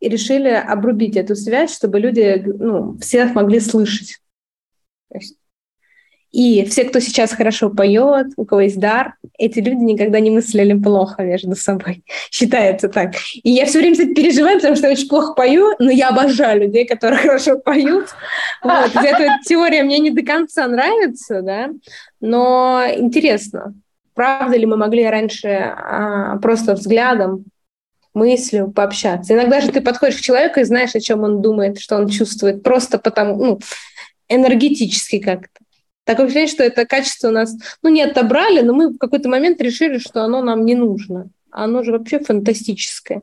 решили 0.00 0.48
обрубить 0.48 1.16
эту 1.16 1.34
связь, 1.34 1.74
чтобы 1.74 1.98
люди, 1.98 2.44
ну, 2.46 2.96
всех 2.98 3.34
могли 3.34 3.58
слышать. 3.58 4.20
И 6.30 6.64
все, 6.66 6.84
кто 6.84 7.00
сейчас 7.00 7.32
хорошо 7.32 7.70
поет, 7.70 8.28
у 8.36 8.44
кого 8.44 8.60
есть 8.60 8.78
дар, 8.78 9.14
эти 9.36 9.58
люди 9.58 9.82
никогда 9.82 10.20
не 10.20 10.30
мыслили 10.30 10.74
плохо 10.74 11.24
между 11.24 11.56
собой. 11.56 12.04
Считается 12.30 12.88
так. 12.88 13.14
И 13.42 13.50
я 13.50 13.66
все 13.66 13.78
время, 13.78 13.94
кстати, 13.94 14.14
переживаю, 14.14 14.58
потому 14.58 14.76
что 14.76 14.86
я 14.86 14.92
очень 14.92 15.08
плохо 15.08 15.34
пою, 15.34 15.72
но 15.80 15.90
я 15.90 16.10
обожаю 16.10 16.60
людей, 16.60 16.86
которые 16.86 17.18
хорошо 17.22 17.58
поют. 17.58 18.10
Вот. 18.62 18.94
Эта 18.94 19.40
теория 19.44 19.82
мне 19.82 19.98
не 19.98 20.10
до 20.10 20.22
конца 20.22 20.68
нравится, 20.68 21.42
да, 21.42 21.70
но 22.20 22.84
интересно, 22.94 23.74
правда 24.16 24.56
ли 24.56 24.66
мы 24.66 24.76
могли 24.76 25.06
раньше 25.06 25.48
а, 25.48 26.38
просто 26.38 26.74
взглядом 26.74 27.44
мыслью 28.14 28.72
пообщаться. 28.72 29.34
Иногда 29.34 29.60
же 29.60 29.70
ты 29.70 29.82
подходишь 29.82 30.16
к 30.16 30.22
человеку 30.22 30.58
и 30.58 30.64
знаешь, 30.64 30.94
о 30.94 31.00
чем 31.00 31.22
он 31.22 31.42
думает, 31.42 31.78
что 31.78 31.96
он 31.96 32.08
чувствует, 32.08 32.62
просто 32.62 32.98
потому, 32.98 33.36
ну, 33.36 33.60
энергетически 34.28 35.18
как-то. 35.20 35.60
Такое 36.04 36.26
ощущение, 36.26 36.48
что 36.48 36.64
это 36.64 36.86
качество 36.86 37.28
у 37.28 37.32
нас, 37.32 37.54
ну, 37.82 37.90
не 37.90 38.02
отобрали, 38.02 38.62
но 38.62 38.72
мы 38.72 38.88
в 38.88 38.98
какой-то 38.98 39.28
момент 39.28 39.60
решили, 39.60 39.98
что 39.98 40.22
оно 40.22 40.42
нам 40.42 40.64
не 40.64 40.74
нужно. 40.74 41.28
Оно 41.50 41.82
же 41.82 41.92
вообще 41.92 42.18
фантастическое. 42.18 43.22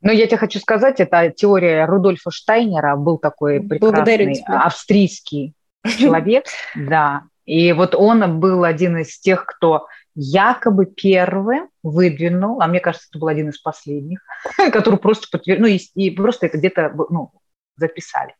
Ну, 0.00 0.12
я 0.12 0.26
тебе 0.26 0.36
хочу 0.36 0.60
сказать, 0.60 1.00
это 1.00 1.32
теория 1.34 1.86
Рудольфа 1.86 2.30
Штайнера, 2.30 2.94
был 2.94 3.18
такой 3.18 3.60
прекрасный 3.60 4.44
австрийский 4.46 5.54
человек, 5.98 6.44
да, 6.76 7.24
и 7.46 7.72
вот 7.72 7.94
он 7.94 8.40
был 8.40 8.64
один 8.64 8.98
из 8.98 9.18
тех, 9.18 9.46
кто 9.46 9.86
якобы 10.16 10.86
первым 10.86 11.68
выдвинул, 11.82 12.60
а 12.60 12.66
мне 12.66 12.80
кажется, 12.80 13.06
это 13.10 13.18
был 13.18 13.28
один 13.28 13.50
из 13.50 13.58
последних, 13.58 14.20
который 14.72 14.98
просто 14.98 15.28
подтвердил, 15.30 15.66
ну 15.66 15.68
и, 15.68 15.78
и 15.94 16.10
просто 16.10 16.46
это 16.46 16.58
где-то 16.58 16.92
ну, 17.10 17.30
записали. 17.76 18.34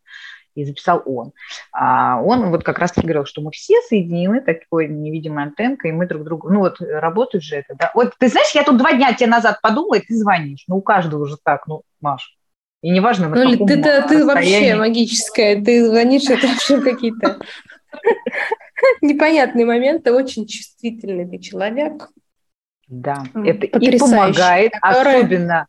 и 0.55 0.65
записал 0.65 1.03
он. 1.05 1.33
А 1.73 2.21
он 2.21 2.51
вот 2.51 2.65
как 2.65 2.79
раз-таки 2.79 3.07
говорил, 3.07 3.27
что 3.27 3.43
мы 3.43 3.53
все 3.53 3.81
соединены 3.83 4.41
такой 4.41 4.89
невидимой 4.89 5.45
антенкой, 5.45 5.91
и 5.91 5.95
мы 5.95 6.07
друг 6.07 6.25
другу, 6.25 6.51
ну 6.51 6.61
вот 6.61 6.81
работает 6.81 7.45
же 7.45 7.57
это, 7.57 7.77
да. 7.79 7.93
Вот 7.95 8.15
ты 8.19 8.29
знаешь, 8.29 8.51
я 8.53 8.65
тут 8.65 8.79
два 8.79 8.95
дня 8.95 9.13
тебе 9.13 9.29
назад 9.29 9.61
подумала, 9.63 9.97
и 9.97 10.05
ты 10.05 10.17
звонишь. 10.17 10.65
Ну 10.67 10.79
у 10.79 10.83
каждого 10.83 11.23
уже 11.23 11.37
так, 11.43 11.67
ну, 11.69 11.83
Маш. 12.01 12.37
И 12.83 12.91
неважно, 12.91 13.29
на 13.29 13.37
ну, 13.37 13.53
каком 13.53 13.67
ты, 13.69 13.83
ты, 13.83 14.03
ты 14.09 14.27
вообще 14.27 14.75
магическая, 14.75 15.63
ты 15.63 15.87
звонишь, 15.87 16.29
это 16.29 16.47
вообще 16.47 16.81
какие-то 16.81 17.39
непонятные 19.01 19.67
моменты, 19.67 20.13
очень 20.13 20.47
чувствительный 20.47 21.29
ты 21.29 21.39
человек. 21.39 22.11
Да, 22.89 23.25
это 23.35 23.67
и 23.67 23.99
помогает, 23.99 24.73
особенно 24.81 25.67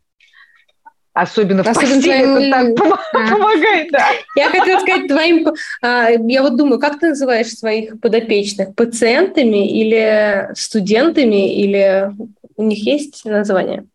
Особенно 1.17 1.63
в 1.63 1.67
Особенно 1.67 1.99
твоим... 1.99 2.35
это 2.37 2.75
так 2.77 2.99
а. 3.13 3.31
помогает, 3.31 3.91
да. 3.91 4.05
Я 4.35 4.51
хотела 4.51 4.79
сказать 4.81 5.07
твоим... 5.07 5.47
А, 5.81 6.09
я 6.11 6.43
вот 6.43 6.57
думаю, 6.57 6.79
как 6.79 6.99
ты 6.99 7.07
называешь 7.07 7.47
своих 7.47 7.99
подопечных? 7.99 8.75
Пациентами 8.75 9.67
или 9.67 10.51
студентами? 10.53 11.55
Или 11.55 12.11
у 12.55 12.63
них 12.63 12.85
есть 12.85 13.25
название? 13.25 13.87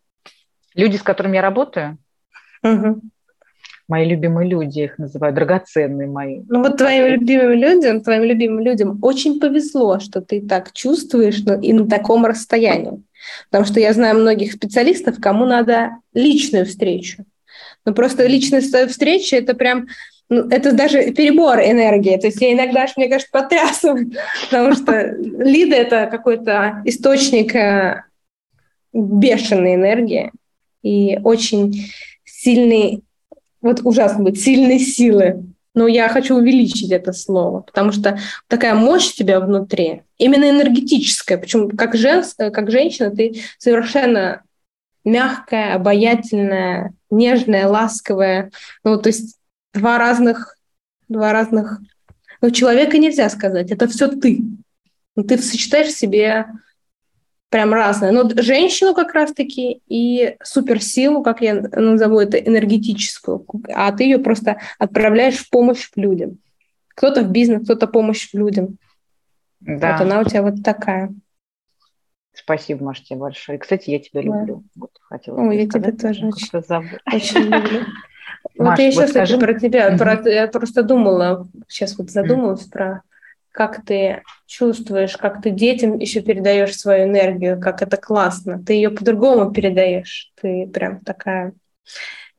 Люди, 0.75 0.97
с 0.97 1.03
которыми 1.05 1.37
я 1.37 1.43
работаю? 1.43 1.97
Угу. 2.65 3.03
Мои 3.93 4.09
любимые 4.09 4.49
люди, 4.49 4.79
я 4.79 4.85
их 4.87 4.97
называю, 4.97 5.35
драгоценные 5.35 6.09
мои. 6.09 6.41
Ну 6.49 6.63
вот 6.63 6.79
твоим 6.79 7.09
любимым 7.09 7.51
людям, 7.51 8.01
твоим 8.01 8.25
любимым 8.25 8.61
людям 8.61 8.99
очень 9.03 9.39
повезло, 9.39 10.01
что 10.01 10.23
ты 10.23 10.41
так 10.41 10.73
чувствуешь 10.73 11.45
но 11.45 11.61
и 11.61 11.75
на 11.75 11.87
таком 11.87 12.25
расстоянии. 12.25 13.03
Потому 13.51 13.67
что 13.67 13.81
я 13.81 13.93
знаю 13.93 14.19
многих 14.19 14.53
специалистов, 14.53 15.17
кому 15.21 15.45
надо 15.45 15.91
личную 16.15 16.65
встречу. 16.65 17.27
Но 17.85 17.93
просто 17.93 18.27
личная 18.27 18.63
встреча– 18.63 19.37
это 19.43 19.53
прям 19.53 19.89
ну, 20.31 20.49
это 20.49 20.73
даже 20.73 21.13
перебор 21.13 21.59
энергии. 21.59 22.17
То 22.17 22.29
есть 22.29 22.41
я 22.41 22.55
иногда, 22.55 22.87
мне 22.97 23.11
кажется, 23.11 23.31
потрясываю, 23.31 24.11
потому 24.49 24.73
что 24.73 25.15
лида– 25.19 25.77
это 25.77 26.07
какой-то 26.07 26.81
источник 26.87 27.55
э, 27.55 28.05
бешеной 28.95 29.75
энергии 29.75 30.33
и 30.83 31.19
очень 31.23 31.93
сильный, 32.25 33.03
вот 33.63 33.81
ужасно 33.85 34.25
быть, 34.25 34.41
сильной 34.41 34.79
силы 34.79 35.45
но 35.75 35.87
я 35.87 36.09
хочу 36.09 36.37
увеличить 36.37 36.91
это 36.91 37.13
слово, 37.13 37.61
потому 37.61 37.93
что 37.93 38.19
такая 38.47 38.75
мощь 38.75 39.11
у 39.13 39.15
тебя 39.15 39.41
внутри, 39.41 40.03
именно 40.19 40.49
энергетическая, 40.51 41.39
причем 41.39 41.71
как, 41.71 41.95
жен, 41.95 42.23
как 42.37 42.71
женщина 42.71 43.11
ты 43.11 43.43
совершенно 43.59 44.43
мягкая, 45.05 45.75
обаятельная, 45.75 46.93
нежная, 47.11 47.67
ласковая. 47.67 48.51
Ну, 48.85 48.99
то 48.99 49.09
есть 49.09 49.37
два 49.75 49.99
разных, 49.99 50.57
два 51.09 51.33
разных... 51.33 51.81
Ну, 52.41 52.51
человека 52.51 52.99
нельзя 52.99 53.29
сказать, 53.31 53.71
это 53.71 53.89
все 53.89 54.09
ты. 54.09 54.43
Ну, 55.17 55.25
ты 55.25 55.39
сочетаешь 55.39 55.89
в 55.89 55.99
себе 55.99 56.47
прям 57.53 57.75
разное. 57.75 58.13
Но 58.13 58.29
женщину 58.43 58.95
как 58.95 59.13
раз-таки 59.13 59.83
и 59.87 60.37
суперсилу, 60.43 61.23
как 61.23 61.43
я 61.43 61.55
назову 61.55 62.19
это, 62.19 62.39
энергетическую, 62.39 63.45
а 63.69 63.93
ты 63.93 64.05
ее 64.05 64.19
просто 64.19 64.59
отправляешь 64.79 65.37
в 65.37 65.51
помощь 65.51 65.91
людям. 65.95 66.39
Кто-то 66.89 67.23
в 67.23 67.31
бизнес, 67.31 67.65
кто-то 67.65 67.87
помощь 67.87 68.31
людям. 68.33 68.79
Да. 69.61 69.93
Вот 69.93 70.01
она 70.01 70.21
у 70.21 70.25
тебя 70.25 70.43
вот 70.43 70.65
такая. 70.65 71.13
Спасибо, 72.33 72.85
Маша, 72.85 73.05
тебе 73.05 73.19
большое. 73.19 73.59
Кстати, 73.59 73.91
я 73.91 73.99
тебя 73.99 74.23
да. 74.23 74.29
люблю. 74.29 74.65
Вот, 74.75 74.91
хотела 75.03 75.39
Ой, 75.39 75.59
я 75.59 75.69
тебя 75.69 75.93
тоже 75.93 76.27
очень, 76.27 76.59
очень 77.13 77.43
люблю. 77.43 77.81
Вот 78.59 78.77
я 78.79 78.89
еще, 78.89 79.07
кстати, 79.07 79.39
про 79.39 79.55
тебя, 79.55 79.97
я 80.27 80.49
просто 80.49 80.83
думала, 80.83 81.49
сейчас 81.69 81.97
вот 81.97 82.11
задумалась 82.11 82.65
про 82.65 83.03
как 83.53 83.85
ты 83.85 84.23
чувствуешь, 84.47 85.17
как 85.17 85.43
ты 85.43 85.51
детям 85.51 85.99
еще 85.99 86.21
передаешь 86.21 86.77
свою 86.77 87.05
энергию, 87.05 87.61
как 87.61 87.83
это 87.83 87.97
классно. 87.97 88.63
Ты 88.65 88.75
ее 88.75 88.91
по-другому 88.91 89.53
передаешь. 89.53 90.33
Ты 90.41 90.67
прям 90.67 91.01
такая... 91.01 91.53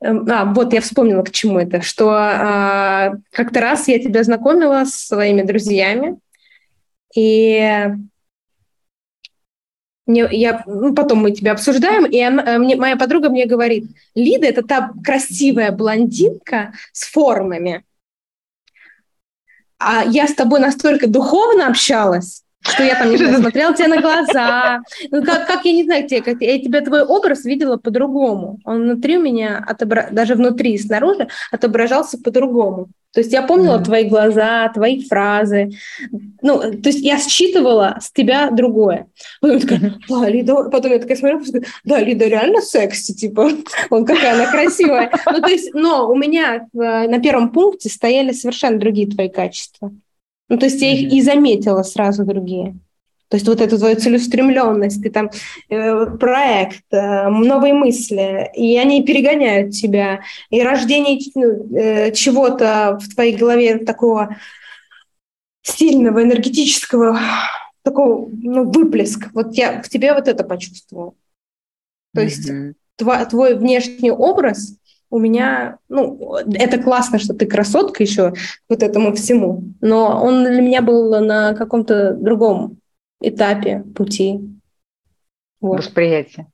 Эм, 0.00 0.28
а, 0.30 0.44
вот 0.44 0.72
я 0.72 0.80
вспомнила, 0.80 1.22
к 1.22 1.30
чему 1.30 1.60
это, 1.60 1.80
что 1.80 2.10
а, 2.12 3.14
как-то 3.30 3.60
раз 3.60 3.88
я 3.88 3.98
тебя 4.00 4.24
знакомила 4.24 4.84
с 4.84 5.06
своими 5.06 5.42
друзьями, 5.42 6.18
и 7.14 7.88
мне, 10.06 10.28
я, 10.32 10.62
ну, 10.66 10.94
потом 10.94 11.20
мы 11.20 11.30
тебя 11.30 11.52
обсуждаем, 11.52 12.04
и 12.04 12.20
она, 12.20 12.42
э, 12.42 12.58
мне, 12.58 12.76
моя 12.76 12.96
подруга 12.96 13.30
мне 13.30 13.46
говорит, 13.46 13.86
Лида– 14.14 14.46
это 14.48 14.62
та 14.62 14.92
красивая 15.02 15.72
блондинка 15.72 16.74
с 16.92 17.10
формами, 17.10 17.84
а 19.78 20.04
я 20.04 20.28
с 20.28 20.34
тобой 20.34 20.60
настолько 20.60 21.06
духовно 21.06 21.66
общалась, 21.66 22.43
что 22.64 22.82
я 22.82 22.96
там 22.96 23.10
не 23.10 23.16
знаю, 23.16 23.36
смотрела 23.40 23.74
тебе 23.74 23.88
на 23.88 24.00
глаза. 24.00 24.80
Ну, 25.10 25.22
как, 25.22 25.46
как 25.46 25.64
я 25.64 25.72
не 25.72 25.84
знаю, 25.84 26.08
тебе, 26.08 26.22
как, 26.22 26.40
я 26.40 26.58
тебя 26.58 26.80
твой 26.80 27.02
образ 27.02 27.44
видела 27.44 27.76
по-другому. 27.76 28.58
Он 28.64 28.82
внутри 28.82 29.18
у 29.18 29.22
меня, 29.22 29.64
отобра... 29.66 30.08
даже 30.10 30.34
внутри 30.34 30.74
и 30.74 30.78
снаружи, 30.78 31.28
отображался 31.50 32.18
по-другому. 32.18 32.88
То 33.12 33.20
есть 33.20 33.32
я 33.32 33.42
помнила 33.42 33.78
mm. 33.78 33.84
твои 33.84 34.04
глаза, 34.08 34.68
твои 34.74 35.06
фразы. 35.06 35.70
Ну, 36.42 36.58
то 36.58 36.88
есть 36.88 36.98
я 36.98 37.18
считывала 37.18 37.96
с 38.00 38.10
тебя 38.10 38.50
другое. 38.50 39.06
Потом 39.40 39.56
я 39.56 39.60
такая, 39.60 39.94
да, 40.08 40.28
Лида, 40.28 40.54
потом 40.64 40.90
я 40.90 40.98
такая 40.98 41.16
смотрю, 41.16 41.62
да, 41.84 42.00
Лида 42.00 42.26
реально 42.26 42.60
секси, 42.60 43.14
типа, 43.14 43.50
он 43.90 44.04
какая 44.04 44.34
она 44.34 44.50
красивая. 44.50 45.12
Ну, 45.30 45.40
то 45.40 45.48
есть, 45.48 45.72
но 45.74 46.10
у 46.10 46.16
меня 46.16 46.66
на 46.72 47.20
первом 47.20 47.50
пункте 47.50 47.88
стояли 47.88 48.32
совершенно 48.32 48.80
другие 48.80 49.08
твои 49.08 49.28
качества. 49.28 49.92
Ну, 50.48 50.58
то 50.58 50.66
есть 50.66 50.80
я 50.82 50.92
их 50.92 51.12
и 51.12 51.22
заметила 51.22 51.82
сразу 51.82 52.24
другие. 52.24 52.76
То 53.28 53.36
есть 53.36 53.48
вот 53.48 53.60
эту 53.60 53.78
твою 53.78 53.96
целеустремленность, 53.96 55.02
ты 55.02 55.10
там 55.10 55.30
э, 55.68 56.06
проект, 56.18 56.84
э, 56.92 57.28
новые 57.28 57.72
мысли, 57.72 58.50
и 58.54 58.76
они 58.76 59.02
перегоняют 59.02 59.72
тебя. 59.72 60.20
И 60.50 60.62
рождение 60.62 61.18
ну, 61.34 61.76
э, 61.76 62.12
чего-то 62.12 62.98
в 63.00 63.12
твоей 63.14 63.34
голове 63.34 63.78
такого 63.78 64.36
сильного, 65.62 66.22
энергетического, 66.22 67.18
такого 67.82 68.30
ну, 68.30 68.70
выплеск. 68.70 69.32
Вот 69.32 69.54
я 69.54 69.82
в 69.82 69.88
тебе 69.88 70.14
вот 70.14 70.28
это 70.28 70.44
почувствовала. 70.44 71.14
То 72.14 72.20
mm-hmm. 72.20 72.24
есть 72.24 73.30
твой 73.30 73.56
внешний 73.56 74.12
образ 74.12 74.76
у 75.14 75.20
меня, 75.20 75.78
ну, 75.88 76.38
это 76.54 76.82
классно, 76.82 77.20
что 77.20 77.34
ты 77.34 77.46
красотка 77.46 78.02
еще 78.02 78.32
вот 78.68 78.82
этому 78.82 79.14
всему, 79.14 79.62
но 79.80 80.20
он 80.20 80.42
для 80.42 80.60
меня 80.60 80.82
был 80.82 81.20
на 81.20 81.54
каком-то 81.54 82.14
другом 82.14 82.78
этапе 83.20 83.84
пути. 83.94 84.40
Вот. 85.60 85.78
Восприятие. 85.78 86.48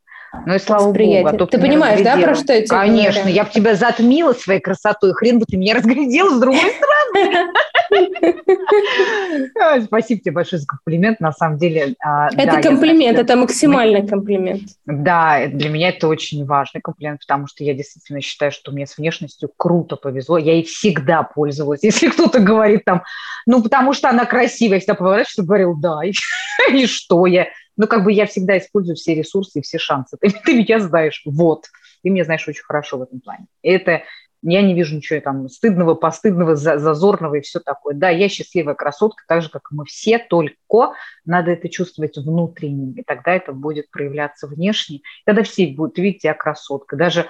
Ну 0.47 0.55
и 0.55 0.59
слава 0.59 0.93
богу. 0.93 1.27
А 1.27 1.33
то 1.33 1.47
ты 1.47 1.59
понимаешь, 1.59 2.03
да, 2.03 2.17
про 2.17 2.35
что 2.35 2.53
я 2.53 2.61
тебе 2.61 2.69
Конечно, 2.69 3.21
говорю? 3.23 3.35
я 3.35 3.45
бы 3.45 3.51
тебя 3.51 3.75
затмила 3.75 4.33
своей 4.33 4.61
красотой, 4.61 5.13
хрен 5.15 5.39
бы 5.39 5.47
ты 5.47 5.57
меня 5.57 5.75
разглядела 5.75 6.31
с 6.37 6.41
другой 6.41 6.61
стороны. 6.61 7.51
Спасибо 9.87 10.21
тебе 10.21 10.33
большое 10.33 10.61
за 10.61 10.67
комплимент, 10.67 11.19
на 11.21 11.33
самом 11.33 11.59
деле. 11.59 11.95
А, 12.05 12.29
это 12.37 12.63
комплимент, 12.63 13.19
это 13.19 13.37
максимальный 13.37 14.07
комплимент. 14.07 14.63
Да, 14.87 15.47
для 15.49 15.69
меня 15.69 15.89
это 15.89 16.07
очень 16.07 16.45
важный 16.45 16.81
комплимент, 16.81 17.21
потому 17.21 17.49
что 17.49 17.65
я 17.65 17.75
действительно 17.75 18.21
считаю, 18.21 18.53
что 18.53 18.71
мне 18.71 18.87
с 18.87 18.97
внешностью 18.97 19.51
круто 19.57 19.97
повезло. 19.97 20.39
Я 20.39 20.53
ей 20.55 20.65
всегда 20.65 21.25
пользовалась. 21.25 21.81
Если 21.83 22.09
кто-то 22.09 22.39
говорит 22.39 22.85
там, 22.85 23.03
ну, 23.47 23.63
потому 23.63 23.93
что 23.93 24.09
она 24.09 24.25
красивая, 24.25 24.77
я 24.77 24.81
всегда 24.81 24.95
поворачиваюсь 24.95 25.39
и 25.39 25.43
говорил, 25.43 25.75
да, 25.77 25.99
и 26.73 26.87
что 26.87 27.27
я 27.27 27.49
ну, 27.81 27.87
как 27.87 28.05
бы 28.05 28.13
я 28.13 28.27
всегда 28.27 28.59
использую 28.59 28.97
все 28.97 29.15
ресурсы 29.15 29.59
и 29.59 29.63
все 29.63 29.79
шансы. 29.79 30.19
Ты, 30.21 30.29
ты 30.45 30.55
меня 30.55 30.81
знаешь, 30.81 31.23
вот. 31.25 31.65
Ты 32.03 32.11
меня 32.11 32.25
знаешь 32.25 32.47
очень 32.47 32.63
хорошо 32.63 32.99
в 32.99 33.03
этом 33.03 33.21
плане. 33.21 33.47
Это 33.63 34.03
я 34.43 34.61
не 34.61 34.75
вижу 34.75 34.97
ничего 34.97 35.19
там 35.21 35.49
стыдного, 35.49 35.95
постыдного, 35.95 36.57
зазорного 36.57 37.37
и 37.37 37.41
все 37.41 37.59
такое. 37.59 37.95
Да, 37.95 38.11
я 38.11 38.29
счастливая 38.29 38.75
красотка, 38.75 39.25
так 39.27 39.41
же, 39.41 39.49
как 39.49 39.71
мы 39.71 39.87
все, 39.87 40.19
только 40.19 40.93
надо 41.25 41.53
это 41.53 41.71
чувствовать 41.71 42.19
внутренне, 42.19 43.01
и 43.01 43.03
тогда 43.03 43.33
это 43.33 43.53
будет 43.53 43.91
проявляться 43.91 44.47
внешне. 44.47 45.01
Тогда 45.25 45.43
все 45.43 45.67
будут 45.69 45.97
видеть 45.97 46.23
тебя 46.23 46.35
красоткой. 46.35 46.99
Даже, 46.99 47.29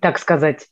так 0.00 0.18
сказать, 0.18 0.66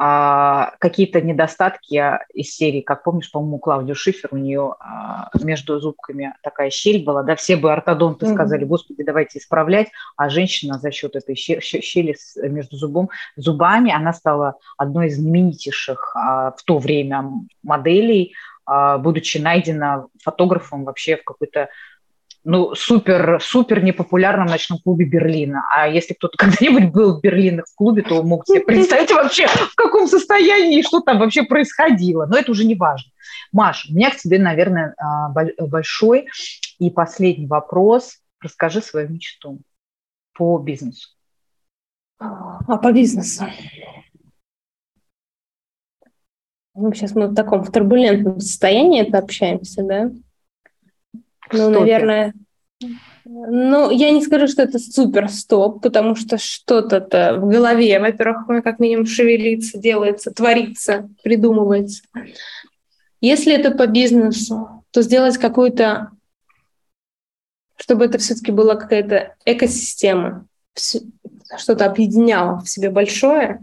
а, 0.00 0.74
какие-то 0.78 1.20
недостатки 1.20 2.18
из 2.32 2.54
серии, 2.54 2.82
как 2.82 3.02
помнишь, 3.02 3.32
по-моему, 3.32 3.56
у 3.56 3.58
Клаудию 3.58 3.96
Шифер, 3.96 4.28
у 4.32 4.36
нее 4.36 4.76
а, 4.78 5.28
между 5.42 5.80
зубками 5.80 6.34
такая 6.44 6.70
щель 6.70 7.04
была, 7.04 7.24
да, 7.24 7.34
все 7.34 7.56
бы 7.56 7.72
ортодонты 7.72 8.26
mm-hmm. 8.26 8.34
сказали, 8.34 8.64
господи, 8.64 9.02
давайте 9.02 9.40
исправлять, 9.40 9.88
а 10.16 10.28
женщина 10.28 10.78
за 10.78 10.92
счет 10.92 11.16
этой 11.16 11.34
щели 11.34 12.16
между 12.48 12.76
зубом, 12.76 13.10
зубами, 13.34 13.92
она 13.92 14.12
стала 14.12 14.54
одной 14.76 15.08
из 15.08 15.16
знаменитейших 15.16 16.12
а, 16.14 16.52
в 16.52 16.62
то 16.62 16.78
время 16.78 17.32
моделей, 17.64 18.34
а, 18.66 18.98
будучи 18.98 19.38
найдена 19.38 20.06
фотографом 20.22 20.84
вообще 20.84 21.16
в 21.16 21.24
какой-то 21.24 21.70
ну, 22.44 22.74
супер, 22.74 23.40
супер 23.42 23.82
непопулярном 23.82 24.46
ночном 24.46 24.78
клубе 24.78 25.04
Берлина. 25.04 25.64
А 25.74 25.88
если 25.88 26.14
кто-то 26.14 26.38
когда-нибудь 26.38 26.92
был 26.92 27.18
в 27.18 27.20
Берлине 27.20 27.62
в 27.62 27.74
клубе, 27.74 28.02
то 28.02 28.22
мог 28.22 28.46
себе 28.46 28.60
представить 28.60 29.10
вообще, 29.10 29.46
в 29.46 29.74
каком 29.74 30.06
состоянии, 30.06 30.82
что 30.82 31.00
там 31.00 31.18
вообще 31.18 31.42
происходило. 31.42 32.26
Но 32.26 32.38
это 32.38 32.50
уже 32.50 32.64
не 32.64 32.74
важно. 32.74 33.10
Маш, 33.52 33.86
у 33.90 33.94
меня 33.94 34.10
к 34.10 34.16
тебе, 34.16 34.38
наверное, 34.38 34.94
а, 34.98 35.30
большой 35.30 36.28
и 36.78 36.90
последний 36.90 37.46
вопрос. 37.46 38.18
Расскажи 38.40 38.80
свою 38.80 39.08
мечту 39.08 39.60
по 40.32 40.58
бизнесу. 40.58 41.08
А 42.18 42.78
по 42.78 42.92
бизнесу? 42.92 43.44
Ну, 46.74 46.92
сейчас 46.94 47.14
мы 47.14 47.26
в 47.26 47.34
таком 47.34 47.64
в 47.64 47.72
турбулентном 47.72 48.38
состоянии 48.38 49.02
это 49.02 49.18
общаемся, 49.18 49.82
да? 49.82 50.10
Ну, 51.52 51.70
наверное, 51.70 52.34
ну, 53.24 53.90
я 53.90 54.10
не 54.10 54.22
скажу, 54.22 54.48
что 54.48 54.62
это 54.62 54.78
супер 54.78 55.28
стоп, 55.28 55.82
потому 55.82 56.16
что 56.16 56.38
что-то-то 56.38 57.36
в 57.38 57.48
голове, 57.48 58.00
во-первых, 58.00 58.64
как 58.64 58.78
минимум 58.78 59.04
шевелится, 59.04 59.78
делается, 59.78 60.30
творится, 60.30 61.10
придумывается. 61.22 62.04
Если 63.20 63.52
это 63.52 63.72
по 63.72 63.86
бизнесу, 63.86 64.84
то 64.90 65.02
сделать 65.02 65.36
какую-то, 65.36 66.10
чтобы 67.76 68.06
это 68.06 68.16
все-таки 68.18 68.50
была 68.50 68.76
какая-то 68.76 69.34
экосистема, 69.44 70.46
что-то 70.74 71.84
объединяло 71.84 72.60
в 72.60 72.68
себе 72.68 72.88
большое, 72.90 73.60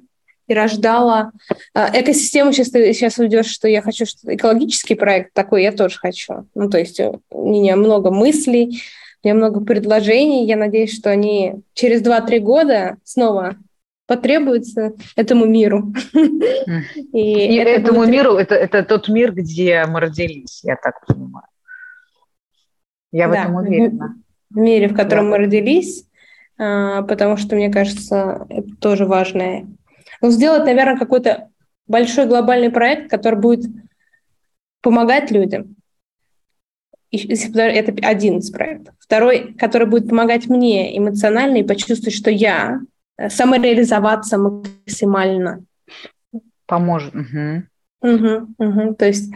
и 0.47 0.53
рождала 0.53 1.31
э, 1.73 2.01
экосистему. 2.01 2.51
Сейчас 2.51 2.69
ты 2.69 2.93
сейчас 2.93 3.17
уйдешь, 3.17 3.47
что 3.47 3.67
я 3.67 3.81
хочу 3.81 4.05
что 4.05 4.33
экологический 4.33 4.95
проект 4.95 5.33
такой, 5.33 5.63
я 5.63 5.71
тоже 5.71 5.97
хочу. 5.97 6.47
Ну, 6.53 6.69
то 6.69 6.77
есть 6.77 6.99
у 6.99 7.49
меня 7.49 7.75
много 7.75 8.11
мыслей, 8.11 8.81
у 9.23 9.27
меня 9.27 9.35
много 9.35 9.61
предложений. 9.61 10.45
Я 10.45 10.57
надеюсь, 10.57 10.95
что 10.95 11.09
они 11.09 11.55
через 11.73 12.01
2-3 12.01 12.39
года 12.39 12.97
снова 13.03 13.55
потребуются 14.07 14.93
этому 15.15 15.45
миру. 15.45 15.93
И, 17.11 17.53
и 17.53 17.55
это 17.55 17.69
этому 17.71 17.99
будет... 17.99 18.09
миру, 18.09 18.35
это, 18.35 18.55
это 18.55 18.83
тот 18.83 19.09
мир, 19.09 19.33
где 19.33 19.85
мы 19.85 19.99
родились, 19.99 20.61
я 20.63 20.75
так 20.75 21.05
понимаю. 21.05 21.47
Я 23.11 23.29
в 23.29 23.31
этом 23.31 23.55
уверена. 23.55 24.15
В 24.49 24.57
мире, 24.57 24.89
в 24.89 24.95
котором 24.95 25.25
да. 25.25 25.31
мы 25.31 25.37
родились, 25.37 26.05
а, 26.57 27.01
потому 27.03 27.37
что, 27.37 27.55
мне 27.55 27.71
кажется, 27.71 28.45
это 28.49 28.69
тоже 28.79 29.05
важное 29.05 29.67
ну, 30.21 30.31
сделать, 30.31 30.65
наверное, 30.65 30.97
какой-то 30.97 31.49
большой 31.87 32.25
глобальный 32.25 32.69
проект, 32.69 33.09
который 33.09 33.39
будет 33.39 33.65
помогать 34.81 35.31
людям. 35.31 35.75
Это 37.11 37.93
один 38.07 38.39
из 38.39 38.51
проектов. 38.51 38.95
Второй, 38.99 39.53
который 39.53 39.87
будет 39.87 40.09
помогать 40.09 40.47
мне 40.47 40.97
эмоционально 40.97 41.57
и 41.57 41.63
почувствовать, 41.63 42.15
что 42.15 42.29
я 42.29 42.81
э, 43.17 43.29
самореализоваться 43.29 44.37
максимально. 44.37 45.63
Поможет. 46.65 47.13
Угу. 47.15 47.63
Угу, 48.01 48.47
угу. 48.57 48.95
То 48.95 49.05
есть 49.05 49.33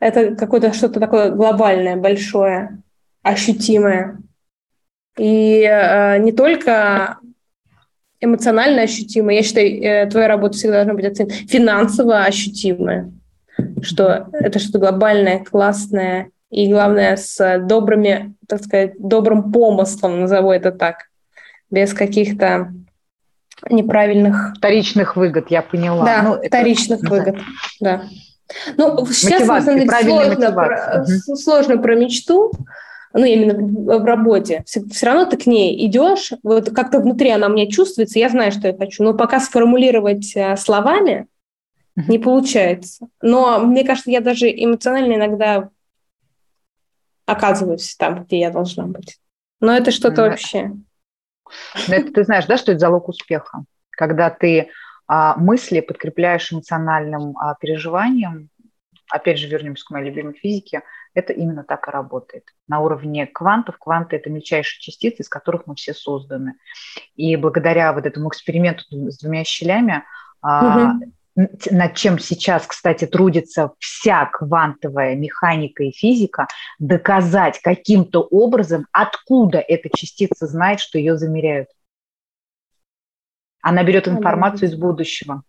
это 0.00 0.34
какое-то 0.34 0.72
что-то 0.72 1.00
такое 1.00 1.30
глобальное, 1.30 1.96
большое, 1.96 2.82
ощутимое. 3.22 4.18
И 5.18 5.62
э, 5.62 6.18
не 6.18 6.32
только 6.32 7.18
эмоционально 8.20 8.82
ощутимая. 8.82 9.36
Я 9.36 9.42
считаю, 9.42 9.82
э, 9.82 10.06
твоя 10.10 10.28
работа 10.28 10.54
всегда 10.54 10.84
должна 10.84 10.94
быть 10.94 11.04
оценена 11.04 11.32
финансово 11.48 12.24
ощутимая, 12.24 13.12
что 13.82 14.28
это 14.32 14.58
что-то 14.58 14.78
глобальное, 14.78 15.44
классное, 15.44 16.30
и 16.50 16.70
главное 16.70 17.16
с 17.16 17.58
добрыми, 17.60 18.34
так 18.48 18.62
сказать, 18.62 18.94
добрым 18.98 19.52
помыслом, 19.52 20.20
назову 20.20 20.52
это 20.52 20.70
так, 20.70 21.08
без 21.70 21.92
каких-то 21.92 22.72
неправильных... 23.68 24.54
Вторичных 24.56 25.16
выгод, 25.16 25.46
я 25.50 25.62
поняла. 25.62 26.04
Да, 26.04 26.22
ну, 26.22 26.42
вторичных 26.42 27.02
это... 27.02 27.10
выгод, 27.10 27.36
да. 27.80 28.04
Ну, 28.76 29.04
сейчас, 29.06 29.46
на 29.46 29.60
самом 29.60 29.80
деле, 29.80 29.90
сложно 29.90 30.52
про, 30.52 31.02
угу. 31.02 31.36
сложно 31.36 31.78
про 31.78 31.96
мечту, 31.96 32.52
ну, 33.16 33.24
именно 33.24 33.54
в 33.98 34.04
работе, 34.04 34.62
все, 34.66 34.84
все 34.84 35.06
равно 35.06 35.24
ты 35.24 35.38
к 35.38 35.46
ней 35.46 35.86
идешь, 35.86 36.32
вот 36.42 36.70
как-то 36.70 37.00
внутри 37.00 37.30
она 37.30 37.46
у 37.46 37.50
меня 37.50 37.66
чувствуется, 37.70 38.18
я 38.18 38.28
знаю, 38.28 38.52
что 38.52 38.68
я 38.68 38.76
хочу, 38.76 39.02
но 39.02 39.14
пока 39.14 39.40
сформулировать 39.40 40.36
э, 40.36 40.56
словами 40.56 41.26
не 41.96 42.18
получается. 42.18 43.08
Но 43.22 43.60
мне 43.60 43.84
кажется, 43.84 44.10
я 44.10 44.20
даже 44.20 44.50
эмоционально 44.50 45.14
иногда 45.14 45.70
оказываюсь 47.24 47.96
там, 47.96 48.24
где 48.24 48.40
я 48.40 48.50
должна 48.50 48.84
быть. 48.84 49.18
Но 49.60 49.74
это 49.74 49.90
что-то 49.90 50.16
да. 50.16 50.28
вообще. 50.28 50.72
Но 51.88 51.94
это 51.94 52.12
ты 52.12 52.24
знаешь, 52.24 52.44
да, 52.44 52.58
что 52.58 52.72
это 52.72 52.80
залог 52.80 53.08
успеха? 53.08 53.64
Когда 53.90 54.28
ты 54.28 54.68
а, 55.06 55.36
мысли 55.36 55.80
подкрепляешь 55.80 56.52
эмоциональным 56.52 57.36
а, 57.38 57.54
переживанием, 57.54 58.50
опять 59.10 59.38
же 59.38 59.48
вернемся 59.48 59.86
к 59.86 59.90
моей 59.90 60.10
любимой 60.10 60.34
физике, 60.34 60.82
это 61.16 61.32
именно 61.32 61.64
так 61.64 61.88
и 61.88 61.90
работает. 61.90 62.44
На 62.68 62.80
уровне 62.80 63.26
квантов, 63.26 63.78
кванты– 63.78 64.16
это 64.18 64.28
мельчайшие 64.28 64.80
частицы, 64.80 65.22
из 65.22 65.28
которых 65.30 65.66
мы 65.66 65.74
все 65.74 65.94
созданы. 65.94 66.54
И 67.16 67.34
благодаря 67.36 67.92
вот 67.94 68.04
этому 68.04 68.28
эксперименту 68.28 68.84
с 68.90 69.18
двумя 69.18 69.42
щелями, 69.42 70.04
угу. 70.42 71.12
над 71.70 71.94
чем 71.94 72.18
сейчас, 72.18 72.66
кстати, 72.66 73.06
трудится 73.06 73.72
вся 73.78 74.26
квантовая 74.26 75.16
механика 75.16 75.84
и 75.84 75.90
физика, 75.90 76.48
доказать 76.78 77.60
каким-то 77.62 78.20
образом, 78.20 78.86
откуда 78.92 79.58
эта 79.58 79.88
частица 79.96 80.46
знает, 80.46 80.80
что 80.80 80.98
ее 80.98 81.16
замеряют. 81.16 81.70
Она 83.62 83.82
берет 83.84 84.06
информацию 84.06 84.68
из 84.68 84.74
будущего 84.74 85.42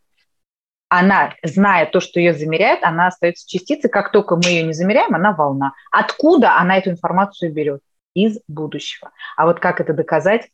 она, 0.89 1.33
зная 1.43 1.85
то, 1.85 1.99
что 1.99 2.19
ее 2.19 2.33
замеряют, 2.33 2.83
она 2.83 3.07
остается 3.07 3.47
частицей. 3.47 3.89
Как 3.89 4.11
только 4.11 4.35
мы 4.35 4.45
ее 4.45 4.63
не 4.63 4.73
замеряем, 4.73 5.15
она 5.15 5.33
волна. 5.33 5.73
Откуда 5.91 6.57
она 6.57 6.77
эту 6.77 6.89
информацию 6.91 7.51
берет? 7.51 7.81
Из 8.13 8.39
будущего. 8.47 9.11
А 9.35 9.45
вот 9.45 9.59
как 9.59 9.79
это 9.79 9.93
доказать? 9.93 10.49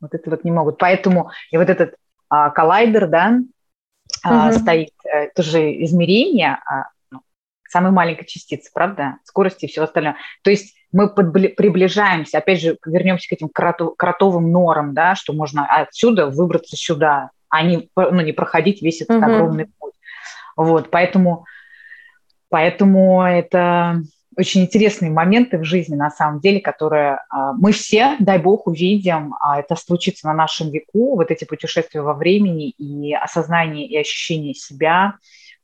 Вот 0.00 0.14
это 0.14 0.30
вот 0.30 0.44
не 0.44 0.50
могут. 0.50 0.78
Поэтому 0.78 1.30
и 1.50 1.56
вот 1.56 1.68
этот 1.68 1.96
а, 2.28 2.50
коллайдер, 2.50 3.08
да, 3.08 3.38
а, 4.22 4.48
угу. 4.48 4.58
стоит 4.58 4.92
а, 5.04 5.26
тоже 5.34 5.82
измерение 5.84 6.58
а, 6.64 6.88
ну, 7.10 7.22
самой 7.68 7.92
маленькой 7.92 8.26
частицы, 8.26 8.70
правда, 8.72 9.16
скорости 9.24 9.64
и 9.64 9.68
все 9.68 9.82
остальное. 9.82 10.16
То 10.42 10.50
есть 10.50 10.76
мы 10.92 11.08
приближаемся, 11.12 12.38
опять 12.38 12.60
же, 12.60 12.76
вернемся 12.84 13.28
к 13.28 13.32
этим 13.32 13.48
кроту- 13.48 13.94
кротовым 13.96 14.52
норам, 14.52 14.94
да, 14.94 15.14
что 15.14 15.32
можно 15.32 15.66
отсюда 15.66 16.26
выбраться 16.26 16.76
сюда, 16.76 17.30
а 17.52 17.62
не, 17.62 17.90
ну, 17.94 18.20
не 18.22 18.32
проходить 18.32 18.80
весь 18.80 19.02
этот 19.02 19.18
угу. 19.18 19.26
огромный 19.26 19.66
путь. 19.78 19.92
Вот, 20.56 20.90
поэтому, 20.90 21.44
поэтому 22.48 23.22
это 23.22 24.02
очень 24.38 24.62
интересные 24.62 25.10
моменты 25.10 25.58
в 25.58 25.64
жизни, 25.64 25.94
на 25.94 26.10
самом 26.10 26.40
деле, 26.40 26.60
которые 26.60 27.20
а, 27.28 27.52
мы 27.52 27.72
все, 27.72 28.16
дай 28.18 28.38
бог, 28.38 28.66
увидим. 28.66 29.34
А 29.38 29.60
это 29.60 29.76
случится 29.76 30.26
на 30.28 30.32
нашем 30.32 30.70
веку, 30.70 31.16
вот 31.16 31.30
эти 31.30 31.44
путешествия 31.44 32.00
во 32.00 32.14
времени 32.14 32.70
и 32.70 33.12
осознание 33.12 33.86
и 33.86 33.98
ощущение 33.98 34.54
себя 34.54 35.16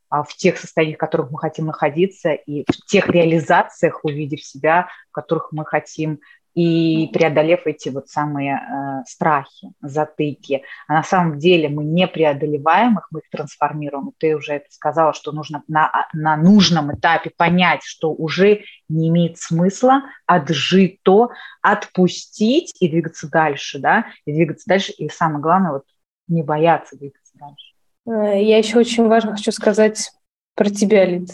а, 0.09 0.21
в 0.21 0.35
тех 0.35 0.59
состояниях, 0.59 0.97
в 0.97 0.99
которых 0.99 1.31
мы 1.31 1.39
хотим 1.39 1.65
находиться, 1.65 2.33
и 2.33 2.63
в 2.71 2.85
тех 2.85 3.09
реализациях, 3.09 4.01
увидев 4.03 4.43
себя, 4.43 4.87
в 5.09 5.13
которых 5.13 5.47
мы 5.51 5.65
хотим 5.65 6.19
и 6.55 7.07
преодолев 7.13 7.61
эти 7.65 7.89
вот 7.89 8.09
самые 8.09 8.55
э, 8.55 9.03
страхи, 9.07 9.71
затыки. 9.81 10.63
А 10.87 10.93
на 10.93 11.03
самом 11.03 11.37
деле 11.37 11.69
мы 11.69 11.83
не 11.83 12.07
преодолеваем 12.07 12.97
их, 12.97 13.07
мы 13.11 13.19
их 13.19 13.29
трансформируем. 13.29 14.11
Ты 14.17 14.35
уже 14.35 14.53
это 14.53 14.65
сказала, 14.69 15.13
что 15.13 15.31
нужно 15.31 15.63
на, 15.67 16.07
на 16.13 16.35
нужном 16.37 16.93
этапе 16.93 17.31
понять, 17.35 17.83
что 17.83 18.11
уже 18.11 18.63
не 18.87 19.09
имеет 19.09 19.37
смысла 19.37 20.03
отжить 20.25 21.01
то, 21.03 21.29
отпустить 21.61 22.75
и 22.79 22.89
двигаться 22.89 23.29
дальше, 23.29 23.79
да, 23.79 24.05
и 24.25 24.33
двигаться 24.33 24.65
дальше, 24.67 24.91
и 24.91 25.09
самое 25.09 25.41
главное, 25.41 25.71
вот 25.73 25.83
не 26.27 26.43
бояться 26.43 26.97
двигаться 26.97 27.33
дальше. 27.35 27.73
Э, 28.05 28.41
я 28.41 28.57
еще 28.57 28.79
очень 28.79 29.07
важно 29.07 29.35
хочу 29.35 29.51
сказать 29.51 30.11
про 30.55 30.69
тебя, 30.69 31.05
Лид. 31.05 31.29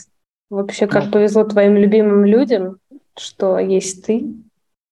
Вообще, 0.49 0.85
как 0.87 1.11
повезло 1.11 1.43
твоим 1.43 1.75
любимым 1.75 2.25
людям, 2.25 2.77
что 3.17 3.57
есть 3.57 4.05
ты, 4.05 4.23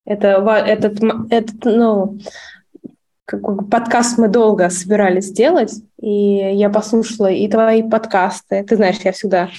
это, 0.06 0.28
этот, 0.66 1.00
этот, 1.30 1.66
ну, 1.66 2.18
как, 3.26 3.42
подкаст 3.70 4.18
мы 4.18 4.28
долго 4.28 4.70
собирались 4.70 5.26
сделать, 5.26 5.74
и 6.02 6.10
я 6.10 6.70
послушала 6.70 7.32
и 7.32 7.48
твои 7.48 7.84
подкасты. 7.84 8.64
Ты 8.64 8.76
знаешь, 8.76 8.98
я 9.04 9.12
всегда 9.14 9.50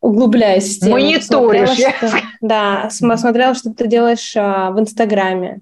углубляюсь 0.00 0.76
в 0.76 0.80
тему. 0.80 0.92
Мониторишь. 0.92 1.70
Что, 1.70 2.10
да, 2.40 2.90
смотрела, 2.90 3.54
что 3.54 3.72
ты 3.72 3.86
делаешь 3.86 4.34
а, 4.36 4.70
в 4.70 4.80
Инстаграме, 4.80 5.60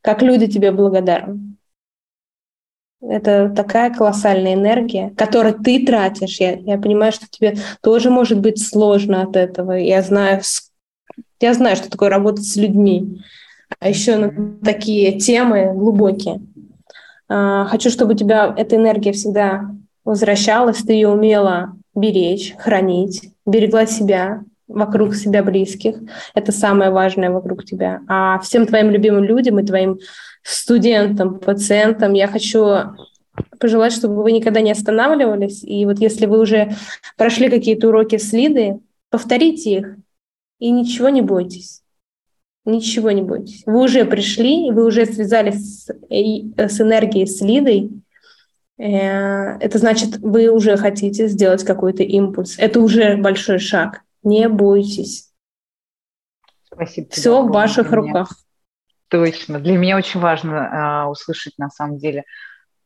как 0.00 0.22
люди 0.22 0.46
тебе 0.46 0.72
благодарны. 0.72 1.56
Это 3.00 3.50
такая 3.54 3.92
колоссальная 3.92 4.54
энергия, 4.54 5.12
которую 5.16 5.54
ты 5.54 5.84
тратишь. 5.84 6.40
Я, 6.40 6.54
я 6.54 6.78
понимаю, 6.78 7.12
что 7.12 7.26
тебе 7.28 7.56
тоже 7.82 8.10
может 8.10 8.40
быть 8.40 8.64
сложно 8.66 9.22
от 9.22 9.36
этого. 9.36 9.72
Я 9.72 10.02
знаю, 10.02 10.40
я 11.40 11.54
знаю, 11.54 11.76
что 11.76 11.90
такое 11.90 12.08
работать 12.08 12.46
с 12.46 12.56
людьми. 12.56 13.22
а 13.80 13.88
еще 13.88 14.16
на 14.16 14.58
такие 14.64 15.18
темы 15.18 15.72
глубокие. 15.74 16.40
А, 17.28 17.64
хочу, 17.66 17.90
чтобы 17.90 18.14
у 18.14 18.16
тебя 18.16 18.54
эта 18.56 18.76
энергия 18.76 19.12
всегда 19.12 19.70
возвращалась, 20.04 20.78
ты 20.78 20.92
ее 20.92 21.08
умела 21.08 21.72
беречь, 21.94 22.54
хранить, 22.58 23.30
берегла 23.44 23.86
себя, 23.86 24.42
вокруг 24.68 25.14
себя 25.14 25.42
близких. 25.42 25.96
Это 26.34 26.52
самое 26.52 26.90
важное 26.90 27.30
вокруг 27.30 27.64
тебя. 27.64 28.00
А 28.08 28.38
всем 28.40 28.66
твоим 28.66 28.90
любимым 28.90 29.24
людям 29.24 29.58
и 29.58 29.66
твоим 29.66 29.98
студентам, 30.42 31.38
пациентам 31.38 32.12
я 32.12 32.28
хочу 32.28 32.66
пожелать, 33.58 33.92
чтобы 33.92 34.22
вы 34.22 34.32
никогда 34.32 34.60
не 34.60 34.72
останавливались. 34.72 35.62
И 35.64 35.84
вот 35.86 35.98
если 35.98 36.26
вы 36.26 36.40
уже 36.40 36.72
прошли 37.16 37.48
какие-то 37.48 37.88
уроки 37.88 38.18
с 38.18 38.32
Лидой, 38.32 38.80
повторите 39.10 39.78
их 39.78 39.96
и 40.58 40.70
ничего 40.70 41.08
не 41.08 41.22
бойтесь. 41.22 41.82
Ничего 42.64 43.12
не 43.12 43.22
бойтесь. 43.22 43.62
Вы 43.66 43.84
уже 43.84 44.04
пришли, 44.04 44.70
вы 44.72 44.86
уже 44.86 45.06
связались 45.06 45.84
с, 45.84 45.88
с 45.88 46.80
энергией, 46.80 47.26
с 47.26 47.40
Лидой. 47.40 47.90
Э, 48.78 49.56
это 49.58 49.78
значит, 49.78 50.18
вы 50.18 50.48
уже 50.48 50.76
хотите 50.76 51.28
сделать 51.28 51.64
какой-то 51.64 52.02
импульс. 52.02 52.58
Это 52.58 52.80
уже 52.80 53.16
большой 53.16 53.60
шаг. 53.60 54.02
Не 54.22 54.48
бойтесь. 54.48 55.30
Спасибо. 56.64 57.08
Все 57.10 57.42
в 57.42 57.50
ваших 57.50 57.92
руках. 57.92 58.32
Точно. 59.08 59.60
Для 59.60 59.78
меня 59.78 59.96
очень 59.96 60.18
важно 60.18 61.04
э, 61.06 61.08
услышать 61.08 61.56
на 61.58 61.70
самом 61.70 61.98
деле 61.98 62.24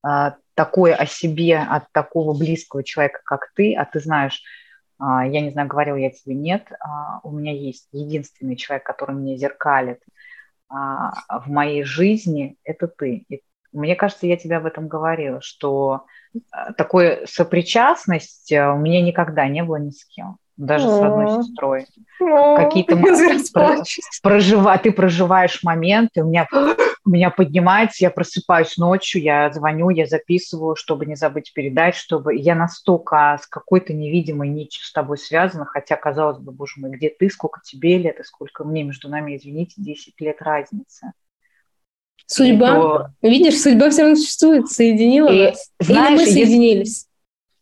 э, 0.06 0.32
такое 0.54 0.94
о 0.94 1.06
себе 1.06 1.58
от 1.58 1.90
такого 1.92 2.38
близкого 2.38 2.84
человека, 2.84 3.20
как 3.24 3.50
ты, 3.54 3.74
а 3.74 3.86
ты 3.86 4.00
знаешь, 4.00 4.42
э, 4.42 4.59
я 5.00 5.40
не 5.40 5.50
знаю, 5.50 5.68
говорил 5.68 5.96
я 5.96 6.10
тебе 6.10 6.34
нет, 6.34 6.70
э, 6.70 6.76
у 7.22 7.30
меня 7.30 7.52
есть 7.52 7.88
единственный 7.92 8.56
человек, 8.56 8.84
который 8.84 9.14
меня 9.14 9.36
зеркалит 9.36 10.00
э, 10.00 10.74
в 10.74 11.46
моей 11.46 11.82
жизни, 11.82 12.56
это 12.64 12.88
ты. 12.88 13.24
И 13.28 13.42
мне 13.72 13.96
кажется, 13.96 14.26
я 14.26 14.36
тебе 14.36 14.56
об 14.56 14.66
этом 14.66 14.88
говорила, 14.88 15.40
что 15.40 16.06
такой 16.76 17.26
сопричастность 17.26 18.52
у 18.52 18.76
меня 18.76 19.02
никогда 19.02 19.48
не 19.48 19.62
было 19.64 19.76
ни 19.76 19.90
с 19.90 20.04
кем 20.04 20.38
даже 20.60 20.88
с 20.88 21.00
одной 21.00 21.42
сестрой. 21.42 21.86
Какие-то 22.18 22.96
проживать, 24.22 24.82
ты 24.82 24.92
проживаешь 24.92 25.62
моменты, 25.62 26.22
у 26.22 26.28
меня, 26.28 26.46
у 27.04 27.10
меня 27.10 27.30
поднимается, 27.30 28.04
я 28.04 28.10
просыпаюсь 28.10 28.76
ночью, 28.76 29.22
я 29.22 29.50
звоню, 29.50 29.88
я 29.88 30.06
записываю, 30.06 30.76
чтобы 30.76 31.06
не 31.06 31.16
забыть 31.16 31.52
передать, 31.54 31.94
чтобы 31.94 32.36
я 32.36 32.54
настолько 32.54 33.38
с 33.42 33.46
какой-то 33.46 33.94
невидимой 33.94 34.48
нитью 34.48 34.82
с 34.84 34.92
тобой 34.92 35.16
связана, 35.16 35.64
хотя, 35.64 35.96
казалось 35.96 36.38
бы, 36.38 36.52
боже 36.52 36.74
мой, 36.76 36.90
где 36.90 37.08
ты, 37.08 37.30
сколько 37.30 37.60
тебе 37.64 37.96
лет 37.96 38.20
и 38.20 38.24
сколько 38.24 38.64
мне 38.64 38.82
между 38.82 39.08
нами, 39.08 39.36
извините, 39.36 39.74
10 39.78 40.20
лет 40.20 40.42
разницы. 40.42 41.12
Судьба, 42.26 42.74
то... 42.74 43.08
видишь, 43.22 43.60
судьба 43.60 43.90
все 43.90 44.02
равно 44.02 44.16
существует, 44.16 44.68
соединила 44.68 45.28
и, 45.30 45.46
нас. 45.46 45.70
Знаешь, 45.80 46.20
Или 46.20 46.26
мы 46.26 46.32
соединились. 46.32 47.09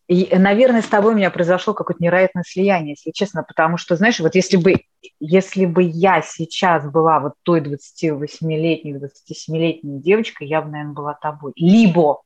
И, 0.09 0.35
наверное, 0.35 0.81
с 0.81 0.87
тобой 0.87 1.13
у 1.13 1.17
меня 1.17 1.31
произошло 1.31 1.75
какое-то 1.75 2.03
невероятное 2.03 2.43
слияние, 2.43 2.93
если 2.93 3.11
честно, 3.11 3.43
потому 3.43 3.77
что, 3.77 3.95
знаешь, 3.95 4.19
вот 4.21 4.35
если 4.35 4.57
бы, 4.57 4.77
если 5.21 5.67
бы 5.67 5.83
я 5.83 6.23
сейчас 6.23 6.91
была 6.91 7.21
вот 7.21 7.35
той 7.43 7.61
28-летней, 7.61 8.95
27-летней 8.95 10.01
девочкой, 10.01 10.49
я 10.49 10.63
бы, 10.63 10.71
наверное, 10.71 10.95
была 10.95 11.13
тобой. 11.13 11.53
Либо 11.57 12.23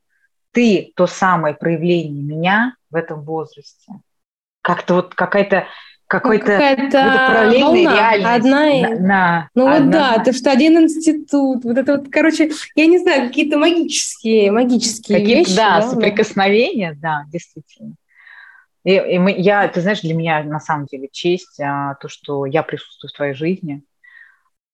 ты 0.51 0.93
то 0.95 1.07
самое 1.07 1.55
проявление 1.55 2.23
меня 2.23 2.75
в 2.89 2.95
этом 2.95 3.21
возрасте. 3.23 3.91
Как-то 4.61 4.95
вот 4.95 5.13
какая-то 5.13 5.67
какой-то 6.07 6.45
какая-то 6.45 7.51
волна, 7.59 8.11
одна 8.11 8.39
на, 8.39 8.99
на 8.99 9.49
ну 9.55 9.67
одна... 9.67 9.79
вот 9.79 9.91
да, 9.91 10.23
то 10.23 10.33
что 10.33 10.51
один 10.51 10.77
институт, 10.79 11.63
вот 11.63 11.77
это 11.77 11.97
вот, 11.97 12.09
короче, 12.11 12.51
я 12.75 12.85
не 12.85 12.99
знаю, 12.99 13.27
какие-то 13.27 13.57
магические, 13.57 14.51
магические 14.51 15.19
какие 15.19 15.37
вещи. 15.37 15.55
Да, 15.55 15.81
да, 15.81 15.89
соприкосновения, 15.89 16.97
да, 17.01 17.25
действительно. 17.31 17.95
И, 18.83 18.95
и 18.95 19.17
мы, 19.17 19.33
я, 19.37 19.67
ты 19.67 19.81
знаешь, 19.81 20.01
для 20.01 20.13
меня 20.13 20.43
на 20.43 20.59
самом 20.59 20.85
деле 20.85 21.07
честь 21.11 21.59
а, 21.59 21.95
то, 21.95 22.09
что 22.09 22.45
я 22.45 22.63
присутствую 22.63 23.09
в 23.09 23.15
твоей 23.15 23.33
жизни. 23.33 23.81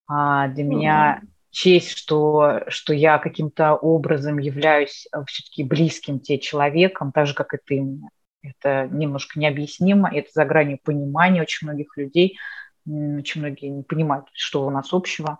А, 0.07 0.47
для 0.47 0.63
mm-hmm. 0.63 0.67
меня 0.67 1.21
честь, 1.51 1.95
что, 1.95 2.63
что 2.67 2.93
я 2.93 3.19
каким-то 3.19 3.75
образом 3.75 4.39
являюсь 4.39 5.07
а, 5.11 5.23
все-таки 5.25 5.63
близким 5.63 6.19
тебе 6.19 6.39
человеком, 6.39 7.11
так 7.11 7.27
же, 7.27 7.35
как 7.35 7.53
и 7.53 7.57
ты 7.63 7.81
мне. 7.81 8.09
Это 8.41 8.87
немножко 8.91 9.39
необъяснимо, 9.39 10.09
это 10.13 10.29
за 10.33 10.45
гранью 10.45 10.79
понимания 10.83 11.41
очень 11.41 11.67
многих 11.67 11.97
людей. 11.97 12.39
Очень 12.87 13.41
многие 13.41 13.67
не 13.67 13.83
понимают, 13.83 14.27
что 14.33 14.65
у 14.65 14.69
нас 14.69 14.93
общего. 14.93 15.39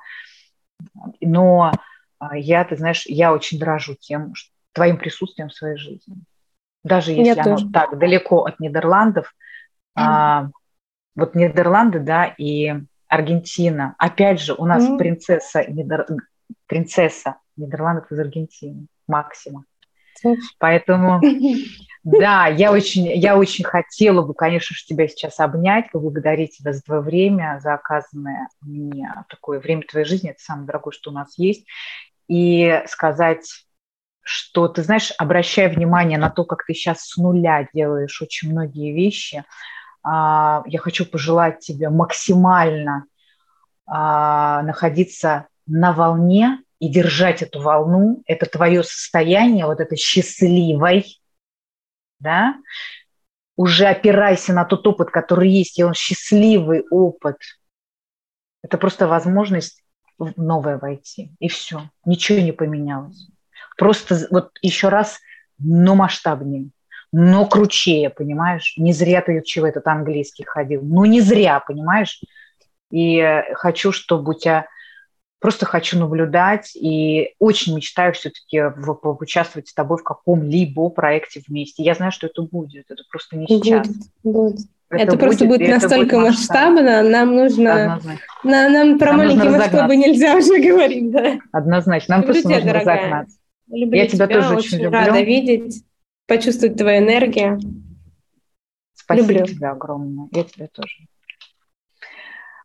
Но 1.21 1.71
а, 2.19 2.37
я, 2.37 2.63
ты 2.65 2.75
знаешь, 2.75 3.05
я 3.07 3.33
очень 3.33 3.59
дорожу 3.59 3.95
тем, 3.95 4.35
что, 4.35 4.51
твоим 4.73 4.97
присутствием 4.97 5.49
в 5.49 5.53
своей 5.53 5.77
жизни. 5.77 6.15
Даже 6.83 7.11
если 7.11 7.35
я 7.35 7.43
оно 7.43 7.57
тоже. 7.57 7.71
так 7.71 7.97
далеко 7.97 8.45
от 8.45 8.59
Нидерландов. 8.59 9.33
Mm. 9.97 10.01
А, 10.01 10.49
вот 11.15 11.35
Нидерланды, 11.35 11.99
да, 11.99 12.25
и 12.25 12.73
Аргентина. 13.07 13.95
Опять 13.97 14.41
же, 14.41 14.53
у 14.53 14.65
нас 14.65 14.83
mm. 14.83 14.97
принцесса, 14.97 15.65
Нидер... 15.69 16.05
принцесса 16.67 17.37
Нидерландов 17.57 18.11
из 18.11 18.19
Аргентины, 18.19 18.87
Максима. 19.07 19.65
Поэтому, 20.57 21.21
да, 22.03 22.47
я 22.47 22.71
очень, 22.71 23.07
я 23.07 23.37
очень 23.37 23.63
хотела 23.63 24.21
бы, 24.21 24.33
конечно 24.33 24.75
же, 24.75 24.85
тебя 24.85 25.07
сейчас 25.07 25.39
обнять, 25.39 25.91
поблагодарить 25.91 26.57
тебя 26.57 26.73
за 26.73 26.81
твое 26.81 27.01
время, 27.01 27.59
за 27.61 27.73
оказанное 27.73 28.47
мне 28.61 29.13
такое 29.29 29.59
время 29.59 29.83
твоей 29.83 30.05
жизни. 30.05 30.31
Это 30.31 30.41
самое 30.41 30.67
дорогое, 30.67 30.91
что 30.91 31.11
у 31.11 31.13
нас 31.13 31.37
есть. 31.37 31.65
И 32.27 32.83
сказать, 32.87 33.65
что, 34.21 34.67
ты 34.67 34.83
знаешь, 34.83 35.11
обращая 35.17 35.69
внимание 35.69 36.17
на 36.17 36.29
то, 36.29 36.45
как 36.45 36.63
ты 36.65 36.73
сейчас 36.73 37.01
с 37.01 37.17
нуля 37.17 37.67
делаешь 37.73 38.21
очень 38.21 38.51
многие 38.51 38.93
вещи, 38.93 39.43
а, 40.03 40.63
я 40.67 40.79
хочу 40.79 41.05
пожелать 41.05 41.59
тебе 41.59 41.89
максимально 41.89 43.05
а, 43.85 44.61
находиться 44.61 45.47
на 45.65 45.93
волне 45.93 46.59
и 46.79 46.87
держать 46.89 47.41
эту 47.41 47.61
волну, 47.61 48.23
это 48.25 48.45
твое 48.45 48.83
состояние, 48.83 49.65
вот 49.65 49.79
это 49.79 49.95
счастливой, 49.95 51.21
да, 52.19 52.55
уже 53.55 53.85
опирайся 53.85 54.53
на 54.53 54.63
тот 54.63 54.87
опыт, 54.87 55.11
который 55.11 55.49
есть, 55.49 55.77
и 55.77 55.83
он 55.83 55.93
счастливый 55.93 56.85
опыт. 56.89 57.37
Это 58.63 58.77
просто 58.77 59.07
возможность 59.07 59.83
в 60.17 60.33
новое 60.37 60.77
войти, 60.77 61.33
и 61.39 61.49
все, 61.49 61.89
ничего 62.05 62.39
не 62.39 62.53
поменялось. 62.53 63.27
Просто 63.77 64.27
вот 64.31 64.51
еще 64.61 64.87
раз, 64.89 65.19
но 65.57 65.95
масштабнее, 65.95 66.69
но 67.11 67.45
кручее, 67.45 68.09
понимаешь? 68.09 68.73
Не 68.77 68.93
зря 68.93 69.21
ты 69.21 69.41
чего 69.43 69.67
этот 69.67 69.87
английский 69.87 70.45
ходил, 70.45 70.81
ну 70.81 71.03
не 71.05 71.19
зря, 71.19 71.59
понимаешь? 71.59 72.21
И 72.91 73.43
хочу, 73.53 73.91
чтобы 73.91 74.31
у 74.31 74.37
тебя 74.37 74.67
просто 75.39 75.65
хочу 75.65 75.97
наблюдать 75.97 76.75
и 76.75 77.33
очень 77.39 77.75
мечтаю 77.75 78.13
все-таки 78.13 78.61
участвовать 79.19 79.69
с 79.69 79.73
тобой 79.73 79.97
в 79.97 80.03
каком-либо 80.03 80.89
проекте 80.89 81.41
вместе. 81.47 81.83
Я 81.83 81.95
знаю, 81.95 82.11
что 82.11 82.27
это 82.27 82.41
будет, 82.41 82.85
это 82.89 83.03
просто 83.09 83.37
не 83.37 83.47
сейчас. 83.47 83.87
Будет, 83.87 84.03
будет. 84.23 84.59
Это, 84.91 85.03
это 85.03 85.17
просто 85.17 85.45
будет, 85.45 85.59
будет 85.59 85.69
настолько 85.69 86.15
будет 86.15 86.29
масштабно, 86.29 87.03
нам 87.03 87.35
нужно... 87.35 88.01
На, 88.43 88.69
нам 88.69 88.97
про 88.97 89.07
нам 89.07 89.17
маленькие 89.17 89.51
масштабы 89.51 89.95
нельзя 89.95 90.35
уже 90.35 90.59
говорить, 90.59 91.11
да. 91.11 91.37
Однозначно, 91.51 92.15
нам 92.15 92.21
Люблю 92.21 92.33
просто 92.33 92.49
нужно 92.49 92.73
дорогая. 92.73 92.97
разогнаться. 92.97 93.37
Люблю 93.67 93.97
Я 93.97 94.07
тебя, 94.07 94.25
тебя 94.25 94.41
тоже 94.41 94.55
очень, 94.55 94.67
очень 94.67 94.83
люблю. 94.85 94.99
рада 94.99 95.21
видеть, 95.21 95.83
почувствовать 96.25 96.77
твою 96.77 97.03
энергию. 97.03 97.59
Спасибо 98.95 99.33
люблю. 99.33 99.45
тебе 99.45 99.67
огромное. 99.67 100.27
Я 100.31 100.43
тебя 100.43 100.67
тоже. 100.71 101.05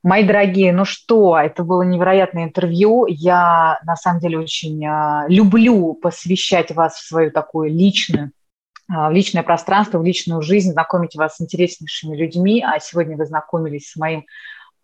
Мои 0.04 0.22
дорогие, 0.22 0.70
ну 0.74 0.84
что, 0.84 1.38
это 1.38 1.64
было 1.64 1.80
невероятное 1.80 2.44
интервью. 2.44 3.06
Я 3.08 3.80
на 3.84 3.96
самом 3.96 4.20
деле 4.20 4.38
очень 4.38 4.84
э, 4.84 5.24
люблю 5.28 5.94
посвящать 5.94 6.72
вас 6.72 6.96
в 6.96 7.08
свою 7.08 7.30
такую 7.30 7.70
личную, 7.70 8.26
э, 8.26 8.92
в 8.92 9.10
личное 9.12 9.42
пространство, 9.42 9.98
в 9.98 10.04
личную 10.04 10.42
жизнь, 10.42 10.72
знакомить 10.72 11.16
вас 11.16 11.36
с 11.36 11.40
интереснейшими 11.40 12.14
людьми. 12.14 12.62
А 12.62 12.78
сегодня 12.80 13.16
вы 13.16 13.24
знакомились 13.24 13.92
с 13.92 13.96
моим 13.96 14.26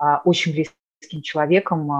э, 0.03 0.05
очень 0.25 0.53
близким 0.53 1.21
человеком, 1.21 1.91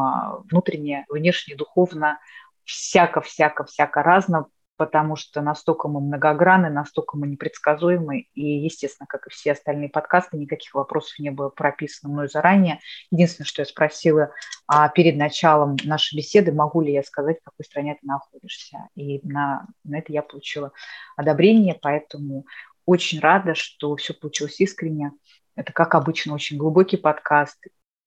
внутренне, 0.51 1.05
внешне, 1.11 1.57
духовно, 1.57 2.19
всяко-всяко-всяко 2.65 4.03
разно 4.03 4.47
потому 4.81 5.15
что 5.15 5.43
настолько 5.43 5.89
мы 5.89 6.01
многогранны, 6.01 6.71
настолько 6.71 7.19
мы 7.19 7.27
непредсказуемы, 7.27 8.21
и, 8.33 8.65
естественно, 8.65 9.07
как 9.07 9.27
и 9.27 9.31
все 9.31 9.53
остальные 9.53 9.91
подкасты, 9.91 10.39
никаких 10.39 10.73
вопросов 10.73 11.19
не 11.19 11.29
было 11.29 11.51
прописано 11.51 12.11
мной 12.11 12.29
заранее. 12.31 12.81
Единственное, 13.11 13.47
что 13.47 13.61
я 13.61 13.67
спросила 13.67 14.31
а, 14.67 14.89
перед 14.89 15.17
началом 15.17 15.77
нашей 15.85 16.17
беседы, 16.17 16.53
могу 16.53 16.81
ли 16.81 16.95
я 16.95 17.03
сказать, 17.03 17.41
в 17.41 17.45
какой 17.45 17.63
стране 17.67 17.99
ты 18.01 18.07
находишься, 18.07 18.89
и 18.95 19.21
на, 19.23 19.67
на 19.85 19.99
это 19.99 20.15
я 20.15 20.23
получила 20.23 20.73
одобрение, 21.15 21.79
поэтому 21.79 22.47
очень 22.87 23.21
рада, 23.21 23.55
что 23.55 23.95
все 23.97 24.15
получилось 24.15 24.61
искренне. 24.61 25.13
Это, 25.57 25.75
как 25.75 25.95
обычно, 25.95 26.33
очень 26.33 26.57
глубокий 26.57 26.97
подкаст, 26.97 27.59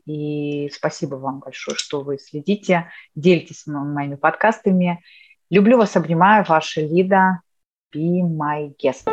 И 0.08 0.72
спасибо 0.74 1.18
вам 1.18 1.40
большое, 1.40 1.78
что 1.78 2.02
вы 2.02 2.18
следите, 2.18 2.90
делитесь 3.14 3.68
моими 3.68 4.16
подкастами. 4.16 5.04
Люблю 5.50 5.78
вас, 5.78 5.96
обнимаю, 5.96 6.46
ваша 6.48 6.82
Лида. 6.82 7.42
Be 7.96 8.22
my 8.22 8.74
guest. 8.82 9.08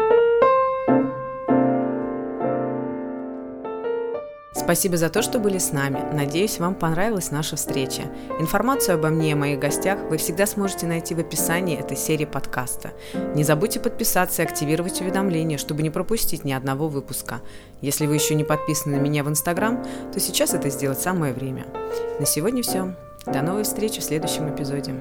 Спасибо 4.53 4.97
за 4.97 5.11
то, 5.11 5.23
что 5.23 5.39
были 5.39 5.59
с 5.59 5.73
нами. 5.73 6.01
Надеюсь, 6.13 6.59
вам 6.59 6.75
понравилась 6.75 7.31
наша 7.31 7.57
встреча. 7.57 8.03
Информацию 8.39 8.97
обо 8.97 9.09
мне 9.09 9.33
и 9.33 9.35
моих 9.35 9.59
гостях 9.59 9.99
вы 10.11 10.17
всегда 10.17 10.47
сможете 10.47 10.87
найти 10.87 11.15
в 11.15 11.19
описании 11.19 11.79
этой 11.79 11.97
серии 11.97 12.25
подкаста. 12.25 12.93
Не 13.35 13.43
забудьте 13.43 13.81
подписаться 13.81 14.43
и 14.43 14.45
активировать 14.45 15.01
уведомления, 15.01 15.57
чтобы 15.57 15.83
не 15.83 15.91
пропустить 15.91 16.45
ни 16.45 16.53
одного 16.53 16.89
выпуска. 16.89 17.41
Если 17.81 18.07
вы 18.07 18.15
еще 18.15 18.35
не 18.35 18.45
подписаны 18.45 18.97
на 18.97 19.01
меня 19.01 19.25
в 19.25 19.29
Инстаграм, 19.29 19.85
то 20.13 20.21
сейчас 20.21 20.55
это 20.55 20.69
сделать 20.69 21.01
самое 21.01 21.33
время. 21.33 21.67
На 22.19 22.27
сегодня 22.27 22.63
все. 22.63 22.95
До 23.27 23.43
новой 23.43 23.65
встречи 23.65 24.01
в 24.01 24.05
следующем 24.05 24.55
эпизоде. 24.55 24.95